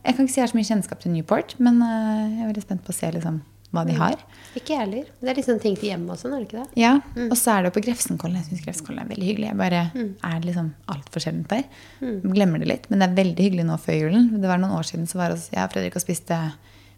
jeg 0.05 0.15
kan 0.15 0.25
ikke 0.25 0.29
si 0.31 0.39
jeg 0.41 0.47
har 0.47 0.53
så 0.53 0.59
mye 0.59 0.69
kjennskap 0.69 0.99
til 1.01 1.11
Newport, 1.11 1.55
men 1.59 1.81
eh, 1.81 2.37
jeg 2.37 2.43
er 2.45 2.53
veldig 2.53 2.61
spent 2.63 2.83
på 2.85 2.93
å 2.93 2.93
se 2.93 3.11
liksom 3.11 3.41
hva 3.75 3.83
Mm. 3.85 3.91
de 3.91 3.95
har. 3.99 4.15
Ikke 4.55 4.71
jeg 4.73 4.79
heller. 4.79 5.03
Det 5.21 5.29
er 5.29 5.35
liksom 5.41 5.59
ting 5.61 5.75
til 5.75 5.89
hjemme 5.91 6.09
og 6.11 6.17
sånn, 6.17 6.33
er 6.33 6.39
det 6.43 6.47
ikke 6.47 6.63
det? 6.63 6.69
Ja, 6.81 6.93
Mm. 7.15 7.29
og 7.31 7.37
så 7.37 7.57
er 7.59 7.63
det 7.63 7.73
på 7.75 7.83
Grefsenkollen. 7.85 8.35
Jeg 8.39 8.45
syns 8.49 8.63
Grefsenkollen 8.65 9.01
er 9.03 9.09
veldig 9.13 9.27
hyggelig. 9.29 9.47
Jeg 9.51 9.57
bare 9.57 9.81
er 10.23 10.39
liksom 10.41 10.73
altfor 10.87 11.19
sjeldent 11.21 11.47
der. 11.49 11.63
Mm. 12.01 12.21
Glemmer 12.33 12.59
det 12.59 12.67
litt. 12.67 12.89
Men 12.89 12.99
det 12.99 13.09
er 13.09 13.19
veldig 13.23 13.43
hyggelig 13.49 13.65
nå 13.67 13.77
før 13.79 13.99
julen. 14.01 14.31
Det 14.41 14.47
var 14.47 14.57
noen 14.57 14.71
år 14.79 14.83
siden 14.87 15.05
så 15.07 15.15
var 15.19 15.29
også, 15.35 15.51
jeg 15.51 15.63
og 15.63 15.71
Fredrik 15.75 15.95
og 15.95 16.01
spiste 16.01 16.39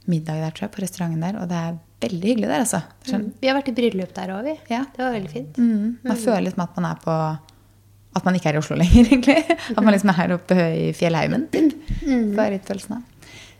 middag 0.08 0.40
der, 0.40 0.52
tror 0.52 0.70
jeg, 0.70 0.72
på 0.72 0.82
restauranten 0.86 1.20
der. 1.20 1.42
Og 1.42 1.50
det 1.50 1.58
er 1.58 1.80
veldig 2.00 2.30
hyggelig 2.32 2.48
der, 2.48 2.60
altså. 2.64 2.84
Sånn, 3.04 3.34
Vi 3.42 3.48
har 3.50 3.58
vært 3.62 3.68
i 3.70 3.76
bryllup 3.76 4.14
der 4.14 4.28
òg, 4.30 4.44
vi. 4.46 4.60
Ja. 4.70 4.84
Det 4.96 5.00
var 5.04 5.12
veldig 5.18 5.30
fint. 5.34 5.54
mm, 5.58 5.98
man 6.04 6.16
føler 6.18 6.46
liksom 6.46 6.64
at 6.64 6.76
man 6.78 6.86
er 6.92 6.96
på 7.04 7.40
At 8.16 8.26
man 8.26 8.34
ikke 8.34 8.48
er 8.50 8.56
i 8.56 8.58
Oslo 8.58 8.76
lenger, 8.76 9.06
egentlig. 9.12 9.44
At 9.78 9.84
man 9.84 9.94
liksom 9.94 10.10
er 10.10 10.14
her 10.14 10.32
oppe 10.34 10.56
i 10.58 10.92
fjellheimen. 10.92 11.50
Typ. 11.52 11.74
Mm. 12.02 12.34
Får 12.34 12.50
litt 12.50 12.66
følelsen 12.66 12.96
av. 12.96 13.04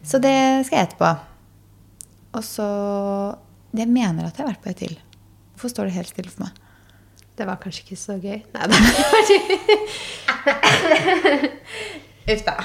Så 0.04 0.20
det 0.20 0.66
skal 0.66 0.80
jeg 0.80 0.88
etterpå. 0.90 1.20
Og 2.38 2.44
så 2.46 2.68
Jeg 3.78 3.90
mener 3.90 4.28
at 4.28 4.38
jeg 4.38 4.46
har 4.46 4.52
vært 4.54 4.64
på 4.64 4.70
et 4.72 4.82
til. 4.86 4.96
Hvorfor 5.56 5.74
står 5.74 5.90
det 5.90 5.98
helt 5.98 6.12
stille 6.12 6.32
for 6.32 6.46
meg? 6.46 6.64
Det 7.38 7.46
var 7.46 7.60
kanskje 7.62 7.84
ikke 7.84 8.00
så 8.02 8.16
gøy. 8.22 8.40
Nei, 8.54 8.64
det 8.72 8.78
Uff 12.28 12.42
da. 12.44 12.56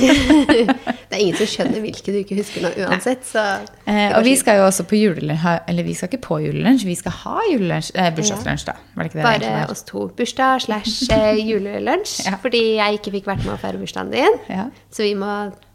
det 0.00 1.14
er 1.14 1.20
ingen 1.20 1.36
som 1.38 1.48
skjønner 1.48 1.80
hvilke 1.82 2.12
du 2.12 2.18
ikke 2.20 2.36
husker 2.38 2.64
nå 2.64 2.72
uansett. 2.84 3.24
Så 3.26 3.44
Eh, 3.90 4.12
og 4.14 4.22
vi 4.24 4.36
skal 4.38 4.60
jo 4.60 4.66
også 4.68 4.84
på 4.86 4.98
julelunsj, 4.98 5.46
eller 5.68 5.86
vi 5.86 5.94
skal 5.98 6.10
ikke 6.10 6.22
på 6.26 6.38
julelunsj, 6.44 6.84
vi 6.86 6.94
skal 6.98 7.14
ha 7.24 7.40
julelunsj, 7.50 7.90
eh, 7.98 8.10
bursdagslunsj 8.14 8.66
da. 8.68 8.76
Var 8.94 9.02
det 9.02 9.10
ikke 9.10 9.18
det 9.18 9.24
Bare 9.26 9.40
det 9.42 9.72
oss 9.72 9.82
to. 9.88 10.04
Bursdag 10.16 10.62
slash 10.66 11.08
eh, 11.16 11.40
julelunsj. 11.50 12.28
Ja. 12.28 12.38
Fordi 12.42 12.62
jeg 12.76 13.00
ikke 13.00 13.16
fikk 13.16 13.32
vært 13.32 13.42
med 13.46 13.56
å 13.56 13.58
feire 13.62 13.80
bursdagen 13.80 14.14
din. 14.14 14.38
Ja. 14.52 14.68
Så 14.94 15.02
vi 15.08 15.16
må 15.18 15.32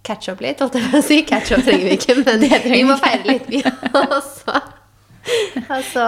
catch 0.07 0.31
up 0.31 0.45
litt. 0.45 0.63
Holdt 0.63 0.79
jeg 0.79 0.87
på 0.93 1.01
å 1.01 1.03
si. 1.03 1.19
Catch 1.27 1.57
up 1.57 1.65
trenger 1.67 1.89
vi 1.89 1.99
ikke, 1.99 2.17
men 2.23 2.47
vi 2.69 2.81
må 2.87 2.97
feire 3.01 3.25
litt, 3.33 3.51
vi 3.51 3.61
også. 3.91 4.61
Og 5.65 5.85
så 5.89 6.07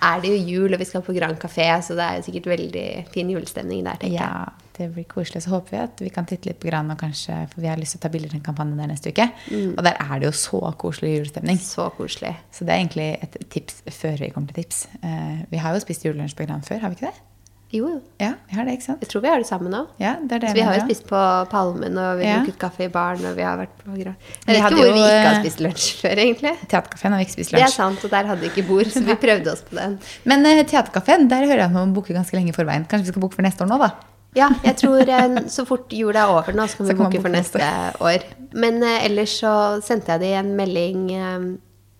er 0.00 0.20
det 0.24 0.30
jo 0.32 0.36
jul, 0.40 0.72
og 0.72 0.80
vi 0.80 0.88
skal 0.88 1.04
på 1.04 1.14
Grand 1.14 1.36
Café, 1.38 1.68
så 1.84 1.96
det 1.98 2.04
er 2.04 2.18
jo 2.18 2.28
sikkert 2.30 2.52
veldig 2.54 2.86
fin 3.14 3.30
julestemning 3.30 3.84
der, 3.84 4.00
tenker 4.00 4.16
jeg. 4.16 4.24
Ja, 4.24 4.63
det 4.78 4.88
blir 4.94 5.06
koselig. 5.10 5.44
Så 5.44 5.52
håper 5.52 5.76
vi 5.76 5.82
at 5.82 6.02
vi 6.04 6.12
kan 6.14 6.26
titte 6.28 6.50
litt 6.50 6.60
på 6.62 6.70
Gran, 6.70 6.90
og 6.90 6.98
kanskje, 7.00 7.36
for 7.52 7.64
vi 7.64 7.70
har 7.70 7.80
lyst 7.80 7.96
til 7.96 8.02
å 8.02 8.04
ta 8.06 8.12
bilder 8.14 8.32
til 8.32 8.40
en 8.40 8.46
kampanje 8.46 8.78
der 8.80 8.90
neste 8.90 9.12
uke. 9.14 9.28
Mm. 9.50 9.74
Og 9.74 9.84
der 9.86 10.00
er 10.00 10.16
det 10.18 10.30
jo 10.30 10.32
så 10.38 10.62
koselig 10.80 11.12
julestemning. 11.18 11.60
Så 11.62 11.90
koselig. 11.98 12.34
Så 12.54 12.66
det 12.66 12.74
er 12.74 12.82
egentlig 12.82 13.10
et 13.22 13.38
tips 13.54 13.84
før 14.00 14.18
vi 14.24 14.32
kommer 14.34 14.50
til 14.52 14.64
tips. 14.64 14.86
Uh, 15.04 15.44
vi 15.52 15.62
har 15.62 15.76
jo 15.76 15.84
spist 15.84 16.06
julelunsj 16.06 16.36
på 16.38 16.48
Gran 16.48 16.66
før, 16.66 16.82
har 16.84 16.92
vi 16.92 17.00
ikke 17.00 17.12
det? 17.12 17.30
Jo, 17.74 17.88
jo. 17.90 18.00
Ja, 18.22 18.34
vi 18.46 18.54
har 18.54 18.66
det, 18.68 18.76
ikke 18.76 18.86
sant? 18.86 19.00
Jeg 19.02 19.10
tror 19.10 19.22
vi 19.24 19.30
har 19.32 19.40
det 19.42 19.48
sammen 19.48 19.72
nå. 19.74 19.80
Ja, 19.98 20.12
det 20.22 20.38
det 20.44 20.52
Så 20.52 20.54
vi 20.54 20.62
har 20.62 20.76
jo 20.76 20.84
spist 20.84 21.08
på 21.08 21.22
Palmen, 21.50 21.98
og 21.98 22.20
vi 22.20 22.28
har 22.28 22.36
Ja. 22.36 22.44
drukket 22.44 22.58
kaffe 22.60 22.84
i 22.84 22.88
baren, 22.88 23.24
og 23.26 23.34
vi 23.34 23.42
har 23.42 23.58
vært 23.58 23.74
på 23.80 23.96
Gran 23.98 24.14
Vi 24.14 24.52
Jeg 24.52 24.54
vet 24.54 24.70
ikke 24.70 24.78
hvor 24.78 24.92
vi 24.92 25.00
jo, 25.00 25.08
ikke 25.08 25.26
har 25.26 25.34
eh, 25.34 25.42
spist 25.42 25.60
lunsj 25.64 25.88
før, 26.04 26.22
egentlig. 26.22 26.54
Teaterkafeen 26.68 27.12
har 27.12 27.18
vi 27.18 27.26
ikke 27.26 27.34
spist 27.34 27.52
lunsj. 27.52 27.64
Det 27.64 27.66
er 27.66 27.74
sant, 27.74 28.04
og 28.04 28.10
der 28.10 28.30
hadde 28.30 28.40
vi 28.40 28.50
ikke 28.52 28.68
bord, 28.68 28.86
så 28.86 29.02
vi 29.02 29.14
prøvde 29.26 29.52
oss 29.52 29.62
på 29.66 29.74
den. 29.80 29.98
Men 30.24 30.46
uh, 30.46 30.62
Teaterkafeen, 30.62 31.26
der 31.28 31.46
hører 31.48 31.64
jeg 31.64 31.66
at 31.66 31.72
man 31.72 31.94
booker 31.94 32.14
ganske 32.14 32.36
lenge 32.36 32.54
i 32.54 32.56
forveien. 32.56 32.86
Kanskje 32.86 33.08
vi 33.10 33.14
skal 33.16 33.24
booke 33.26 33.34
for 33.34 33.42
neste 33.42 33.66
år 33.66 33.72
nå, 33.74 33.80
da? 33.82 33.90
Ja, 34.34 34.48
jeg 34.64 34.76
tror 34.80 35.00
eh, 35.08 35.36
så 35.52 35.64
fort 35.68 35.92
jula 35.94 36.24
er 36.24 36.32
over 36.34 36.52
nå, 36.56 36.64
så 36.68 36.78
kan 36.80 36.88
vi 36.88 36.94
booke 36.98 37.20
for 37.22 37.30
neste 37.30 37.60
år. 38.02 38.24
Men 38.52 38.82
eh, 38.82 39.04
ellers 39.06 39.36
så 39.42 39.52
sendte 39.84 40.12
jeg 40.16 40.20
de 40.24 40.32
en 40.40 40.54
melding 40.58 41.04
eh, 41.14 41.44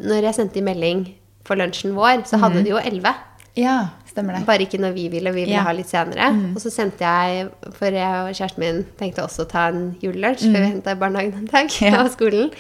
Når 0.04 0.26
jeg 0.28 0.34
sendte 0.34 0.58
de 0.58 0.64
melding 0.66 1.04
for 1.46 1.54
lunsjen 1.60 1.94
vår, 1.94 2.24
så 2.26 2.38
hadde 2.42 2.64
de 2.64 2.70
jo 2.72 2.80
11. 2.80 3.12
Ja, 3.60 3.74
stemmer 4.10 4.34
det. 4.34 4.46
Bare 4.48 4.64
ikke 4.66 4.80
når 4.82 4.94
vi 4.96 5.04
ville, 5.12 5.30
vi 5.30 5.44
ville 5.44 5.54
Ja. 5.54 5.62
ha 5.62 5.72
litt 5.76 5.86
senere. 5.92 6.32
Og 6.56 6.58
så 6.62 6.72
sendte 6.74 7.04
jeg, 7.06 7.50
for 7.76 7.86
jeg 7.94 8.24
og 8.24 8.32
kjæresten 8.34 8.58
min 8.64 8.80
tenkte 8.98 9.22
også 9.22 9.44
å 9.44 9.50
ta 9.52 9.68
en 9.70 9.92
julelunsj 10.02 10.48
før 10.48 10.58
vi 10.64 10.70
henta 10.72 10.94
i 10.96 10.98
barnehagen 10.98 11.36
en 11.44 11.46
dag, 11.52 11.70
Ja. 11.84 12.00
og 12.02 12.10
skolen. 12.16 12.50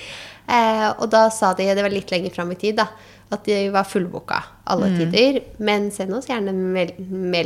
Eh, 0.46 0.86
og 1.00 1.08
da 1.10 1.24
sa 1.32 1.54
de, 1.58 1.66
det 1.74 1.82
var 1.82 1.90
litt 1.90 2.10
lenger 2.12 2.30
fram 2.36 2.52
i 2.52 2.58
tid, 2.60 2.76
da, 2.76 2.86
at 3.34 3.44
de 3.48 3.56
var 3.74 3.84
fullbooka 3.88 4.38
alle 4.72 4.88
tider. 4.96 5.40
Men 5.60 5.90
send 5.92 6.14
oss 6.16 6.26
gjerne 6.30 6.52
mail 6.56 6.94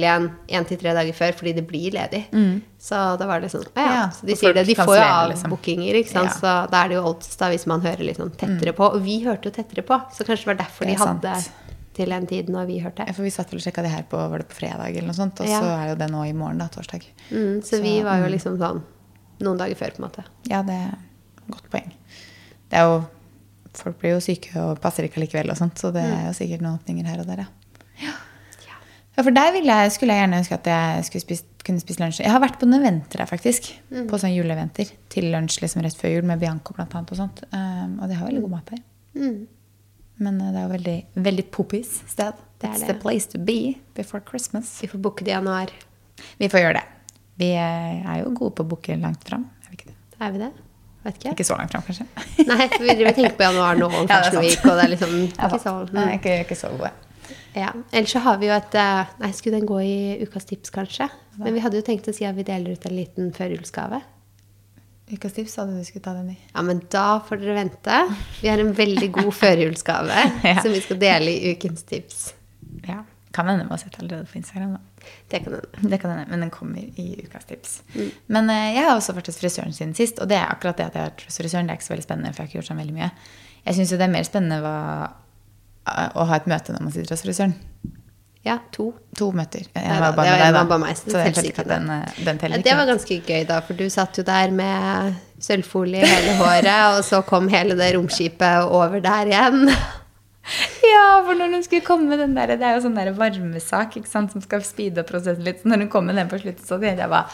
igjen 0.04 0.28
én 0.54 0.66
til 0.68 0.78
tre 0.80 0.92
dager 0.94 1.16
før, 1.16 1.32
fordi 1.40 1.54
det 1.56 1.64
blir 1.66 1.94
ledig. 1.96 2.22
Så 2.78 2.98
da 3.18 3.26
var 3.26 3.40
det 3.42 3.50
sånn, 3.52 3.64
ja. 3.74 3.86
Ja, 3.96 4.02
Så 4.14 4.26
de 4.28 4.36
sier 4.38 4.54
det, 4.54 4.66
de 4.68 4.76
får 4.78 4.92
jo 4.94 5.06
liksom. 5.32 5.50
avbookinger, 5.50 5.98
ikke 6.02 6.12
sant. 6.14 6.30
Ja. 6.30 6.36
Så 6.38 6.52
da 6.70 6.84
er 6.84 6.92
det 6.92 6.98
jo 7.00 7.06
odds 7.10 7.32
da 7.40 7.48
hvis 7.50 7.66
man 7.70 7.82
hører 7.82 8.04
litt 8.06 8.20
sånn 8.20 8.30
tettere 8.38 8.74
på. 8.76 8.86
Og 8.94 9.00
vi 9.02 9.18
hørte 9.24 9.50
jo 9.50 9.56
tettere 9.58 9.82
på, 9.88 9.98
så 10.14 10.28
kanskje 10.28 10.44
det 10.46 10.52
var 10.52 10.60
derfor 10.62 10.86
Det 10.86 10.94
de 10.94 11.00
hadde 11.02 11.34
sant. 11.42 11.64
til 11.98 12.12
en 12.14 12.26
tid 12.30 12.48
når 12.54 12.66
vi 12.70 12.78
hørte. 12.84 13.08
Ja, 13.08 13.16
For 13.16 13.26
vi 13.26 13.34
satt 13.34 13.50
vel 13.50 13.58
og 13.58 13.66
sjekka 13.66 13.82
det 13.82 13.90
her 13.96 14.04
på, 14.06 14.20
var 14.30 14.38
det 14.44 14.48
på 14.52 14.60
fredag, 14.60 14.92
eller 14.94 15.08
noe 15.10 15.18
sånt, 15.18 15.40
og 15.42 15.50
så 15.50 15.64
er 15.74 15.88
jo 15.90 15.98
det 15.98 16.10
nå 16.14 16.22
i 16.28 16.32
morgen, 16.38 16.62
da, 16.62 16.68
torsdag. 16.70 17.02
Mm, 17.32 17.58
så, 17.66 17.82
vi 17.82 17.96
var 18.06 18.22
jo 18.22 18.30
liksom 18.30 18.60
sånn 18.62 18.84
noen 19.42 19.58
dager 19.58 19.74
før, 19.78 19.96
på 19.96 20.02
en 20.02 20.06
måte. 20.06 20.24
Ja, 20.50 20.62
det 20.66 20.74
er 20.78 20.94
et 20.94 21.50
godt 21.50 21.66
poeng. 21.74 21.90
Det 22.70 22.78
er 22.78 22.86
jo 22.86 22.98
Folk 23.84 24.00
blir 24.00 24.16
jo 24.16 24.24
syke 24.24 24.52
og 24.62 24.80
passer 24.82 25.06
ikke 25.06 25.20
allikevel 25.20 25.52
og 25.52 25.58
sånt, 25.58 25.78
så 25.80 25.92
det 25.94 26.02
er 26.02 26.26
jo 26.28 26.34
sikkert 26.36 26.64
noen 26.64 26.80
åpninger 26.80 27.08
her 27.08 27.22
og 27.22 27.30
der, 27.30 27.44
ja. 27.44 28.14
Ja, 29.18 29.24
for 29.26 29.34
der 29.34 29.50
ville 29.50 29.74
jeg, 29.74 29.90
skulle 29.90 30.14
jeg 30.14 30.22
gjerne 30.22 30.38
ønske 30.38 30.54
at 30.54 30.68
jeg 30.70 31.06
skulle 31.08 31.24
spist, 31.24 31.46
kunne 31.66 31.82
spist 31.82 31.98
lunsj. 31.98 32.20
Jeg 32.22 32.30
har 32.30 32.38
vært 32.38 32.60
på 32.60 32.68
noen 32.68 32.84
eventer 32.84 33.18
her, 33.18 33.26
faktisk. 33.26 33.64
På 34.06 34.14
sånne 34.14 34.36
juleeventer. 34.36 34.92
Til 35.10 35.26
lunsj 35.32 35.56
liksom 35.64 35.82
rett 35.82 35.98
før 35.98 36.12
jul 36.12 36.28
med 36.28 36.38
Bianco 36.38 36.76
blant 36.76 36.94
annet 36.94 37.10
og 37.16 37.18
sånt. 37.18 37.42
Um, 37.50 37.96
og 37.98 38.06
de 38.06 38.14
har 38.14 38.28
veldig 38.28 38.44
god 38.44 38.52
mat 38.52 38.70
der. 38.70 38.84
Mm. 39.18 39.40
Men 40.22 40.38
uh, 40.38 40.52
det 40.52 40.60
er 40.60 40.68
jo 40.68 40.70
veldig, 40.76 40.94
veldig 41.26 41.46
poppis 41.50 41.96
sted. 42.12 42.38
Det 42.62 42.70
er 42.70 42.76
It's 42.76 42.86
det. 42.86 42.92
the 42.92 43.02
place 43.02 43.26
to 43.34 43.42
be 43.42 43.58
before 43.98 44.22
Christmas. 44.30 44.70
Vi 44.84 44.92
får 44.94 45.02
booke 45.02 45.26
det 45.26 45.34
i 45.34 45.34
januar. 45.34 45.74
Vi 46.38 46.52
får 46.54 46.62
gjøre 46.62 46.78
det. 46.78 46.86
Vi 47.42 47.50
eh, 47.58 47.98
er 48.02 48.22
jo 48.22 48.32
gode 48.38 48.54
på 48.58 48.66
å 48.66 48.70
booke 48.70 49.02
langt 49.02 49.26
fram. 49.26 49.50
Er 49.66 49.74
vi 49.74 49.80
ikke 49.80 49.90
det? 49.90 49.98
Er 50.22 50.34
vi 50.34 50.46
det? 50.46 50.52
Vet 51.08 51.18
ikke. 51.22 51.34
Ikke 51.38 51.46
så 51.48 51.56
langt 51.56 51.72
fram, 51.72 51.84
kanskje. 51.86 52.04
Nei, 52.44 52.66
for 52.74 52.84
vi 52.84 52.94
driver 52.98 53.14
tenker 53.16 53.36
på 53.38 53.46
januar 53.46 53.78
nå 53.80 53.88
om 53.88 54.08
Fashion. 54.10 54.42
Week, 54.44 54.60
og 54.68 54.76
det 54.76 54.84
er 54.84 54.92
liksom 54.92 55.14
ikke 55.32 55.60
så 55.62 55.72
Nei, 55.88 56.04
mm. 56.04 56.14
ikke, 56.18 56.34
ikke 56.44 56.58
så 56.58 56.72
gode. 56.74 56.90
Ja. 57.56 57.72
Ellers 57.96 58.12
så 58.12 58.20
har 58.26 58.36
vi 58.40 58.48
jo 58.50 58.54
et 58.54 58.76
eh, 58.78 59.16
Nei, 59.22 59.32
skulle 59.36 59.58
den 59.58 59.68
gå 59.68 59.80
i 59.84 59.96
ukas 60.22 60.46
tips, 60.48 60.70
kanskje? 60.74 61.08
Men 61.40 61.56
vi 61.56 61.62
hadde 61.64 61.80
jo 61.80 61.86
tenkt 61.86 62.08
å 62.10 62.14
si 62.14 62.26
at 62.28 62.36
vi 62.36 62.44
deler 62.46 62.76
ut 62.76 62.86
en 62.88 62.96
liten 62.98 63.32
førjulsgave. 63.34 64.00
Ukas 65.08 65.32
tips 65.32 65.54
hadde 65.56 65.78
du 65.78 65.84
skulle 65.88 66.04
ta 66.04 66.12
den 66.12 66.34
i. 66.34 66.38
Ja, 66.52 66.62
men 66.66 66.82
da 66.92 67.06
får 67.24 67.40
dere 67.40 67.54
vente. 67.62 68.00
Vi 68.42 68.50
har 68.52 68.60
en 68.60 68.74
veldig 68.76 69.08
god 69.16 69.30
førjulsgave 69.42 70.24
Ja. 70.44 70.58
som 70.60 70.74
vi 70.74 70.82
skal 70.84 71.00
dele 71.00 71.32
i 71.32 71.54
ukens 71.54 71.86
tips. 71.88 72.26
Kan 73.38 73.46
hende 73.52 73.64
vi 73.68 73.70
har 73.70 73.78
sett 73.84 73.98
allerede 74.02 74.26
på 74.26 74.38
Instagram. 74.40 74.72
da. 74.76 75.10
Det 75.30 75.40
kan 75.44 75.52
hende. 75.54 75.90
Det 75.94 76.00
kan 76.02 76.10
hende, 76.10 76.26
men 76.32 76.40
den 76.46 76.50
kommer 76.50 76.78
i 76.98 77.08
ukas 77.24 77.44
tips. 77.46 77.76
Men 78.26 78.50
uh, 78.50 78.56
jeg 78.74 78.82
har 78.88 78.96
også 78.98 79.14
vært 79.14 79.30
hos 79.30 79.38
frisøren 79.38 79.72
siden 79.76 79.94
sist, 79.94 80.18
og 80.18 80.26
det 80.30 80.36
er 80.40 80.50
akkurat 80.50 80.76
det 80.80 80.88
at 80.90 80.94
jeg 80.98 81.02
har 81.04 81.12
vært 81.12 81.22
hos 81.28 81.38
frisøren. 81.38 81.70
Det 81.70 81.76
er 81.76 81.78
ikke 81.80 81.86
så 81.88 81.94
veldig 81.94 82.08
spennende, 82.08 82.32
for 82.34 82.42
jeg 82.42 82.48
har 82.48 82.50
ikke 82.50 82.58
gjort 82.58 82.70
sånn 82.72 82.82
veldig 82.82 82.96
mye. 82.98 83.10
Jeg 83.68 83.78
syns 83.78 83.92
jo 83.94 84.00
det 84.00 84.08
er 84.08 84.14
mer 84.16 84.26
spennende 84.26 84.58
hva, 84.64 84.74
eh, 85.94 86.08
å 86.18 86.26
ha 86.32 86.36
et 86.42 86.50
møte 86.50 86.74
når 86.74 86.82
man 86.88 86.92
sitter 86.98 87.14
hos 87.14 87.22
frisøren. 87.26 87.54
Ja, 88.46 88.58
to. 88.72 88.92
To 89.18 89.30
møter. 89.34 89.64
Jeg 89.74 89.82
Nei 89.84 89.98
var 90.00 90.12
bare 90.16 90.36
det 90.38 90.52
med 90.54 90.68
var- 90.70 90.78
meg, 90.78 90.96
så 90.96 91.10
teller 91.10 91.48
ikke 91.50 91.64
at 91.64 91.68
den, 91.68 91.88
eh, 91.90 92.20
den 92.24 92.38
Ja, 92.52 92.58
det 92.64 92.76
var 92.78 92.86
ganske 92.86 93.20
gøy, 93.26 93.46
da, 93.46 93.60
for 93.60 93.74
du 93.74 93.88
satt 93.90 94.16
jo 94.16 94.22
der 94.24 94.50
med 94.50 95.16
sølvfolie 95.42 96.02
i 96.02 96.06
hele 96.06 96.36
håret, 96.38 96.98
og 96.98 97.04
så 97.04 97.22
kom 97.26 97.48
hele 97.48 97.74
det 97.76 97.94
romskipet 97.96 98.70
over 98.70 99.00
der 99.00 99.26
igjen. 99.26 99.68
Ja, 100.92 101.06
for 101.26 101.36
når 101.38 101.54
hun 101.58 101.64
skulle 101.66 101.84
komme 101.86 102.08
med 102.10 102.20
den 102.22 102.34
der, 102.36 102.56
Det 102.56 102.64
er 102.66 102.76
jo 102.78 102.84
sånn 102.86 102.96
der 102.98 103.12
varmesak 103.16 103.96
ikke 104.00 104.10
sant, 104.10 104.32
som 104.34 104.44
skal 104.44 104.62
speede 104.66 105.02
opp 105.02 105.10
prosessen 105.12 105.44
litt. 105.46 105.62
Så 105.62 105.70
når 105.70 105.84
hun 105.84 105.90
kom 105.92 106.06
med 106.08 106.16
den 106.20 106.30
på 106.30 106.40
slutten, 106.40 106.64
så 106.64 106.78
tenkte 106.80 107.04
jeg 107.04 107.12
bare 107.12 107.28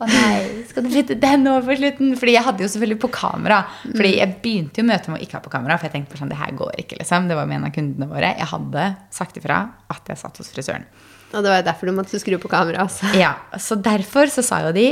å 0.00 0.06
nei, 0.08 0.64
skal 0.64 0.86
du 0.86 0.88
flytte 0.88 1.14
den 1.20 1.42
over 1.50 1.66
på 1.68 1.74
slutten? 1.76 2.14
Fordi 2.16 2.32
jeg 2.32 2.44
hadde 2.46 2.64
jo 2.64 2.68
selvfølgelig 2.72 3.00
på 3.02 3.10
kamera. 3.12 3.58
Fordi 3.84 4.12
jeg 4.16 4.32
begynte 4.40 4.80
jo 4.80 4.86
møtet 4.88 5.10
med 5.12 5.18
å 5.20 5.24
ikke 5.26 5.36
ha 5.36 5.42
på 5.44 5.52
kamera, 5.52 5.76
for 5.76 5.88
jeg 5.90 5.92
tenkte 5.98 6.14
på 6.14 6.20
sånn, 6.22 6.30
det 6.32 6.38
her 6.40 6.54
går 6.56 6.78
ikke. 6.80 6.96
liksom. 7.02 7.28
Det 7.28 7.36
var 7.36 7.48
med 7.50 7.58
en 7.58 7.66
av 7.68 7.74
kundene 7.74 8.08
våre. 8.08 8.30
Jeg 8.38 8.48
hadde 8.54 8.86
sagt 9.12 9.36
ifra 9.36 9.58
at 9.92 10.08
jeg 10.08 10.20
satt 10.22 10.40
hos 10.40 10.48
frisøren. 10.54 10.86
Og 11.34 11.44
det 11.44 11.52
var 11.52 11.60
jo 11.60 11.66
derfor 11.68 11.90
du 11.90 11.94
måtte 11.98 12.18
skru 12.22 12.38
på 12.40 12.48
kameraet 12.50 12.88
også. 12.88 13.12
Ja, 13.20 13.34
Så 13.60 13.76
derfor 13.76 14.32
så 14.32 14.42
sa 14.46 14.62
jo 14.64 14.72
de 14.76 14.88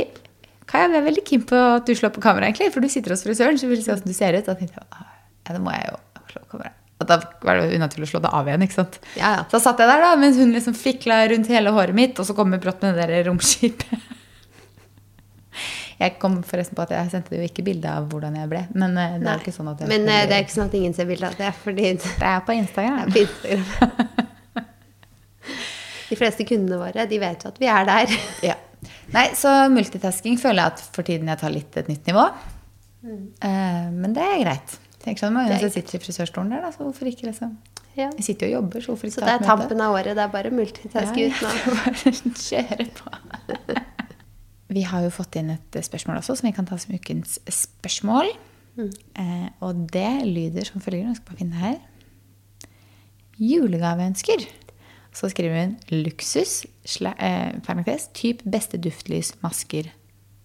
Kaja, 0.69 0.85
vi 0.93 0.99
er 0.99 1.07
veldig 1.07 1.23
keen 1.25 1.41
på 1.49 1.57
at 1.57 1.87
du 1.89 1.95
slår 1.97 2.11
på 2.13 2.21
kamera, 2.21 2.45
egentlig. 2.45 2.69
For 2.75 2.85
du 2.85 2.91
sitter 2.93 3.15
hos 3.15 3.23
frisøren, 3.25 3.57
så 3.57 3.65
vil 3.65 3.79
du 3.81 3.85
se 3.87 3.95
åssen 3.95 4.05
du 4.05 4.13
ser 4.13 4.37
ut. 4.37 4.45
Da 4.45 4.53
tenkte 4.53 4.77
jeg 4.77 4.85
«Ah, 4.93 5.07
ja, 5.47 5.55
det 5.55 5.61
må 5.65 5.73
jeg 5.73 5.89
jo 5.89 5.97
slå 6.29 6.43
på 6.45 6.51
kamera. 6.53 6.75
Da 6.99 7.15
var 7.47 7.61
det 7.61 7.77
unaturlig 7.79 8.09
å 8.09 8.11
slå 8.11 8.19
det 8.25 8.31
av 8.35 8.47
igjen. 8.49 8.63
ikke 8.65 8.75
sant? 8.75 8.97
Ja, 9.15 9.29
ja. 9.37 9.43
Så 9.51 9.61
satt 9.63 9.79
jeg 9.79 9.87
der 9.87 10.01
da, 10.03 10.13
mens 10.19 10.37
hun 10.37 10.51
liksom 10.51 10.75
fikla 10.75 11.21
rundt 11.31 11.47
hele 11.47 11.71
håret 11.71 11.95
mitt, 11.95 12.19
og 12.19 12.27
så 12.27 12.35
kom 12.35 12.51
hun 12.51 12.59
brått 12.59 12.81
med 12.83 12.97
det 12.99 13.07
der 13.07 13.29
romskipet. 13.29 14.07
Jeg 15.99 16.13
kom 16.19 16.37
forresten 16.47 16.77
på 16.77 16.83
at 16.85 16.93
jeg 16.95 17.09
sendte 17.11 17.35
jo 17.35 17.43
ikke 17.43 17.63
bilde 17.67 17.91
av 17.91 18.05
hvordan 18.11 18.37
jeg 18.39 18.47
ble. 18.51 18.61
Men 18.71 18.93
det 18.95 19.07
det 19.19 19.27
er 19.27 19.39
jo 19.39 19.43
ikke 19.43 19.55
sånn 19.57 19.71
at 19.73 19.81
Men 19.89 20.05
eh, 20.07 20.21
det 20.29 20.37
er 20.37 20.45
ikke 20.45 20.55
sånn 20.55 20.69
at 20.69 20.77
ingen 20.79 20.95
ser 20.95 21.09
bilde 21.09 21.27
av 21.27 21.35
det, 21.35 21.49
fordi 21.59 21.89
det 21.97 22.13
Det 22.21 22.29
er 22.29 22.39
på 22.47 22.55
Instagram. 22.55 22.99
er 23.01 23.11
på 23.11 23.23
Instagram. 23.25 23.65
De 26.09 26.17
fleste 26.17 26.45
kundene 26.47 26.79
våre, 26.79 27.03
de 27.05 27.19
vet 27.21 27.43
jo 27.43 27.51
at 27.51 27.59
vi 27.61 27.67
er 27.69 27.85
der. 27.89 28.13
Ja. 28.47 28.55
Nei, 29.13 29.25
så 29.35 29.51
multitasking 29.73 30.39
føler 30.39 30.63
jeg 30.63 30.73
at 30.73 30.85
for 30.95 31.03
tiden 31.05 31.27
jeg 31.29 31.41
tar 31.41 31.51
litt 31.53 31.75
et 31.77 31.89
nytt 31.91 32.07
nivå. 32.07 32.23
Eh, 33.03 33.89
men 33.91 34.15
det 34.15 34.23
er 34.23 34.39
greit. 34.45 34.77
Tenk 34.99 35.19
sånn, 35.21 35.35
Hvis 35.47 35.61
jeg 35.63 35.71
sitter 35.77 35.95
i 35.95 36.01
frisørstolen 36.03 36.49
der, 36.51 36.61
da, 36.65 36.71
så 36.75 36.83
hvorfor 36.83 37.07
ikke 37.07 37.29
liksom 37.29 37.57
Ja. 37.97 38.09
Jeg 38.17 38.23
sitter 38.23 38.47
jo 38.47 38.57
og 38.57 38.63
jobber, 38.63 38.81
så 38.83 38.91
hvorfor 38.93 39.07
ikke 39.07 39.15
Så 39.15 39.25
det 39.25 39.33
er 39.33 39.45
tampen 39.45 39.81
av 39.81 39.93
året. 39.95 40.15
Det 40.15 40.23
er 40.23 40.27
bare 40.33 40.51
multitask 40.51 41.17
Ja, 41.17 41.27
ut 41.27 41.41
nå. 41.41 42.33
Kjøre 42.49 42.85
på. 42.99 43.13
Vi 44.75 44.81
har 44.85 45.01
jo 45.01 45.09
fått 45.09 45.35
inn 45.39 45.49
et 45.49 45.79
spørsmål 45.83 46.19
også, 46.19 46.35
som 46.37 46.45
vi 46.45 46.51
kan 46.53 46.65
ta 46.69 46.77
som 46.77 46.93
ukens 46.93 47.39
spørsmål. 47.49 48.27
Mm. 48.77 48.91
Eh, 49.17 49.47
og 49.65 49.79
det 49.91 50.11
lyder 50.27 50.63
som 50.67 50.79
følger. 50.83 51.07
Jeg 51.07 51.15
skal 51.17 51.25
bare 51.31 51.39
finne 51.39 51.57
her. 51.57 51.79
Julegaveønsker. 53.39 54.45
Så 55.15 55.29
skriver 55.33 55.63
hun 55.63 55.71
luksus, 56.05 56.65
sla, 56.85 57.15
eh, 57.17 57.57
parentes, 57.65 58.09
typ 58.13 58.43
beste 58.45 58.77
duftlys, 58.77 59.33
masker 59.41 59.89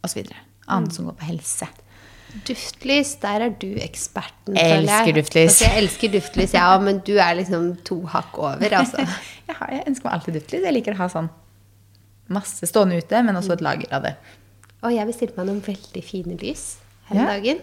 osv. 0.03 0.25
Annet 0.69 0.88
Mm. 0.88 0.95
som 0.95 1.05
går 1.05 1.19
på 1.21 1.25
helse. 1.29 1.69
Duftlys, 2.49 3.14
der 3.23 3.44
er 3.47 3.53
du 3.62 3.68
eksperten. 3.79 4.57
Jeg 4.59 4.81
elsker 4.83 5.12
duftlys. 5.20 5.51
Altså, 5.53 5.64
jeg 5.68 5.83
elsker 5.85 6.12
duftlys, 6.16 6.55
ja, 6.57 6.66
men 6.83 6.99
du 7.07 7.12
er 7.23 7.37
liksom 7.38 7.68
to 7.87 8.01
hakk 8.11 8.38
over, 8.42 8.75
altså. 8.81 9.05
jeg, 9.49 9.55
har, 9.61 9.70
jeg 9.70 9.85
ønsker 9.87 10.09
meg 10.09 10.16
alltid 10.18 10.38
duftlys. 10.40 10.64
Jeg 10.66 10.75
liker 10.75 10.97
å 10.97 11.01
ha 11.05 11.09
sånn 11.12 11.31
masse 12.35 12.66
stående 12.66 12.99
ute, 12.99 13.23
men 13.23 13.37
også 13.38 13.55
et 13.55 13.62
lager 13.64 13.94
av 13.94 14.03
det. 14.09 14.14
Og 14.85 14.92
jeg 14.92 15.07
bestilte 15.09 15.38
meg 15.38 15.49
noen 15.49 15.62
veldig 15.64 16.03
fine 16.05 16.37
lys 16.40 16.64
her 17.11 17.20
Ja. 17.23 17.27
dagen. 17.37 17.62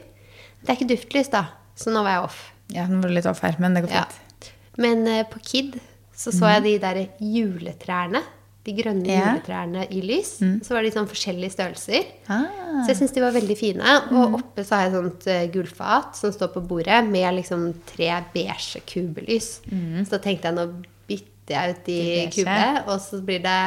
Det 0.62 0.70
er 0.70 0.78
ikke 0.80 0.92
duftlys, 0.94 1.30
da, 1.34 1.46
så 1.76 1.92
nå 1.94 2.04
var 2.06 2.16
jeg 2.20 2.28
off. 2.30 2.42
Ja, 2.72 2.86
nå 2.88 3.02
var 3.02 3.10
det 3.12 3.18
litt 3.20 3.30
off 3.30 3.42
her, 3.44 3.56
men 3.60 3.74
det 3.76 3.84
går 3.88 3.96
Ja. 3.98 4.06
fint. 4.06 4.52
Men 4.78 5.04
uh, 5.08 5.24
på 5.28 5.42
Kid 5.44 5.80
så 6.16 6.32
så 6.32 6.48
jeg 6.54 6.64
de 6.64 6.78
der 6.80 7.00
juletrærne. 7.20 8.22
De 8.68 8.76
grønne. 8.78 9.08
Ja. 9.10 9.32
Juletrærne 9.32 9.88
i 9.90 10.04
lys. 10.06 10.36
Så 10.62 10.76
var 10.76 10.86
de 10.86 10.92
sånn 10.94 11.10
forskjellige 11.10 11.56
størrelser. 11.56 12.06
Ah. 12.30 12.84
Så 12.84 12.92
jeg 12.92 13.00
syns 13.00 13.16
de 13.16 13.24
var 13.24 13.34
veldig 13.34 13.58
fine. 13.58 13.96
Og 14.14 14.38
oppe 14.38 14.66
så 14.68 14.78
har 14.78 14.88
jeg 14.88 14.96
sånt 15.00 15.26
uh, 15.32 15.40
gullfat 15.56 16.20
som 16.20 16.34
står 16.36 16.54
på 16.54 16.64
bordet 16.70 17.00
med 17.10 17.40
liksom 17.40 17.72
tre 17.90 18.12
beige 18.36 18.84
kubelys. 18.86 19.56
Så 19.66 20.10
da 20.14 20.22
tenkte 20.22 20.52
jeg 20.52 20.60
nå 20.60 20.68
bytter 21.10 21.58
jeg 21.58 21.74
ut 21.74 21.82
de 21.90 22.00
kubene, 22.38 22.86
og 22.86 23.02
så 23.04 23.20
blir 23.26 23.42
det 23.44 23.60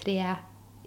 tre 0.00 0.16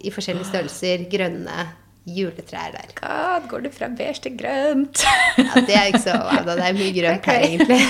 i 0.04 0.12
forskjellige 0.12 0.50
størrelser 0.50 1.06
grønne 1.12 1.64
juletrær 2.04 2.74
der. 2.74 2.90
God, 2.98 3.48
går 3.48 3.64
du 3.64 3.70
fra 3.72 3.88
beige 3.88 4.20
til 4.26 4.36
grønt? 4.38 5.04
Ja, 5.40 5.62
det 5.64 5.76
er 5.76 5.90
ikke 5.90 6.02
så 6.04 6.18
da. 6.44 6.56
Det 6.58 6.66
er 6.66 6.76
mye 6.76 6.94
grønt 6.98 7.28
her, 7.30 7.46
egentlig. 7.48 7.80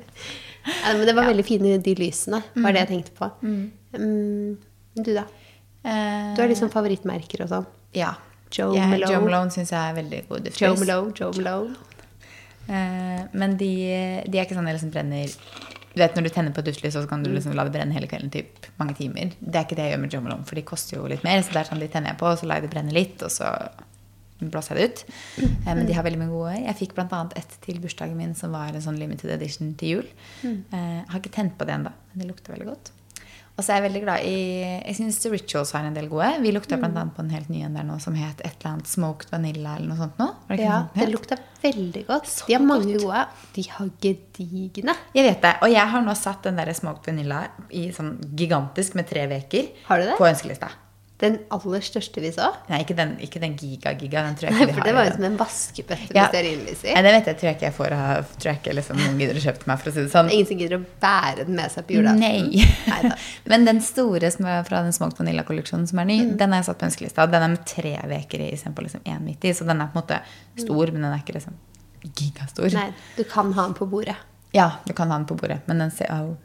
ja, 0.84 0.92
men 0.94 1.06
det 1.08 1.16
var 1.18 1.30
veldig 1.30 1.46
fine, 1.46 1.78
de 1.82 1.94
lysene, 1.98 2.42
var 2.54 2.76
det 2.76 2.84
jeg 2.84 2.90
tenkte 2.92 3.16
på. 3.18 3.30
Mm, 3.42 4.58
du, 4.94 5.12
da? 5.14 5.24
Eh, 5.84 6.34
Du 6.36 6.42
har 6.42 6.48
liksom 6.50 6.70
favorittmerker 6.72 7.44
og 7.46 7.48
sånn. 7.52 7.66
Ja. 7.96 8.14
Joe 8.50 8.74
yeah, 8.74 8.90
Malone. 8.90 9.12
Joe 9.12 9.22
Malone 9.24 9.54
syns 9.54 9.70
jeg 9.70 9.78
er 9.78 9.94
veldig 10.00 10.20
god 10.28 10.46
duftlys. 10.48 10.60
Joe 10.64 10.78
Malone, 10.80 11.12
Joe 11.18 11.32
Malone. 11.38 11.76
Eh, 12.70 13.20
men 13.32 13.56
de, 13.58 13.70
de 14.26 14.38
er 14.38 14.44
ikke 14.46 14.56
sånn 14.58 14.68
jeg 14.68 14.76
liksom 14.76 14.90
brenner 14.94 15.32
Du 15.90 15.98
vet 15.98 16.14
når 16.14 16.26
du 16.26 16.30
tenner 16.34 16.52
på 16.54 16.62
et 16.62 16.68
duftlys, 16.70 16.94
så 16.94 17.02
kan 17.10 17.22
du 17.24 17.30
liksom 17.32 17.54
la 17.58 17.64
det 17.66 17.72
brenne 17.74 17.94
hele 17.96 18.06
kvelden. 18.10 18.30
Typ, 18.34 18.66
mange 18.78 18.94
timer. 18.98 19.32
Det 19.40 19.54
er 19.58 19.64
ikke 19.66 19.78
det 19.78 19.86
jeg 19.88 19.94
gjør 19.96 20.02
med 20.04 20.14
Joe 20.14 20.24
Malone, 20.26 20.46
for 20.46 20.58
de 20.58 20.66
koster 20.66 20.98
jo 20.98 21.06
litt 21.10 21.24
mer. 21.26 21.42
Så 21.42 21.54
det 21.54 21.62
er 21.64 21.70
sånn 21.70 21.82
de 21.82 21.88
tenner 21.90 22.12
jeg 22.12 22.20
på, 22.20 22.28
og 22.30 22.38
så 22.42 22.46
lar 22.50 22.60
jeg 22.60 22.68
det 22.68 22.74
brenne 22.74 22.94
litt, 22.94 23.22
og 23.26 23.32
så 23.34 23.50
blåser 24.40 24.78
jeg 24.78 24.80
det 24.80 24.86
ut. 24.90 25.02
Eh, 25.46 25.72
men 25.74 25.82
de 25.88 25.96
har 25.98 26.06
veldig 26.06 26.20
mye 26.22 26.30
gode. 26.34 26.54
Jeg 26.62 26.78
fikk 26.84 26.94
bl.a. 26.98 27.24
et 27.36 27.56
til 27.66 27.80
bursdagen 27.82 28.16
min 28.18 28.34
som 28.38 28.54
var 28.54 28.70
en 28.74 28.84
sånn 28.86 28.98
limited 29.02 29.30
edition 29.34 29.74
til 29.80 29.96
jul. 29.96 30.08
Eh, 30.46 31.02
har 31.10 31.18
ikke 31.22 31.34
tent 31.34 31.58
på 31.58 31.66
det 31.68 31.74
ennå, 31.78 31.90
men 32.12 32.22
det 32.22 32.30
lukter 32.30 32.54
veldig 32.54 32.70
godt. 32.70 32.92
Og 33.60 33.64
så 33.66 33.74
er 33.74 33.82
jeg 33.82 33.90
veldig 33.90 34.00
glad 34.06 34.22
i 34.24 34.36
Jeg 34.64 34.96
syns 34.96 35.18
The 35.20 35.30
Rituals 35.34 35.74
har 35.76 35.84
en 35.84 35.96
del 35.98 36.06
gode. 36.08 36.30
Vi 36.40 36.52
lukta 36.54 36.78
blant 36.80 36.96
annet 36.96 37.12
på 37.12 37.20
en 37.20 37.32
helt 37.34 37.50
ny 37.52 37.60
en 37.66 37.74
der 37.76 37.84
nå 37.84 37.98
som 38.00 38.14
het 38.16 38.40
et 38.40 38.54
eller 38.54 38.70
annet 38.70 38.88
Smoked 38.88 39.28
Vanilla 39.34 39.74
eller 39.76 39.90
noe 39.90 39.98
sånt 40.00 40.16
nå. 40.22 40.28
Det 40.48 40.62
Ja, 40.62 40.78
det 40.94 41.08
lukta 41.10 41.36
veldig 41.60 42.06
godt. 42.08 42.30
De 42.48 42.56
har 42.56 42.64
mange 42.64 42.96
gode. 42.96 43.26
De 43.58 43.64
har 43.68 43.90
gedigne. 44.00 44.94
Jeg 45.12 45.26
vet 45.28 45.44
det. 45.44 45.52
Og 45.60 45.74
jeg 45.74 45.92
har 45.92 46.06
nå 46.06 46.14
satt 46.16 46.48
den 46.48 46.56
der 46.56 46.72
smoked 46.72 47.10
vanilla 47.12 47.42
i 47.76 47.90
sånn 47.92 48.14
gigantisk 48.32 48.96
med 48.96 49.10
tre 49.12 49.26
veker 49.28 49.68
Har 49.90 50.00
du 50.00 50.08
det? 50.08 50.16
på 50.16 50.30
ønskelista. 50.30 50.72
Den 51.20 51.34
aller 51.52 51.82
største 51.84 52.20
vi 52.24 52.30
så. 52.32 52.46
Nei, 52.70 52.78
ikke 52.84 52.94
den, 52.96 53.10
giga-giga. 53.60 54.22
Den 54.24 54.36
tror 54.40 54.46
jeg 54.48 54.54
Nei, 54.56 54.62
ikke 54.62 54.66
de 54.66 54.72
for 54.72 54.80
har. 54.80 54.86
det 54.88 54.94
var 54.96 55.04
jo 55.04 55.12
som 55.18 55.24
en 55.28 55.36
vaskebøtte 55.36 56.14
Ja. 56.16 56.22
med 56.22 56.30
stearinlys 56.32 56.84
i. 56.86 56.94
Nei, 56.94 57.02
det 57.04 57.12
vet 57.12 57.26
jeg, 57.28 57.36
tror 57.40 57.48
jeg 57.50 57.56
ikke 57.58 57.66
jeg 57.68 57.74
får 57.76 57.92
av 57.96 58.30
Tror 58.40 58.48
jeg 58.50 58.60
ikke 58.62 58.74
liksom, 58.78 58.96
noen 59.02 59.18
gidder 59.20 59.36
å 59.36 59.42
kjøpe 59.44 59.66
meg, 59.68 59.78
for 59.82 59.90
å 59.90 59.92
si 59.94 60.00
det 60.06 60.12
sånn. 60.14 60.30
Ingen 60.32 60.46
som 60.48 60.58
gidder 60.62 60.78
å 60.78 60.84
bære 61.04 61.44
den 61.44 61.56
med 61.60 61.70
seg 61.74 61.86
på 61.86 61.96
julaften. 61.98 62.20
Nei. 62.24 62.64
Neida. 62.88 63.16
Men 63.52 63.64
den 63.68 63.80
store 63.84 64.30
som 64.32 64.46
er 64.48 64.64
fra 64.64 64.80
den 64.82 64.92
smoked 64.96 65.20
vanilla-kolleksjonen 65.20 65.86
som 65.92 65.98
er 66.00 66.04
ny, 66.08 66.18
Mm. 66.24 66.36
den 66.40 66.52
har 66.56 66.62
jeg 66.62 66.70
satt 66.70 66.78
på 66.80 66.88
ønskelista. 66.88 67.26
Den 67.30 67.42
er 67.42 67.48
med 67.48 67.66
tre 67.66 67.94
veker 68.16 68.40
i 68.40 68.50
istedenfor 68.56 68.82
liksom 68.88 69.04
én 69.04 69.20
midt 69.28 69.44
i. 69.44 69.52
Så 69.52 69.66
den 69.68 69.80
er 69.80 69.92
på 69.92 69.98
en 69.98 70.02
måte 70.02 70.20
stor, 70.56 70.86
men 70.92 71.02
den 71.02 71.12
er 71.12 71.20
ikke 71.20 71.36
liksom 71.36 71.54
gigastor. 72.16 72.72
Nei, 72.72 72.92
du 73.16 73.24
kan 73.28 73.52
ha 73.52 73.66
den 73.68 73.74
på 73.76 73.86
bordet. 73.90 74.16
Ja, 74.56 74.70
du 74.86 74.92
kan 74.96 75.10
ha 75.12 75.18
den 75.18 75.26
på 75.28 75.36
bordet, 75.38 75.60
men 75.68 75.78
den, 75.84 75.90
ser, 75.90 76.08
jo- 76.10 76.38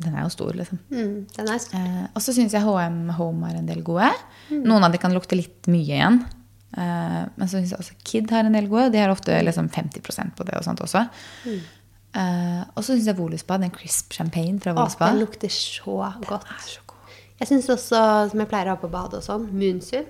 den 0.00 0.14
er 0.16 0.24
jo 0.24 0.32
stor, 0.32 0.52
liksom. 0.56 0.78
Mm, 0.90 1.16
den 1.36 1.48
er 1.52 1.64
Eh, 1.76 2.04
og 2.14 2.22
så 2.24 2.32
syns 2.36 2.54
jeg 2.56 2.62
HM 2.64 3.10
Home 3.18 3.46
har 3.48 3.58
en 3.58 3.66
del 3.68 3.82
gode. 3.86 4.10
Noen 4.50 4.84
av 4.86 4.92
de 4.92 4.98
kan 5.02 5.12
lukte 5.14 5.36
litt 5.38 5.68
mye 5.70 5.84
igjen. 5.86 6.20
Eh, 6.76 7.26
men 7.36 7.48
så 7.50 7.58
syns 7.58 7.74
jeg 7.74 7.80
også 7.82 7.96
Kid 8.06 8.30
har 8.34 8.46
en 8.48 8.56
del 8.56 8.68
gode. 8.70 8.90
De 8.94 9.02
har 9.02 9.12
ofte 9.12 9.36
liksom 9.44 9.68
50% 9.72 10.34
på 10.38 10.46
det 10.48 10.56
og 10.58 10.64
sånt 10.64 10.80
også. 10.86 11.04
Eh, 11.46 12.62
og 12.74 12.82
så 12.82 12.94
syns 12.94 13.06
jeg 13.06 13.18
Voluspa, 13.18 13.58
den 13.62 13.70
crisp 13.74 14.12
champagne 14.16 14.58
fra 14.62 14.72
Å, 14.72 14.78
Voluspa. 14.80 15.10
den 15.12 15.20
lukter 15.22 15.52
så 15.52 15.98
godt. 16.26 16.48
er 16.48 16.64
så 16.66 16.80
god. 16.86 17.12
Jeg 17.40 17.48
syns 17.48 17.68
også, 17.72 18.00
som 18.32 18.40
jeg 18.42 18.48
pleier 18.50 18.68
å 18.72 18.74
ha 18.76 18.80
på 18.80 18.90
badet 18.92 19.20
og 19.20 19.24
sånn, 19.24 19.46
Munsun. 19.52 20.08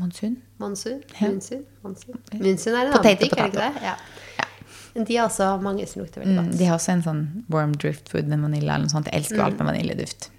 Monsun. 0.00 0.36
Monsun? 0.60 1.00
Ja. 1.18 1.28
Munsun? 1.28 1.64
Monsun. 1.84 2.14
Moonsun 2.40 2.74
er 2.74 2.86
en 2.86 2.92
annen 2.94 3.02
butikk, 3.04 3.34
er 3.36 3.50
det 3.50 3.50
ikke 3.50 3.64
det? 3.66 3.82
Ja. 3.84 3.96
De 4.94 5.16
har 5.16 5.28
også 5.28 5.60
mange 5.62 5.86
som 5.88 6.02
lukter 6.02 6.20
veldig 6.22 6.34
Mm, 6.36 6.46
godt. 6.50 6.58
de 6.58 6.64
har 6.66 6.76
også 6.78 6.92
en 6.92 7.02
sånn 7.02 7.44
warm 7.48 7.72
drift 7.76 8.08
food 8.08 8.26
med 8.28 8.40
vanilla 8.40 8.74
eller 8.74 8.86
noe 8.86 8.94
sånt. 8.94 9.06
Jeg 9.12 9.20
elsker 9.22 9.36
jo 9.36 9.42
alt 9.44 9.54
Mm. 9.58 9.64
med 9.66 9.74
vaniljeduft. 9.74 10.30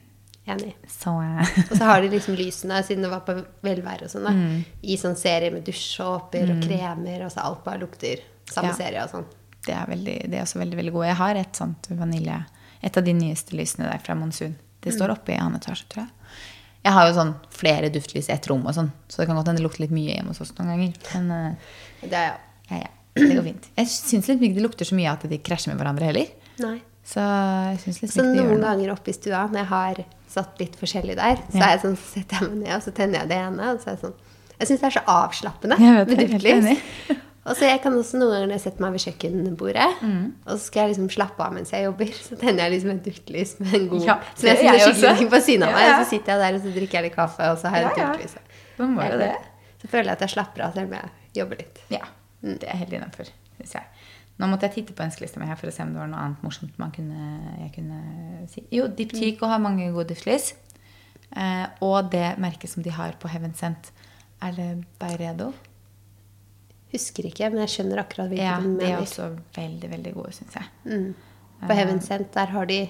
Enig. 0.48 0.74
Så 0.90 1.10
uh. 1.22 1.42
Og 1.72 1.78
så 1.78 1.84
har 1.86 2.02
de 2.02 2.10
liksom 2.10 2.36
lysene, 2.36 2.84
siden 2.84 3.04
det 3.04 3.12
var 3.12 3.22
på 3.22 3.36
velvære 3.64 4.04
og 4.04 4.10
sånn, 4.10 4.28
Mm. 4.28 4.66
i 4.84 4.96
sånn 4.98 5.16
serie 5.16 5.52
med 5.52 5.64
dusjsåper 5.64 6.50
og 6.52 6.64
kremer, 6.68 7.24
og 7.26 7.32
så 7.32 7.44
alt 7.46 7.64
bare 7.64 7.80
lukter 7.80 8.20
samme 8.50 8.70
Ja. 8.70 8.74
serie 8.74 9.04
og 9.04 9.10
sånn. 9.12 9.26
det 9.66 9.76
er, 9.76 9.86
veldig, 9.86 10.30
det 10.32 10.34
er 10.34 10.42
også 10.44 10.58
veldig 10.60 10.76
veldig 10.76 10.92
gode. 10.92 11.06
Jeg 11.08 11.16
har 11.16 11.36
et 11.36 11.54
sånt 11.54 11.88
vanilje, 11.92 12.46
et 12.84 12.98
av 12.98 13.04
de 13.06 13.14
nyeste 13.14 13.52
lysene 13.56 13.90
der 13.92 14.00
fra 14.00 14.16
Monsun. 14.16 14.56
Det 14.82 14.92
står 14.94 15.12
oppe 15.12 15.30
i 15.30 15.38
annen 15.38 15.60
etasje, 15.62 15.86
tror 15.88 16.04
jeg. 16.04 16.10
Jeg 16.84 16.94
har 16.94 17.08
jo 17.08 17.14
sånn 17.14 17.36
flere 17.52 17.92
duftlys 17.94 18.28
i 18.28 18.34
ett 18.34 18.48
rom 18.50 18.66
og 18.66 18.74
sånn, 18.74 18.92
så 19.08 19.18
det 19.18 19.28
kan 19.28 19.36
godt 19.36 19.46
hende 19.48 19.60
det 19.62 19.68
lukter 19.70 19.82
litt 19.82 19.92
mye 19.92 20.16
hjemme 20.16 20.30
hos 20.30 20.42
oss 20.42 20.52
noen 20.58 20.68
ganger. 20.74 20.94
Men 21.14 21.32
uh, 21.32 21.56
Det 22.02 22.14
er 22.14 22.38
ja, 22.72 22.78
ja, 22.80 22.88
det 23.16 23.36
går 23.36 23.44
fint. 23.44 23.68
Jeg 23.78 23.88
syns 23.88 24.28
liksom 24.28 24.44
ikke 24.48 24.56
det 24.56 24.64
lukter 24.64 24.86
så 24.88 24.96
mye 24.96 25.12
at 25.12 25.26
de 25.30 25.38
krasjer 25.44 25.74
med 25.74 25.82
hverandre 25.82 26.08
heller. 26.12 26.28
Nei. 26.60 26.78
Så 27.04 27.20
jeg 27.20 27.80
syns 27.84 27.98
Så 28.00 28.06
liksom 28.06 28.36
det 28.36 28.44
noen 28.46 28.62
ganger 28.62 28.92
oppe 28.94 29.10
i 29.10 29.14
stua, 29.18 29.48
når 29.50 29.64
jeg 29.64 29.70
har 29.72 30.04
satt 30.32 30.60
litt 30.62 30.76
forskjellig 30.80 31.16
der, 31.18 31.36
så 31.52 31.58
Ja. 31.60 31.72
er 31.74 31.80
sånn, 31.82 31.98
så 31.98 32.08
setter 32.20 32.40
jeg 32.40 32.50
meg 32.52 32.60
ned, 32.68 32.76
og 32.78 32.84
så 32.86 32.94
tenner 32.94 33.20
jeg 33.20 33.28
det 33.30 33.38
ene, 33.42 33.72
og 33.74 33.80
så 33.82 33.88
er 33.90 33.96
jeg 33.98 34.02
sånn 34.06 34.14
Jeg 34.62 34.68
syns 34.70 34.80
det 34.80 34.88
er 34.88 34.96
så 35.00 35.04
avslappende 35.10 35.80
med 35.80 36.08
det, 36.08 36.18
duftlys. 36.30 37.18
Og 37.44 37.56
så 37.58 37.66
jeg 37.66 37.82
kan 37.82 37.94
også 37.98 38.20
noen 38.22 38.30
ganger 38.36 38.48
når 38.52 38.54
jeg 38.60 38.62
setter 38.62 38.82
meg 38.86 38.92
ved 38.94 39.02
kjøkkenbordet, 39.02 39.88
Mm. 40.06 40.34
og 40.46 40.52
så 40.54 40.60
skal 40.62 40.82
jeg 40.86 40.90
liksom 40.96 41.10
slappe 41.10 41.40
av 41.42 41.52
mens 41.56 41.72
jeg 41.74 41.84
jobber, 41.88 42.06
så 42.14 42.38
tenner 42.38 42.70
jeg 42.70 42.72
liksom 42.78 42.92
et 42.92 43.04
duftlys 43.04 43.60
med 43.60 43.74
en 43.74 43.88
god 43.90 44.06
Ja, 44.06 44.20
Så 44.38 44.46
jeg 44.46 44.58
det 44.62 44.62
syns 44.62 45.02
skikkelig 45.02 45.18
også. 45.18 45.30
på 45.34 45.42
siden 45.42 45.64
av 45.66 45.74
meg. 45.74 45.82
ja. 45.82 45.98
Og 46.00 46.06
så 46.06 46.10
sitter 46.12 46.32
jeg 46.32 46.40
der 46.46 46.54
og 46.54 46.62
så 46.62 46.74
drikker 46.78 46.92
jeg 46.94 47.04
litt 47.10 47.16
kaffe, 47.16 47.50
og 47.52 47.58
så 47.58 47.70
har 47.74 47.78
jeg 47.82 47.84
Ja, 47.84 47.90
et 47.90 48.20
duftlys. 48.22 48.36
Det. 48.78 49.36
Så 49.82 49.88
føler 49.90 50.04
jeg 50.06 50.12
at 50.14 50.20
jeg 50.22 50.30
slapper 50.30 50.62
av 50.68 50.74
selv 50.76 50.86
om 50.86 50.94
jeg 50.94 51.10
jobber 51.42 51.58
litt. 51.58 51.80
Ja, 51.90 52.06
det 52.42 52.68
er 52.68 52.80
helt 52.82 52.94
innafor, 52.98 53.30
syns 53.58 53.78
jeg. 53.78 53.88
Nå 54.42 54.48
måtte 54.50 54.66
jeg 54.68 54.80
titte 54.80 54.96
på 54.98 55.04
ønskelista 55.06 55.42
mi 55.42 55.50
for 55.54 55.70
å 55.70 55.74
se 55.76 55.84
om 55.86 55.92
det 55.94 56.02
var 56.02 56.10
noe 56.10 56.22
annet 56.26 56.46
morsomt 56.46 56.78
man 56.82 56.94
kunne, 56.96 57.26
jeg 57.60 57.74
kunne 57.76 58.46
si. 58.50 58.64
Jo, 58.74 58.88
Diptyko 58.90 59.50
har 59.52 59.62
mange 59.62 59.92
gode 59.94 60.10
duftlys. 60.14 60.54
Eh, 61.32 61.66
og 61.86 62.10
det 62.12 62.34
merket 62.42 62.72
som 62.72 62.84
de 62.84 62.94
har 62.96 63.14
på 63.22 63.30
Heaven 63.32 63.54
Sent, 63.56 63.92
er 64.42 64.56
det 64.58 64.70
Beiredo? 65.00 65.52
Husker 66.92 67.28
ikke, 67.30 67.52
men 67.54 67.62
jeg 67.64 67.76
skjønner 67.76 68.02
akkurat 68.02 68.32
hvilken 68.32 68.48
Ja, 68.48 68.58
du 68.60 68.82
de 68.82 68.90
er 68.90 68.98
også 69.00 69.30
veldig, 69.56 69.92
veldig 69.94 70.16
gode, 70.18 70.34
syns 70.36 70.58
jeg. 70.58 70.72
Mm. 70.90 71.12
På 71.62 71.78
Heaven 71.78 72.02
Sent, 72.04 72.34
der 72.34 72.52
har 72.52 72.68
de 72.68 72.82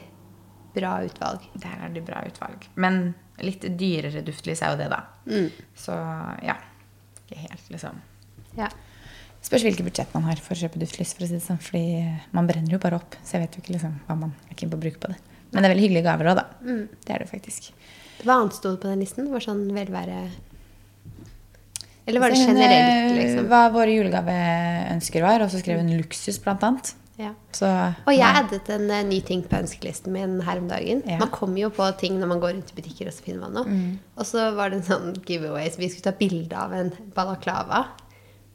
bra 0.74 0.94
utvalg. 1.06 1.44
Der 1.60 1.84
er 1.86 1.92
det 1.94 2.06
bra 2.08 2.24
utvalg. 2.26 2.66
Men 2.80 3.12
litt 3.44 3.66
dyrere 3.78 4.24
duftlys 4.26 4.64
er 4.64 4.74
jo 4.74 4.80
det, 4.80 4.88
da. 4.94 5.04
Mm. 5.28 5.52
Så 5.78 5.98
ja. 6.48 6.56
Ikke 7.26 7.44
helt, 7.44 7.68
liksom. 7.76 8.00
Ja. 8.58 8.72
Spørs 9.41 9.65
hvilket 9.65 9.88
budsjett 9.88 10.13
man 10.13 10.27
har 10.30 10.39
for 10.43 10.54
å 10.54 10.60
kjøpe 10.60 10.80
duftlys. 10.82 11.15
for 11.17 11.25
å 11.25 11.27
si 11.30 11.34
det 11.39 11.43
sånn, 11.43 11.62
fordi 11.62 12.06
man 12.36 12.47
brenner 12.49 12.75
jo 12.75 12.80
bare 12.82 12.99
opp, 13.01 13.17
så 13.25 13.38
jeg 13.38 13.47
vet 13.47 13.58
jo 13.58 13.63
ikke 13.63 13.73
liksom, 13.75 13.97
hva 14.06 14.17
man 14.19 14.36
er 14.49 14.58
keen 14.60 14.69
på 14.69 14.77
å 14.77 14.84
bruke 14.84 15.01
på 15.01 15.10
det. 15.10 15.17
Men 15.51 15.63
det 15.63 15.67
er 15.67 15.73
veldig 15.73 15.86
hyggelige 15.88 16.06
gaver 16.08 16.30
òg, 16.32 16.38
da. 16.38 16.45
Mm. 16.62 16.84
Det 17.01 17.15
er 17.15 17.23
det 17.23 17.30
faktisk. 17.32 17.71
Hva 18.21 18.38
annet 18.38 18.56
sto 18.56 18.75
på 18.77 18.88
den 18.91 19.01
listen? 19.01 19.27
Var 19.34 19.43
sånn 19.43 19.65
velvære 19.73 20.21
Eller 22.06 22.21
var 22.21 22.34
det 22.34 22.38
Så 22.38 22.47
hun, 22.47 22.58
generelt, 22.58 23.12
eh, 23.12 23.17
liksom? 23.17 23.49
Hva 23.49 23.62
våre 23.73 23.93
julegaveønsker 23.95 25.25
var, 25.25 25.43
og 25.43 25.51
så 25.51 25.62
skrev 25.62 25.82
hun 25.82 25.89
luksus, 25.97 26.38
blant 26.43 26.63
annet. 26.67 26.93
Ja. 27.21 27.34
Så, 27.54 27.67
Og 28.08 28.13
jeg 28.15 28.25
addet 28.25 28.69
en 28.73 28.88
uh, 28.89 29.01
ny 29.06 29.19
ting 29.25 29.43
på 29.45 29.60
ønskelisten 29.60 30.13
min 30.13 30.39
her 30.45 30.62
om 30.62 30.69
dagen. 30.69 31.04
Ja. 31.06 31.19
Man 31.21 31.34
kommer 31.34 31.62
jo 31.62 31.69
på 31.73 31.86
ting 31.99 32.17
når 32.21 32.32
man 32.32 32.41
går 32.41 32.56
rundt 32.56 32.71
i 32.73 32.77
butikker, 32.77 33.10
og 33.10 33.17
så 33.17 33.25
finner 33.25 33.45
man 33.45 33.58
noe. 33.60 33.82
Og 34.17 34.25
så 34.30 34.47
var 34.58 34.71
det 34.71 34.82
en 34.82 34.88
sånn 34.88 35.19
giveaway, 35.25 35.67
så 35.69 35.82
vi 35.82 35.91
skulle 35.91 36.10
ta 36.10 36.17
bilde 36.17 36.58
av 36.58 36.73
en 36.77 36.93
balaklava. 37.17 37.84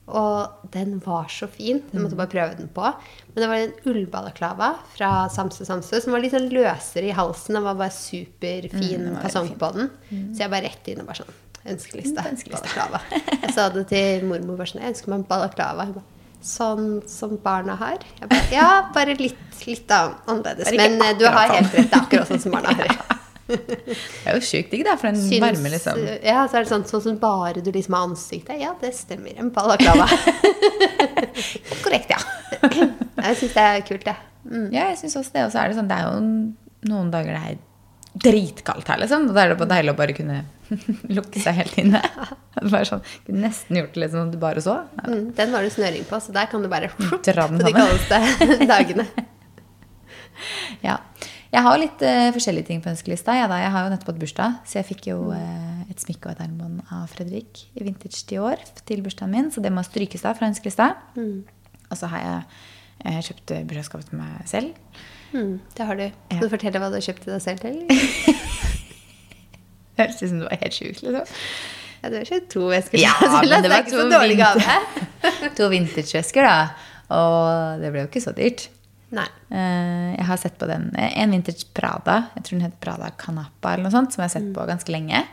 Og 0.06 0.68
den 0.70 1.00
var 1.02 1.26
så 1.32 1.48
fin. 1.50 1.80
Jeg 1.90 2.02
måtte 2.02 2.18
bare 2.18 2.30
prøve 2.30 2.58
den 2.60 2.68
på. 2.70 2.90
Men 3.34 3.42
det 3.42 3.48
var 3.50 3.62
en 3.64 3.72
ullbalaklava 3.90 4.68
fra 4.94 5.10
Samse 5.34 5.66
Samse 5.66 5.98
som 6.04 6.14
var 6.14 6.22
litt 6.22 6.34
sånn 6.36 6.46
løsere 6.52 7.10
i 7.10 7.16
halsen. 7.16 7.58
Den 7.58 7.66
var 7.66 7.78
bare 7.80 7.94
superfin 7.94 9.08
mm, 9.08 9.16
fasong 9.24 9.50
på 9.58 9.72
den. 9.74 9.90
Så 10.30 10.44
jeg 10.44 10.52
bare 10.52 10.68
rett 10.68 10.92
inn 10.92 11.02
og 11.02 11.10
bare 11.10 11.24
sånn 11.24 11.42
Ønskelista. 11.66 12.22
Mm. 12.22 12.36
Balaklava. 12.52 13.00
Jeg 13.10 13.54
sa 13.56 13.64
det 13.74 13.88
til 13.90 14.28
mormor. 14.28 14.60
bare 14.60 14.70
sånn, 14.70 14.84
Jeg 14.84 14.94
ønsker 14.94 15.10
meg 15.10 15.24
en 15.24 15.26
balaklava. 15.32 15.88
Bare, 15.96 16.12
Sånn 16.46 17.00
som 17.10 17.32
barna 17.42 17.74
har? 17.80 18.04
Bare, 18.20 18.42
ja, 18.54 18.68
bare 18.94 19.16
litt, 19.18 19.40
litt 19.66 19.90
annerledes. 19.90 20.70
Men 20.78 21.00
eh, 21.02 21.16
du 21.18 21.24
har 21.26 21.50
helt 21.50 21.72
rett. 21.74 21.90
Det 21.90 21.96
er 21.96 22.04
akkurat 22.04 22.30
sånn 22.30 22.44
som 22.44 22.54
barna 22.54 22.76
har. 22.76 22.92
Det 23.56 24.26
er 24.26 24.36
jo 24.38 24.42
sjukt 24.42 24.72
digg, 24.72 24.82
da, 24.86 24.96
for 24.98 25.10
en 25.12 25.18
Syns- 25.20 25.42
varme, 25.44 25.70
liksom. 25.72 26.00
Ja, 26.24 26.44
så 26.50 26.58
er 26.58 26.64
det 26.66 26.70
sånn, 26.72 26.86
sånn 26.90 27.04
som 27.04 27.18
bare 27.22 27.62
du 27.62 27.70
liksom 27.74 27.94
har 27.96 28.08
ansiktet. 28.08 28.58
Ja, 28.60 28.72
det 28.80 28.90
stemmer. 28.98 29.36
En 29.38 29.52
balaklava. 29.54 30.08
Korrekt, 31.84 32.10
ja. 32.10 32.18
Jeg 33.26 33.38
syns 33.40 33.54
det 33.54 33.62
er 33.62 33.84
kult, 33.86 34.04
jeg. 34.06 34.18
Mm. 34.46 34.66
Ja, 34.70 34.84
jeg 34.92 34.98
syns 35.00 35.16
også 35.18 35.32
det. 35.34 35.46
Og 35.48 35.54
så 35.54 35.58
er 35.62 35.70
det 35.72 35.78
sånn, 35.78 35.88
det 35.90 35.96
er 35.98 36.04
jo 36.06 36.90
noen 36.92 37.08
dager 37.10 37.34
det 37.34 37.40
er 37.48 37.56
dritkaldt 38.26 38.88
her, 38.92 39.00
liksom. 39.02 39.24
Og 39.30 39.34
da 39.34 39.42
er 39.44 39.50
det 39.52 39.56
bare 39.58 39.70
deilig 39.72 39.94
å 39.94 39.98
bare 39.98 40.14
kunne 40.16 40.36
lukke 41.16 41.42
seg 41.42 41.58
helt 41.58 41.78
inne. 41.82 42.02
Bare 42.60 42.84
sånn, 42.88 43.02
kunne 43.26 43.42
nesten 43.48 43.80
gjort 43.80 43.96
det 43.96 44.04
liksom 44.04 44.22
om 44.26 44.30
du 44.34 44.38
bare 44.42 44.62
så. 44.64 44.76
Mm, 45.06 45.32
den 45.38 45.54
var 45.56 45.66
du 45.66 45.72
snøring 45.74 46.06
på, 46.08 46.20
så 46.22 46.34
der 46.36 46.50
kan 46.52 46.62
du 46.64 46.70
bare 46.72 46.92
på 46.94 47.18
Dra 47.26 47.48
den 47.50 47.62
de 47.64 47.74
kaldeste 47.74 48.68
dagene. 48.70 49.08
Ja. 50.84 50.98
Jeg 51.56 51.64
har 51.64 51.78
litt 51.80 52.02
uh, 52.04 52.28
forskjellige 52.36 52.68
ting 52.68 52.82
på 52.84 52.90
ønskelista. 52.92 53.32
Da. 53.48 53.56
jeg 53.62 53.70
har 53.72 53.86
jo 53.86 53.92
nettopp 53.94 54.10
hatt 54.12 54.18
bursdag, 54.20 54.56
så 54.68 54.76
jeg 54.80 54.86
fikk 54.90 55.06
jo 55.08 55.18
uh, 55.32 55.86
et 55.88 56.02
smykke 56.02 56.28
og 56.28 56.34
et 56.34 56.42
armbånd 56.44 56.82
av 56.92 57.06
Fredrik 57.14 57.62
i 57.80 57.86
vintage 57.86 58.20
til 58.28 58.42
år 58.44 58.60
til 58.88 59.00
bursdagen 59.04 59.32
min, 59.32 59.48
så 59.54 59.62
det 59.64 59.72
må 59.72 59.80
strykes 59.86 60.26
da 60.26 60.34
fra 60.36 60.50
ønskelista. 60.50 60.90
Og 61.16 61.96
så 61.96 62.10
har 62.12 62.20
jeg 62.26 62.42
uh, 63.06 63.20
kjøpt 63.30 63.54
bursdagsgave 63.70 64.08
til 64.10 64.20
meg 64.20 64.44
selv. 64.52 65.00
Mm, 65.32 65.56
det 65.78 65.88
har 65.88 65.96
du. 65.98 66.04
Skal 66.12 66.36
Ja. 66.36 66.42
du 66.44 66.52
fortelle 66.52 66.82
hva 66.84 66.92
du 66.92 66.98
har 67.00 67.06
kjøpt 67.08 67.24
til 67.24 67.32
deg 67.34 67.42
selv? 67.46 67.64
Eller? 67.72 67.88
Det 69.96 69.98
høres 70.04 70.20
ut 70.20 70.28
som 70.28 70.38
du 70.42 70.46
var 70.50 70.60
helt 70.60 70.76
sjuk, 70.76 71.00
liksom. 71.02 71.34
Ja, 72.02 72.10
du 72.12 72.18
har 72.20 72.28
kjøpt 72.28 72.50
to 72.52 72.68
vesker. 72.68 73.00
Ja, 73.00 73.14
til 73.24 73.32
men 73.32 73.48
det 73.56 73.62
det 73.64 73.72
var 73.72 73.82
ikke 73.86 73.96
så 73.96 74.08
dårlig 74.12 74.36
gave. 74.38 74.78
To 75.58 75.72
vintagevesker, 75.72 76.44
da. 76.44 76.92
Og 77.16 77.80
det 77.80 77.88
ble 77.94 78.04
jo 78.04 78.08
ikke 78.12 78.20
så 78.22 78.36
dyrt. 78.36 78.68
Nei. 79.14 79.26
Eh, 79.54 80.16
Jeg 80.16 80.26
har 80.26 80.36
sett 80.42 80.56
på 80.58 80.66
den 80.66 80.88
En 80.96 81.30
vintage 81.30 81.66
Prada. 81.74 82.30
Jeg 82.36 82.42
tror 82.44 82.58
den 82.58 82.66
heter 82.66 82.80
Prada 82.80 83.10
Canapa 83.16 83.74
eller 83.74 83.84
noe 83.86 83.94
sånt, 83.94 84.12
som 84.12 84.22
jeg 84.22 84.30
har 84.30 84.34
sett 84.40 84.52
på 84.56 84.66
ganske 84.66 84.90
lenge. 84.92 85.24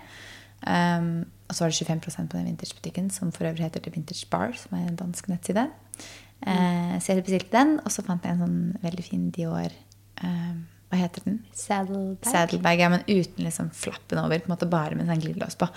Um, 0.65 1.25
og 1.49 1.55
så 1.55 1.65
var 1.65 1.73
det 1.73 1.79
25% 1.87 2.29
på 2.31 2.37
den 2.37 2.45
vintagebutikken, 2.51 3.09
som 3.11 3.31
for 3.35 3.45
øvrig 3.49 3.65
heter 3.65 3.81
The 3.83 3.91
Vintage 3.91 4.27
Bar, 4.31 4.53
som 4.57 4.77
er 4.77 4.87
en 4.87 4.95
dansk 4.95 5.27
nettside. 5.27 5.65
Eh, 6.47 6.93
så 6.99 7.13
jeg 7.13 7.23
bestilte 7.23 7.51
den, 7.55 7.79
og 7.83 7.91
så 7.91 8.03
fant 8.03 8.23
jeg 8.23 8.35
en 8.35 8.43
sånn 8.45 8.77
veldig 8.83 9.03
fin 9.05 9.25
Dior 9.35 9.71
um, 10.23 10.63
Hva 10.91 10.97
heter 10.99 11.23
den? 11.25 11.37
Saddlebag. 11.57 12.29
Saddlebag, 12.29 12.79
ja, 12.79 12.89
men 12.93 13.03
uten 13.07 13.43
liksom 13.45 13.69
flappen 13.75 14.19
over. 14.21 14.39
på 14.39 14.49
en 14.49 14.55
måte 14.55 14.69
Bare 14.69 14.95
med 14.95 15.07
sånn 15.09 15.21
glidelås 15.23 15.55
på. 15.59 15.67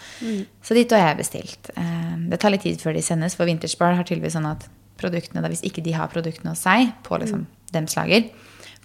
Så 0.62 0.74
dit 0.76 0.90
har 0.92 1.08
jeg 1.08 1.20
bestilt. 1.22 1.70
Eh, 1.76 2.16
Det 2.30 2.38
tar 2.40 2.50
litt 2.54 2.62
tid 2.66 2.80
før 2.82 2.94
de 2.94 3.02
sendes, 3.02 3.34
for 3.34 3.46
Vintage 3.48 3.78
Bar 3.78 3.94
har 3.96 4.04
tydeligvis 4.04 4.36
sånn 4.38 4.50
at 4.50 4.68
produktene, 4.98 5.42
da, 5.42 5.48
hvis 5.48 5.62
ikke 5.66 5.82
de 5.84 5.92
har 5.92 6.08
produktene 6.08 6.50
hos 6.54 6.62
seg 6.64 6.92
på 7.04 7.18
liksom 7.20 7.46
dems 7.74 7.96
lager 7.98 8.28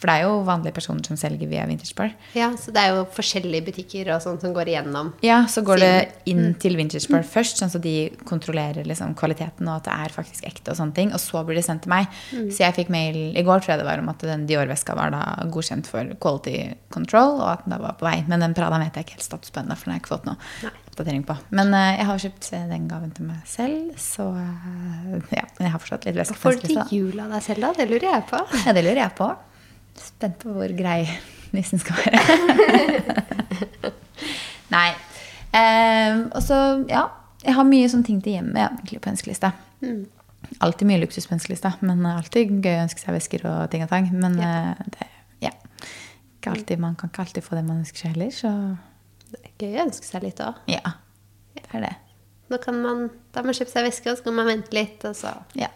For 0.02 0.10
det 0.10 0.16
er 0.18 0.24
jo 0.26 0.40
vanlige 0.48 0.74
personer 0.74 1.06
som 1.06 1.18
selger 1.20 1.46
via 1.46 1.62
Vintage 1.70 1.94
Bar. 1.94 2.16
Ja, 2.34 2.48
så 2.58 2.72
det 2.74 2.82
er 2.82 2.96
jo 2.96 3.04
forskjellige 3.14 3.68
butikker 3.68 4.08
og 4.16 4.24
sånt 4.24 4.42
som 4.42 4.56
går 4.56 4.72
igjennom. 4.72 5.12
Ja, 5.22 5.44
så 5.46 5.62
går 5.62 5.78
det 5.84 5.92
inn 6.32 6.56
til 6.58 6.74
Vintage 6.80 7.06
Bar 7.12 7.22
først, 7.22 7.62
sånn 7.62 7.70
så 7.70 7.78
de 7.84 8.10
kontrollerer 8.26 8.88
liksom 8.90 9.14
kvaliteten 9.20 9.70
og 9.70 9.76
at 9.76 9.92
det 9.92 10.00
er 10.08 10.16
faktisk 10.18 10.50
ekte 10.50 10.74
og 10.74 10.80
sånne 10.82 10.98
ting. 10.98 11.14
Og 11.14 11.22
så 11.22 11.44
blir 11.46 11.60
det 11.62 11.68
sendt 11.68 11.86
til 11.86 11.94
meg. 11.94 12.10
Så 12.34 12.64
jeg 12.64 12.80
fikk 12.80 12.90
mail 12.90 13.38
i 13.38 13.46
går 13.46 13.62
tror 13.62 13.76
jeg 13.76 13.84
det 13.84 13.90
var 13.92 14.02
om 14.02 14.10
at 14.10 14.26
den 14.26 14.48
Dior-veska 14.50 14.98
var 14.98 15.14
da 15.14 15.22
godkjent 15.54 15.86
for 15.94 16.18
quality 16.18 16.58
control, 16.90 17.38
og 17.38 17.52
at 17.54 17.68
den 17.68 17.78
da 17.78 17.84
var 17.86 18.00
på 18.02 18.10
vei. 18.10 18.18
Men 18.26 18.42
den 18.42 18.58
Prada 18.58 18.82
vet 18.82 18.98
jeg 18.98 19.06
ikke 19.06 19.20
helt 19.20 19.30
status 19.30 19.54
på 19.54 19.62
ennå, 19.62 19.78
for 19.78 19.86
den 19.86 19.94
har 19.94 20.02
jeg 20.02 20.08
ikke 20.08 20.16
fått 20.18 20.32
nå. 20.32 20.40
Nei. 20.66 20.74
Oppdatering 20.92 21.24
på. 21.28 21.36
Men 21.56 21.72
uh, 21.74 21.94
jeg 21.96 22.08
har 22.10 22.22
kjøpt 22.26 22.50
eh, 22.58 22.66
den 22.70 22.88
gaven 22.92 23.12
til 23.16 23.28
meg 23.30 23.44
selv, 23.50 23.94
så 24.02 24.28
uh, 24.36 25.32
ja. 25.32 25.46
Men 25.58 25.68
jeg 25.68 25.74
har 25.74 25.82
fortsatt 25.82 26.08
litt 26.08 26.18
løs 26.20 26.34
får 26.36 26.60
du 26.60 26.68
til 26.68 26.82
jul 26.98 27.22
av 27.24 27.32
deg 27.36 27.46
selv, 27.46 27.64
da? 27.64 27.72
Det 27.80 27.88
lurer 27.90 28.10
jeg 28.10 28.26
på. 28.30 28.42
Ja, 28.66 28.76
det 28.76 28.84
lurer 28.86 29.02
jeg 29.06 29.16
på. 29.18 29.30
Spent 30.02 30.38
på 30.44 30.54
hvor 30.56 30.74
grei 30.78 31.00
nissen 31.56 31.82
skal 31.82 31.98
være. 32.04 33.22
Nei. 34.76 34.90
Ehm, 35.58 36.28
og 36.32 36.40
så, 36.46 36.60
ja. 36.92 37.08
Jeg 37.42 37.56
har 37.58 37.66
mye 37.66 37.88
sånne 37.90 38.06
ting 38.06 38.20
til 38.22 38.36
hjemme 38.38 38.54
ja, 38.62 38.68
egentlig 38.70 39.00
på 39.02 39.10
ønskelista. 39.10 39.50
Alltid 40.62 40.86
mye 40.86 41.00
luksus 41.02 41.26
på 41.26 41.34
ønskelista, 41.34 41.72
men 41.82 42.06
alltid 42.06 42.52
gøy 42.62 42.76
å 42.76 42.84
ønske 42.84 43.02
seg 43.02 43.16
vesker 43.16 43.48
og 43.50 43.64
ting 43.74 43.82
og 43.82 43.90
tang. 43.90 44.12
Men 44.14 44.38
Ja. 44.38 44.52
det, 44.94 45.08
ja. 45.42 45.52
Alltid, 46.52 46.78
man 46.80 46.94
kan 46.96 47.10
ikke 47.10 47.26
alltid 47.26 47.44
få 47.44 47.58
det 47.58 47.66
man 47.66 47.82
ønsker 47.82 48.04
seg 48.04 48.14
heller, 48.14 48.30
så 48.36 48.52
gøy 49.62 49.78
å 49.78 49.86
ønske 49.88 50.08
seg 50.08 50.28
litt 50.28 50.42
òg. 50.44 50.62
ja. 50.72 50.98
Det 51.52 51.66
er 51.76 51.84
det. 51.84 51.96
Nå 52.52 52.58
kan 52.64 52.78
man, 52.84 53.10
da 53.36 53.42
man 53.44 53.56
kjøpe 53.56 53.72
seg 53.72 53.86
veske, 53.88 54.12
og 54.12 54.20
så 54.20 54.26
kan 54.26 54.36
man 54.36 54.48
vente 54.48 54.76
litt, 54.76 55.04
og 55.08 55.16
så 55.16 55.34
Ja. 55.56 55.72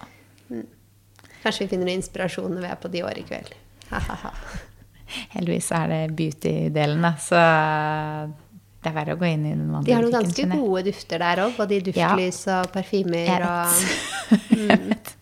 Kanskje 1.43 1.65
vi 1.65 1.67
finner 1.73 1.85
noe 1.85 1.99
inspirasjon 1.99 2.55
når 2.55 2.63
vi 2.63 2.69
er 2.71 2.79
på 2.81 2.91
de 2.91 3.03
år 3.05 3.19
i 3.21 3.25
kveld. 3.27 3.51
Heldigvis 5.35 5.69
er 5.77 5.91
det 5.91 5.99
beauty-delen, 6.17 7.05
da, 7.05 7.11
så 7.21 7.41
det 8.85 8.91
er 8.91 8.95
verre 8.99 9.15
å 9.15 9.19
gå 9.21 9.27
inn 9.29 9.45
i 9.45 9.53
den 9.53 9.69
vanlige 9.73 9.89
De 9.89 9.95
har 9.95 10.03
noen 10.05 10.13
ganske 10.13 10.41
kjenner. 10.41 10.61
gode 10.61 10.83
dufter 10.89 11.21
der 11.21 11.39
òg. 11.45 11.55
Både 11.57 11.73
i 11.77 11.83
duftlys 11.85 12.41
og 12.53 12.67
parfymer 12.73 13.23
Jeg 13.25 13.41
og 13.41 13.79
mm. 14.53 14.67
Jeg 14.69 14.81
vet. 14.89 15.15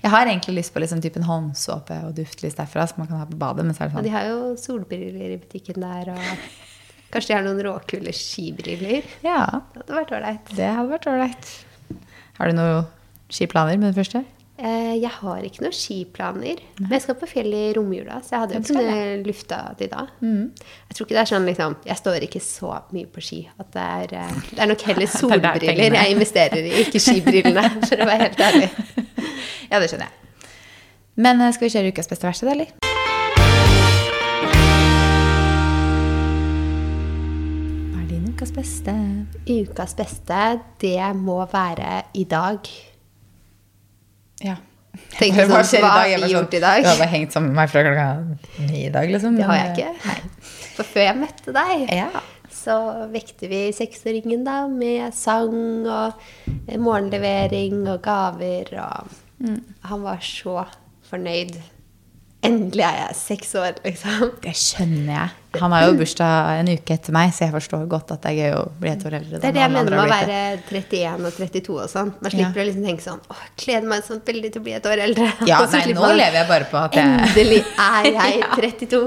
Jeg 0.00 0.10
har 0.14 0.30
egentlig 0.30 0.54
lyst 0.56 0.72
på 0.72 0.80
liksom 0.80 1.02
typen 1.04 1.26
håndsåpe 1.28 1.98
og 2.06 2.14
duftlys 2.16 2.56
derfra, 2.56 2.86
som 2.88 3.02
man 3.02 3.10
kan 3.10 3.20
ha 3.20 3.26
på 3.28 3.36
badet. 3.40 3.66
Men 3.68 3.76
så 3.76 3.84
er 3.84 3.90
det 3.90 3.98
Og 4.00 4.06
de 4.06 4.08
sånn 4.08 4.16
har 4.16 4.28
jo 4.30 4.38
solbriller 4.60 5.34
i 5.34 5.38
butikken 5.42 5.84
der, 5.84 6.14
og 6.14 6.69
kanskje 7.12 7.32
de 7.32 7.38
har 7.38 7.46
noen 7.46 7.62
råkule 7.66 8.12
skibriller. 8.16 9.06
Ja, 9.26 9.44
Det 9.74 9.82
hadde 9.86 9.96
vært 10.00 10.12
ålreit. 10.18 10.52
det 10.56 10.68
hadde 10.76 10.90
vært 10.96 11.08
ålreit. 11.10 11.54
Har 12.38 12.48
du 12.50 12.56
noen 12.56 12.86
skiplaner 13.30 13.78
med 13.78 13.92
det 13.94 13.98
første? 14.04 14.24
Eh, 14.60 14.94
Jeg 15.00 15.08
har 15.10 15.38
ikke 15.40 15.62
noen 15.64 15.72
skiplaner, 15.72 16.58
men 16.80 16.90
jeg 16.92 17.02
skal 17.02 17.14
på 17.16 17.26
fjellet 17.30 17.70
i 17.70 17.72
romjula, 17.78 18.18
så 18.20 18.34
jeg 18.34 18.40
hadde 18.42 18.58
jo 18.58 18.74
kunnet 18.74 19.26
lufta 19.26 19.60
de 19.78 19.86
da. 19.88 20.02
Jeg 20.20 20.94
tror 20.98 21.06
ikke 21.06 21.16
det 21.16 21.22
er 21.22 21.30
sånn 21.32 21.46
liksom 21.48 21.76
Jeg 21.88 21.96
står 21.96 22.26
ikke 22.28 22.42
så 22.44 22.74
mye 22.92 23.06
på 23.08 23.22
ski 23.24 23.40
at 23.58 23.70
det 23.72 23.86
er 23.86 24.14
eh, 24.20 24.34
Det 24.50 24.58
er 24.60 24.66
nok 24.74 24.82
heller 24.90 25.08
er 25.08 25.14
solbriller 25.16 25.86
er. 25.88 25.98
jeg 26.02 26.12
investerer 26.18 26.60
i, 26.60 26.74
ikke 26.84 27.00
skibrillene, 27.00 27.66
for 27.88 27.96
å 28.04 28.10
være 28.12 28.28
helt 28.28 28.40
ærlig. 28.50 28.70
Ja, 29.70 29.78
det 29.78 29.86
skjønner 29.88 30.08
jeg. 30.10 30.48
Men 31.16 31.40
eh, 31.40 31.52
skal 31.56 31.68
vi 31.68 31.74
kjøre 31.78 31.92
ukas 31.94 32.08
beste 32.10 32.26
verste, 32.28 32.46
da, 32.50 32.52
eller? 32.58 32.89
Ukas 38.40 38.52
beste? 38.56 38.92
Ukas 39.46 39.92
beste, 39.98 40.60
det 40.80 40.96
må 41.16 41.42
være 41.52 42.02
i 42.16 42.24
dag. 42.24 42.64
Ja. 44.40 44.56
Tenk 45.18 45.36
sånn, 45.36 45.50
hva 45.52 45.60
har 45.60 46.08
vi 46.08 46.16
var 46.16 46.32
gjort 46.32 46.54
i 46.56 46.60
dag? 46.62 46.82
Du 46.82 46.88
har 46.88 46.98
bare 47.02 47.12
hengt 47.12 47.34
sammen 47.36 47.52
med 47.52 47.60
meg 47.60 47.70
fra 47.72 47.82
klokka 47.84 48.06
ni 48.70 48.86
i 48.86 48.92
dag, 48.94 49.10
liksom. 49.12 49.36
Det 49.36 49.44
har 49.44 49.58
jeg 49.60 49.74
ikke. 49.76 49.90
ikke. 49.92 50.60
For 50.78 50.88
før 50.94 51.04
jeg 51.10 51.18
møtte 51.20 51.54
deg, 51.54 51.84
Ja. 51.94 52.08
så 52.50 52.76
vekte 53.12 53.48
vi 53.52 53.60
seksåringen 53.76 54.42
da 54.48 54.62
med 54.72 55.12
sang 55.14 55.84
og 55.84 56.16
eh, 56.66 56.78
morgenlevering 56.80 57.84
og 57.92 58.00
gaver. 58.08 58.72
Og 58.80 59.18
Mm. 59.40 59.60
han 59.88 60.02
var 60.04 60.18
så 60.20 60.66
fornøyd. 61.08 61.54
Endelig 62.42 62.80
er 62.86 62.94
jeg 63.02 63.16
seks 63.18 63.50
år, 63.60 63.74
liksom. 63.84 64.30
Det 64.40 64.52
skjønner 64.56 65.10
jeg. 65.12 65.32
Han 65.60 65.72
har 65.74 65.82
jo 65.90 65.96
bursdag 65.98 66.60
en 66.62 66.68
uke 66.72 66.94
etter 66.94 67.12
meg, 67.12 67.32
så 67.36 67.42
jeg 67.44 67.52
forstår 67.52 67.82
godt 67.90 68.12
at 68.14 68.22
det 68.24 68.30
er 68.30 68.36
gøy 68.38 68.54
å 68.56 68.62
bli 68.80 68.88
et 68.94 69.02
år 69.04 69.16
eldre. 69.18 69.40
Det 69.42 69.48
er 69.50 69.56
det 69.58 69.60
jeg 69.60 69.72
mener 69.74 69.96
med 69.98 70.00
å 70.00 70.06
være 70.08 70.38
31 70.70 71.26
og 71.28 71.34
32 71.36 71.74
og 71.82 71.90
sånn. 71.92 72.12
Man 72.22 72.32
slipper 72.32 72.56
Ja. 72.56 72.64
å 72.64 72.66
liksom 72.70 72.86
tenke 72.86 73.04
sånn 73.04 73.20
Åh, 73.28 73.42
jeg 73.44 73.52
gleder 73.64 73.88
meg 73.92 74.06
sånn 74.06 74.22
veldig 74.30 74.52
til 74.54 74.62
å 74.62 74.64
bli 74.64 74.72
et 74.78 74.88
år 74.88 75.02
eldre. 75.08 75.26
Ja, 75.50 75.58
nei, 75.74 75.82
nå 75.92 76.00
man- 76.00 76.16
lever 76.22 76.38
jeg 76.40 76.48
bare 76.48 76.68
på 76.70 76.80
at 76.80 76.96
jeg 76.96 77.18
Endelig 77.26 77.60
er 77.76 78.08
jeg 78.20 78.40
32. 78.56 79.02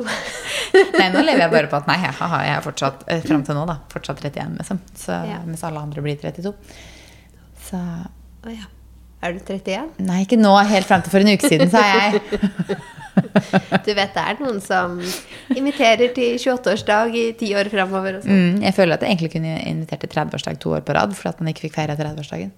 Nei, 1.00 1.10
nå 1.15 1.26
lever 1.26 1.41
jeg 1.48 1.52
bare 1.58 1.72
på 1.74 1.80
at 1.82 1.88
nei, 1.89 1.98
haha, 2.04 2.43
jeg 2.46 2.58
er 2.60 2.62
fortsatt 2.69 3.04
eh, 3.08 3.22
fram 3.26 3.43
til 3.50 3.56
nå, 3.58 3.65
da. 3.72 3.80
Fortsatt 3.89 4.22
31, 4.22 4.58
liksom. 4.62 4.80
Så, 4.93 5.17
Ja. 5.32 5.41
Mens 5.48 5.63
alle 5.65 5.82
andre 5.82 6.02
blir 6.06 6.22
32. 6.22 6.54
Så 7.72 7.82
Å 8.43 8.52
ja. 8.54 8.69
Er 9.23 9.36
du 9.36 9.39
31? 9.39 9.93
Nei, 10.03 10.23
ikke 10.25 10.39
nå. 10.39 10.51
Helt 10.67 10.89
fram 10.89 11.03
til 11.05 11.13
for 11.13 11.23
en 11.23 11.31
uke 11.31 11.47
siden, 11.47 11.71
sa 11.71 11.83
jeg. 11.88 12.19
Du 13.13 13.91
vet 13.93 14.15
det 14.15 14.21
er 14.23 14.39
noen 14.41 14.57
som 14.63 14.95
inviterer 15.53 16.09
til 16.15 16.39
28-årsdag 16.41 17.13
i 17.13 17.25
ti 17.38 17.51
år 17.53 17.69
framover 17.69 18.17
sånn. 18.23 18.39
Mm, 18.39 18.63
jeg 18.65 18.73
føler 18.73 18.95
at 18.97 19.03
jeg 19.05 19.13
egentlig 19.13 19.29
kunne 19.36 19.51
invitert 19.69 20.01
til 20.01 20.09
30-årsdag 20.15 20.57
to 20.63 20.73
år 20.73 20.81
på 20.88 20.95
rad, 20.97 21.13
fordi 21.13 21.29
at 21.29 21.43
man 21.43 21.51
ikke 21.51 21.67
fikk 21.67 21.75
feira 21.77 21.97
30-årsdagen. 21.99 22.49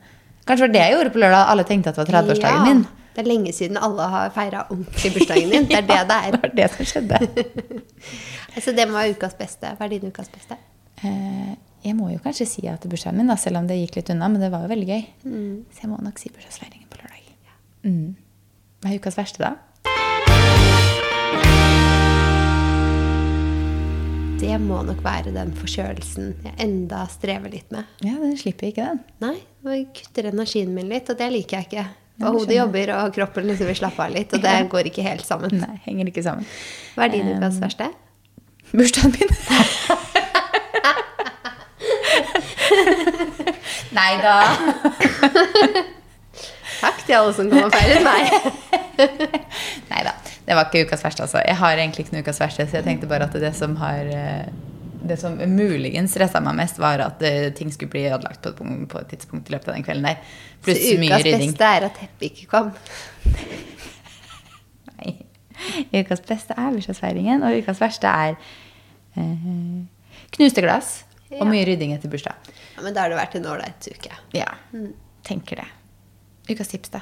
Kanskje 0.47 0.61
det 0.61 0.69
var 0.69 0.73
det 0.77 0.83
jeg 0.85 0.95
gjorde 0.95 1.11
på 1.11 1.21
lørdag. 1.25 1.51
Alle 1.51 1.65
tenkte 1.67 1.91
at 1.91 1.99
det 1.99 2.05
var 2.05 2.13
30-årsdagen 2.13 2.63
min. 2.69 2.85
Det 3.15 3.23
er 3.23 3.29
lenge 3.31 3.51
siden 3.55 3.79
alle 3.79 4.07
har 4.11 4.31
feira 4.35 4.63
ordentlig 4.69 5.11
bursdagen 5.15 5.51
din. 5.53 5.67
Det 5.69 5.77
er 5.81 5.85
det 5.91 5.99
det 6.11 6.17
er. 6.21 6.31
Det 6.31 6.41
var 6.45 6.55
det 6.61 6.71
som 6.77 6.91
skjedde. 6.93 7.21
Altså, 8.55 8.71
det 8.71 8.85
må 8.87 8.95
være 8.95 9.17
ukas 9.17 9.33
beste. 9.35 9.67
Hva 9.75 9.83
er 9.83 9.89
din 9.91 10.11
ukas 10.15 10.29
beste? 10.31 10.55
Eh, 11.03 11.55
jeg 11.85 11.93
må 11.93 12.09
jo 12.09 12.21
kanskje 12.23 12.47
si 12.49 12.63
at 12.65 12.81
det 12.81 12.89
er 12.89 12.95
bursdagen 12.95 13.19
min, 13.19 13.29
da, 13.29 13.37
selv 13.37 13.59
om 13.61 13.67
det 13.69 13.77
gikk 13.77 13.99
litt 13.99 14.09
unna. 14.13 14.29
Men 14.31 14.41
det 14.41 14.49
var 14.53 14.65
jo 14.65 14.71
veldig 14.71 14.87
gøy. 14.89 15.03
Mm. 15.29 15.53
Så 15.69 15.85
jeg 15.85 15.91
må 15.91 15.99
nok 16.01 16.21
si 16.21 16.31
bursdagsfeiringen 16.33 16.89
på 16.89 17.01
lørdag. 17.03 17.13
Mm. 17.85 18.15
Hva 18.81 18.91
er 18.91 19.01
ukas 19.01 19.17
verste, 19.19 19.45
da? 19.45 19.51
Det 24.35 24.57
må 24.61 24.81
nok 24.85 24.99
være 25.05 25.31
den 25.33 25.53
forkjølelsen 25.57 26.33
jeg 26.43 26.55
enda 26.65 27.05
strever 27.09 27.53
litt 27.53 27.69
med. 27.73 27.87
Ja, 28.05 28.17
den 28.19 28.35
slipper 28.37 28.67
ikke 28.71 28.89
den. 28.89 28.99
Nei, 29.23 29.37
jeg 29.69 29.85
kutter 30.01 30.31
energien 30.33 30.73
min 30.75 30.89
litt, 30.91 31.09
og 31.13 31.21
det 31.21 31.29
liker 31.33 31.61
jeg 31.61 31.69
ikke. 31.69 31.85
Og 32.25 32.39
hodet 32.41 32.57
jobber, 32.57 32.91
og 32.97 33.15
kroppen 33.15 33.47
liksom 33.49 33.69
vil 33.69 33.79
slappe 33.79 34.05
av 34.05 34.13
litt, 34.15 34.33
og 34.35 34.43
det 34.43 34.57
går 34.73 34.91
ikke 34.91 35.05
helt 35.05 35.25
sammen. 35.27 35.55
Nei, 35.61 35.77
henger 35.87 36.11
ikke 36.11 36.25
sammen. 36.25 36.49
Hva 36.97 37.07
er 37.07 37.15
din 37.15 37.33
ukas 37.35 37.61
verste? 37.63 37.93
Bursdagen 38.73 39.15
min. 39.19 39.35
Nei 43.97 44.11
da. 44.23 44.35
Takk 46.85 47.01
til 47.05 47.17
alle 47.17 47.33
som 47.37 47.49
kom 47.49 47.65
og 47.65 47.73
feiret 47.73 48.03
meg. 48.05 48.23
Nei 49.91 50.05
da. 50.05 50.15
Det 50.45 50.53
var 50.57 50.69
ikke 50.69 50.85
ukas 50.85 51.03
verste, 51.05 51.25
altså. 51.25 51.41
Jeg 51.41 51.57
har 51.57 51.79
egentlig 51.79 52.05
ikke 52.05 52.17
noe 52.17 52.25
ukas 52.25 52.41
verste, 52.43 52.67
så 52.69 52.79
jeg 52.79 52.85
tenkte 52.85 53.09
bare 53.09 53.25
at 53.29 53.37
det 53.41 53.53
som 53.57 53.73
har 53.79 54.11
eh, 54.13 54.49
det 55.05 55.17
som 55.21 55.37
muligens 55.37 56.13
stressa 56.15 56.41
meg 56.43 56.57
mest, 56.59 56.79
var 56.81 57.01
at 57.05 57.21
uh, 57.21 57.47
ting 57.55 57.71
skulle 57.73 57.93
bli 57.93 58.05
ødelagt 58.09 58.45
på 58.45 58.65
på 58.89 59.01
et 59.01 59.09
tidspunkt 59.13 59.49
i 59.49 59.55
løpet 59.55 59.69
av 59.69 59.77
den 59.77 59.85
kvelden 59.85 60.07
der. 60.09 60.21
Så 60.59 60.65
Pluss 60.65 60.85
mye 61.01 61.19
ukas 61.19 61.45
beste 61.45 61.71
er 61.77 61.87
at 61.89 61.99
teppet 61.99 62.27
ikke 62.31 62.47
kom. 62.49 62.71
Nei. 64.95 65.15
Ukas 65.93 66.23
beste 66.25 66.57
er 66.57 66.73
bursdagsfeiringen, 66.73 67.45
og 67.45 67.59
ukas 67.61 67.81
verste 67.81 68.09
er 68.09 68.37
uh, 69.17 69.83
knuste 70.35 70.65
glass 70.65 70.95
og 71.35 71.47
mye 71.49 71.65
rydding 71.67 71.93
etter 71.95 72.11
bursdag. 72.11 72.53
Ja, 72.75 72.81
men 72.83 72.93
da 72.93 73.01
har 73.05 73.09
det 73.13 73.17
vært 73.19 73.35
en 73.39 73.45
ålreit 73.51 73.87
uke. 73.91 74.11
Ja, 74.35 74.49
tenker 75.23 75.55
det. 75.63 75.67
Ukas 76.51 76.67
tips, 76.73 76.89
da. 76.93 77.01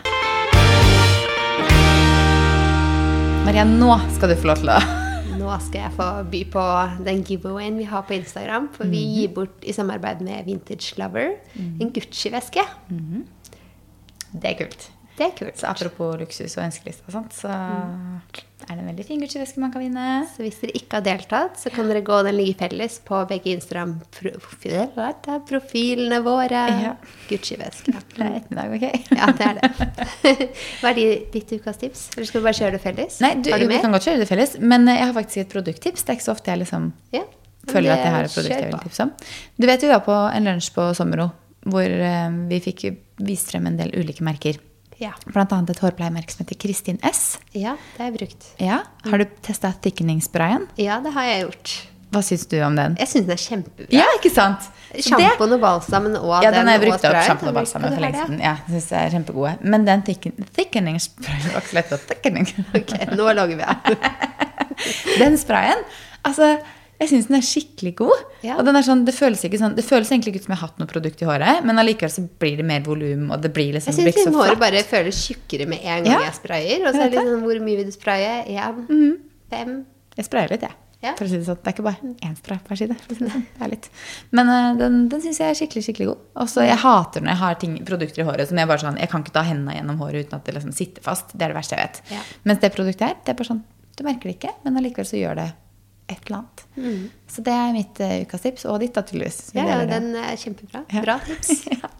Maria, 3.44 3.66
nå 3.68 3.92
skal 4.16 4.32
du 4.32 4.38
få 4.40 4.48
lov 4.54 4.62
til 4.62 4.72
å 4.72 4.78
Nå 5.44 5.50
skal 5.66 5.80
jeg 5.82 5.96
få 5.98 6.06
by 6.32 6.40
på 6.54 6.64
den 7.04 7.24
giveawayen 7.28 7.76
vi 7.82 7.88
har 7.90 8.04
på 8.08 8.14
Instagram. 8.16 8.70
For 8.76 8.86
vi 8.88 9.02
Mhm. 9.04 9.14
gir 9.18 9.28
bort 9.36 9.64
i 9.68 9.74
samarbeid 9.74 10.22
med 10.22 10.46
Vintage 10.46 10.94
Lover 11.02 11.34
en 11.58 11.90
Gucci-veske. 11.92 12.64
Det 14.34 14.46
er 14.52 14.56
kult. 14.62 14.88
Det 15.18 15.26
er 15.28 15.34
kult. 15.38 15.58
Så 15.60 15.68
apropos 15.70 16.16
luksus 16.18 16.56
og 16.58 16.64
ønskelister 16.66 17.12
så 17.38 17.50
er 17.52 18.74
det 18.78 18.80
en 18.80 18.88
veldig 18.88 19.06
fin 19.06 19.20
Gucci-veske 19.22 19.60
man 19.60 19.72
kan 19.74 19.82
vinne. 19.84 20.06
Så 20.32 20.38
hvis 20.42 20.58
dere 20.62 20.72
ikke 20.80 20.96
har 20.98 21.04
deltatt, 21.06 21.60
så 21.60 21.70
kan 21.70 21.88
dere 21.92 22.02
gå 22.06 22.22
den 22.26 22.36
ligger 22.38 22.56
felles 22.64 22.96
på 23.06 23.20
begge 23.30 23.52
Instagram-profilene 23.58 26.20
våre. 26.26 26.62
Ja. 26.84 26.94
Gucci-veske. 27.30 27.92
Det 28.16 28.24
er 28.24 28.36
ettermiddag, 28.40 28.68
ok? 28.78 28.86
Ja, 29.20 29.26
det 29.38 29.46
er 29.50 29.54
det. 29.60 29.70
Hva 30.82 30.88
er 30.94 30.98
de- 30.98 31.24
ditt 31.36 31.50
ukas 31.60 31.78
tips? 31.82 32.02
Eller 32.16 32.28
skal 32.30 32.40
vi 32.42 32.46
bare 32.48 32.60
kjøre 32.62 32.74
det 32.78 32.82
felles? 32.84 33.14
Nei, 33.24 33.34
du, 33.44 33.48
du 33.52 33.68
vi 33.70 33.82
kan 33.84 33.94
godt 33.94 34.08
kjøre 34.10 34.22
det 34.24 34.30
felles, 34.32 34.52
men 34.64 34.82
jeg 34.90 35.04
har 35.06 35.14
faktisk 35.18 35.38
et 35.44 35.54
produkttips. 35.54 36.02
Det 36.08 36.14
er 36.14 36.18
ikke 36.20 36.28
så 36.30 36.36
ofte 36.38 36.52
jeg 36.54 36.64
liksom 36.64 36.84
Ja. 37.14 37.24
føler 37.70 37.90
at 37.96 38.04
jeg 38.08 38.14
har 38.18 38.24
et 38.32 38.36
produkt 38.40 38.56
jeg 38.58 38.70
vil 38.72 38.84
tipse 38.88 39.02
om. 39.08 39.12
Du 39.60 39.66
vet 39.70 39.82
vi 39.86 39.92
var 39.94 40.04
på 40.08 40.16
en 40.34 40.48
lunsj 40.50 40.68
på 40.76 40.84
Sommero, 40.98 41.28
hvor 41.70 41.88
eh, 41.88 42.30
vi 42.50 42.58
fikk 42.64 42.80
vist 43.24 43.48
frem 43.54 43.66
en 43.70 43.78
del 43.80 43.92
ulike 44.00 44.24
merker. 44.26 44.56
Ja. 45.02 45.14
Annet 45.36 45.70
et 45.74 45.80
hårpleiemerke 45.84 46.32
som 46.32 46.44
heter 46.46 46.60
Kristin 46.62 47.00
S. 47.04 47.40
ja, 47.54 47.76
det 47.96 48.04
har 48.04 48.12
jeg 48.12 48.18
brukt. 48.20 48.46
Ja, 48.62 48.82
Har 49.10 49.18
du 49.18 49.26
testa 49.42 49.74
thickeningssprayen? 49.82 50.68
Ja, 50.78 51.00
det 51.04 51.14
har 51.16 51.24
jeg 51.30 51.46
gjort. 51.48 51.74
Hva 52.14 52.22
syns 52.22 52.46
du 52.46 52.60
om 52.62 52.76
den? 52.78 52.94
Jeg 53.02 53.10
syns 53.10 53.26
den 53.26 53.34
er 53.34 53.42
kjempebra. 53.42 53.88
Ja, 53.90 54.06
ikke 54.20 54.30
sant? 54.30 54.68
Sjampoen 55.02 55.56
og 55.56 55.62
balsamen 55.64 56.14
og 56.20 56.44
Ja, 56.46 56.52
den 56.54 56.68
har 56.70 56.76
jeg 56.78 56.84
brukt 56.84 57.00
opp 57.00 57.08
sprayen. 57.10 57.26
sjampoen 57.26 57.50
og 57.50 57.56
balsamen 57.58 57.96
for 57.96 58.04
lenge 58.06 58.20
siden. 58.22 58.38
Ja, 58.44 58.52
jeg 58.68 58.76
synes 58.76 58.92
er 59.00 59.10
kjempegode. 59.16 59.54
Men 59.66 59.86
den 59.88 60.04
thicken- 60.06 60.46
thickeningssprayen 60.54 61.50
var 61.56 61.66
ikke 61.66 61.80
lett 61.80 61.96
å 61.96 62.00
thickening. 62.12 62.46
ja. 62.54 62.64
Ok, 62.84 62.94
nå 63.18 63.34
lager 63.34 63.58
vi 63.58 63.64
av. 63.64 63.90
Den 65.20 65.38
sprayen, 65.42 65.82
altså 66.26 66.54
jeg 67.04 67.12
syns 67.12 67.30
den 67.30 67.38
er 67.38 67.46
skikkelig 67.48 67.94
god. 68.02 68.24
Ja. 68.46 68.58
Og 68.58 68.66
den 68.68 68.80
er 68.80 68.86
sånn, 68.88 69.04
det 69.08 69.16
føles 69.18 69.44
ikke 69.48 69.60
sånn, 69.62 69.76
det 69.78 69.86
føles 69.88 70.12
egentlig 70.12 70.34
ikke 70.34 70.44
ut 70.44 70.48
som 70.48 70.56
jeg 70.56 70.62
har 70.62 70.68
hatt 70.72 70.80
noe 70.82 70.90
produkt 70.92 71.24
i 71.24 71.28
håret, 71.30 71.64
men 71.68 71.82
allikevel 71.84 72.14
så 72.16 72.26
blir 72.42 72.60
det 72.62 72.68
mer 72.68 72.86
volum, 72.88 73.30
og 73.36 73.42
det 73.44 73.54
blir 73.56 73.76
liksom 73.78 73.94
Jeg 73.94 74.00
syns 74.02 74.12
liksom 74.24 74.40
håret 74.40 74.62
bare 74.62 74.84
føles 74.88 75.20
tjukkere 75.28 75.68
med 75.70 75.84
en 75.84 76.04
gang 76.08 76.14
Ja. 76.16 76.22
jeg 76.30 76.40
sprayer. 76.42 76.88
Og 76.88 76.96
så 76.96 77.06
er 77.06 77.10
det 77.14 77.20
liksom 77.20 77.44
hvor 77.46 77.60
mye 77.68 77.82
vil 77.82 77.92
du 77.92 77.96
spraye? 77.96 78.32
Én? 78.48 78.86
Mhm. 78.88 79.12
Fem? 79.54 79.76
Jeg 80.18 80.26
sprayer 80.26 80.50
litt, 80.56 80.62
jeg. 80.62 80.80
Ja. 81.04 81.12
Å 81.20 81.26
si 81.28 81.36
det 81.36 81.44
sånn. 81.44 81.58
Det 81.60 81.68
er 81.68 81.74
ikke 81.76 81.84
bare 81.84 82.12
én 82.24 82.36
spray 82.40 82.60
per 82.64 82.80
side. 82.80 82.96
Si 83.10 83.18
det 83.20 83.32
sånn. 83.34 83.44
Er. 83.60 83.74
Men 84.32 84.52
eh, 84.54 84.68
den, 84.80 85.10
den 85.12 85.24
syns 85.26 85.42
jeg 85.42 85.52
er 85.52 85.58
skikkelig 85.60 85.84
skikkelig 85.90 86.08
god. 86.14 86.22
Og 86.40 86.54
Jeg 86.64 86.80
hater 86.80 87.26
når 87.26 87.34
jeg 87.34 87.42
har 87.42 87.58
ting, 87.60 87.74
produkter 87.90 88.24
i 88.24 88.28
håret 88.30 88.48
som 88.48 88.62
jeg 88.62 88.70
bare 88.72 88.80
sånn 88.86 89.00
Jeg 89.02 89.12
kan 89.12 89.26
ikke 89.26 89.36
ta 89.36 89.44
hendene 89.44 89.76
gjennom 89.76 90.00
håret 90.00 90.24
uten 90.30 90.40
at 90.40 90.46
det 90.48 90.56
liksom 90.56 90.72
sitter 90.72 91.04
fast. 91.04 91.36
Det 91.36 91.44
er 91.44 91.52
det 91.52 91.58
verste 91.60 91.76
jeg 91.76 91.90
vet. 91.90 92.00
Ja. 92.16 92.22
Mens 92.48 92.64
det 92.64 92.72
produktet 92.78 93.04
her, 93.10 93.18
det 93.20 93.34
er 93.34 93.40
bare 93.42 93.50
sånn 93.52 93.64
Du 94.00 94.06
merker 94.08 94.32
det 94.32 94.38
ikke, 94.38 94.54
men 94.64 94.80
allikevel 94.80 95.10
så 95.12 95.20
gjør 95.20 95.42
det 95.42 95.50
et 96.08 96.20
eller 96.26 96.40
annet. 96.42 96.64
Så 97.32 97.44
det 97.46 97.56
er 97.56 97.74
mitt 97.76 98.02
uh, 98.04 98.14
ukas 98.26 98.46
tips. 98.46 98.68
Og 98.70 98.80
ditt, 98.84 98.94
da, 98.96 99.04
tydeligvis. 99.08 99.42
Mm. 99.54 99.60
Ja, 99.60 99.68
ja, 99.72 99.90
den 99.90 100.10
er 100.20 100.40
kjempebra. 100.40 100.86
Ja. 100.94 101.04
Bra 101.06 101.18
tips. 101.26 101.66
ja. 101.74 101.92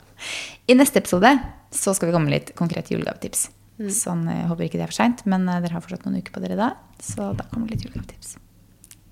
I 0.68 0.78
neste 0.80 1.02
episode 1.04 1.34
så 1.74 1.96
skal 1.96 2.10
vi 2.10 2.16
komme 2.16 2.30
med 2.30 2.38
litt 2.38 2.54
konkrete 2.60 2.96
julegavetips. 2.96 3.48
Mm. 3.82 3.90
Sånn, 3.94 4.28
jeg 4.30 4.50
håper 4.52 4.68
ikke 4.68 4.80
det 4.80 4.88
er 4.88 4.94
for 4.94 5.02
seint, 5.02 5.26
men 5.30 5.48
uh, 5.50 5.60
dere 5.64 5.78
har 5.78 5.86
fortsatt 5.86 6.08
noen 6.08 6.22
uker 6.22 6.36
på 6.36 6.44
dere 6.46 6.60
da. 6.60 6.74
Så 7.04 7.34
da 7.38 7.48
kommer 7.52 7.70
det 7.70 7.80
litt 7.80 7.90
julegavetips. 7.90 8.38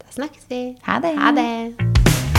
Da 0.04 0.20
snakkes 0.20 0.52
vi. 0.52 0.64
Ha 0.88 1.02
det. 1.04 1.16
Ha 1.20 1.34
det. 1.38 2.31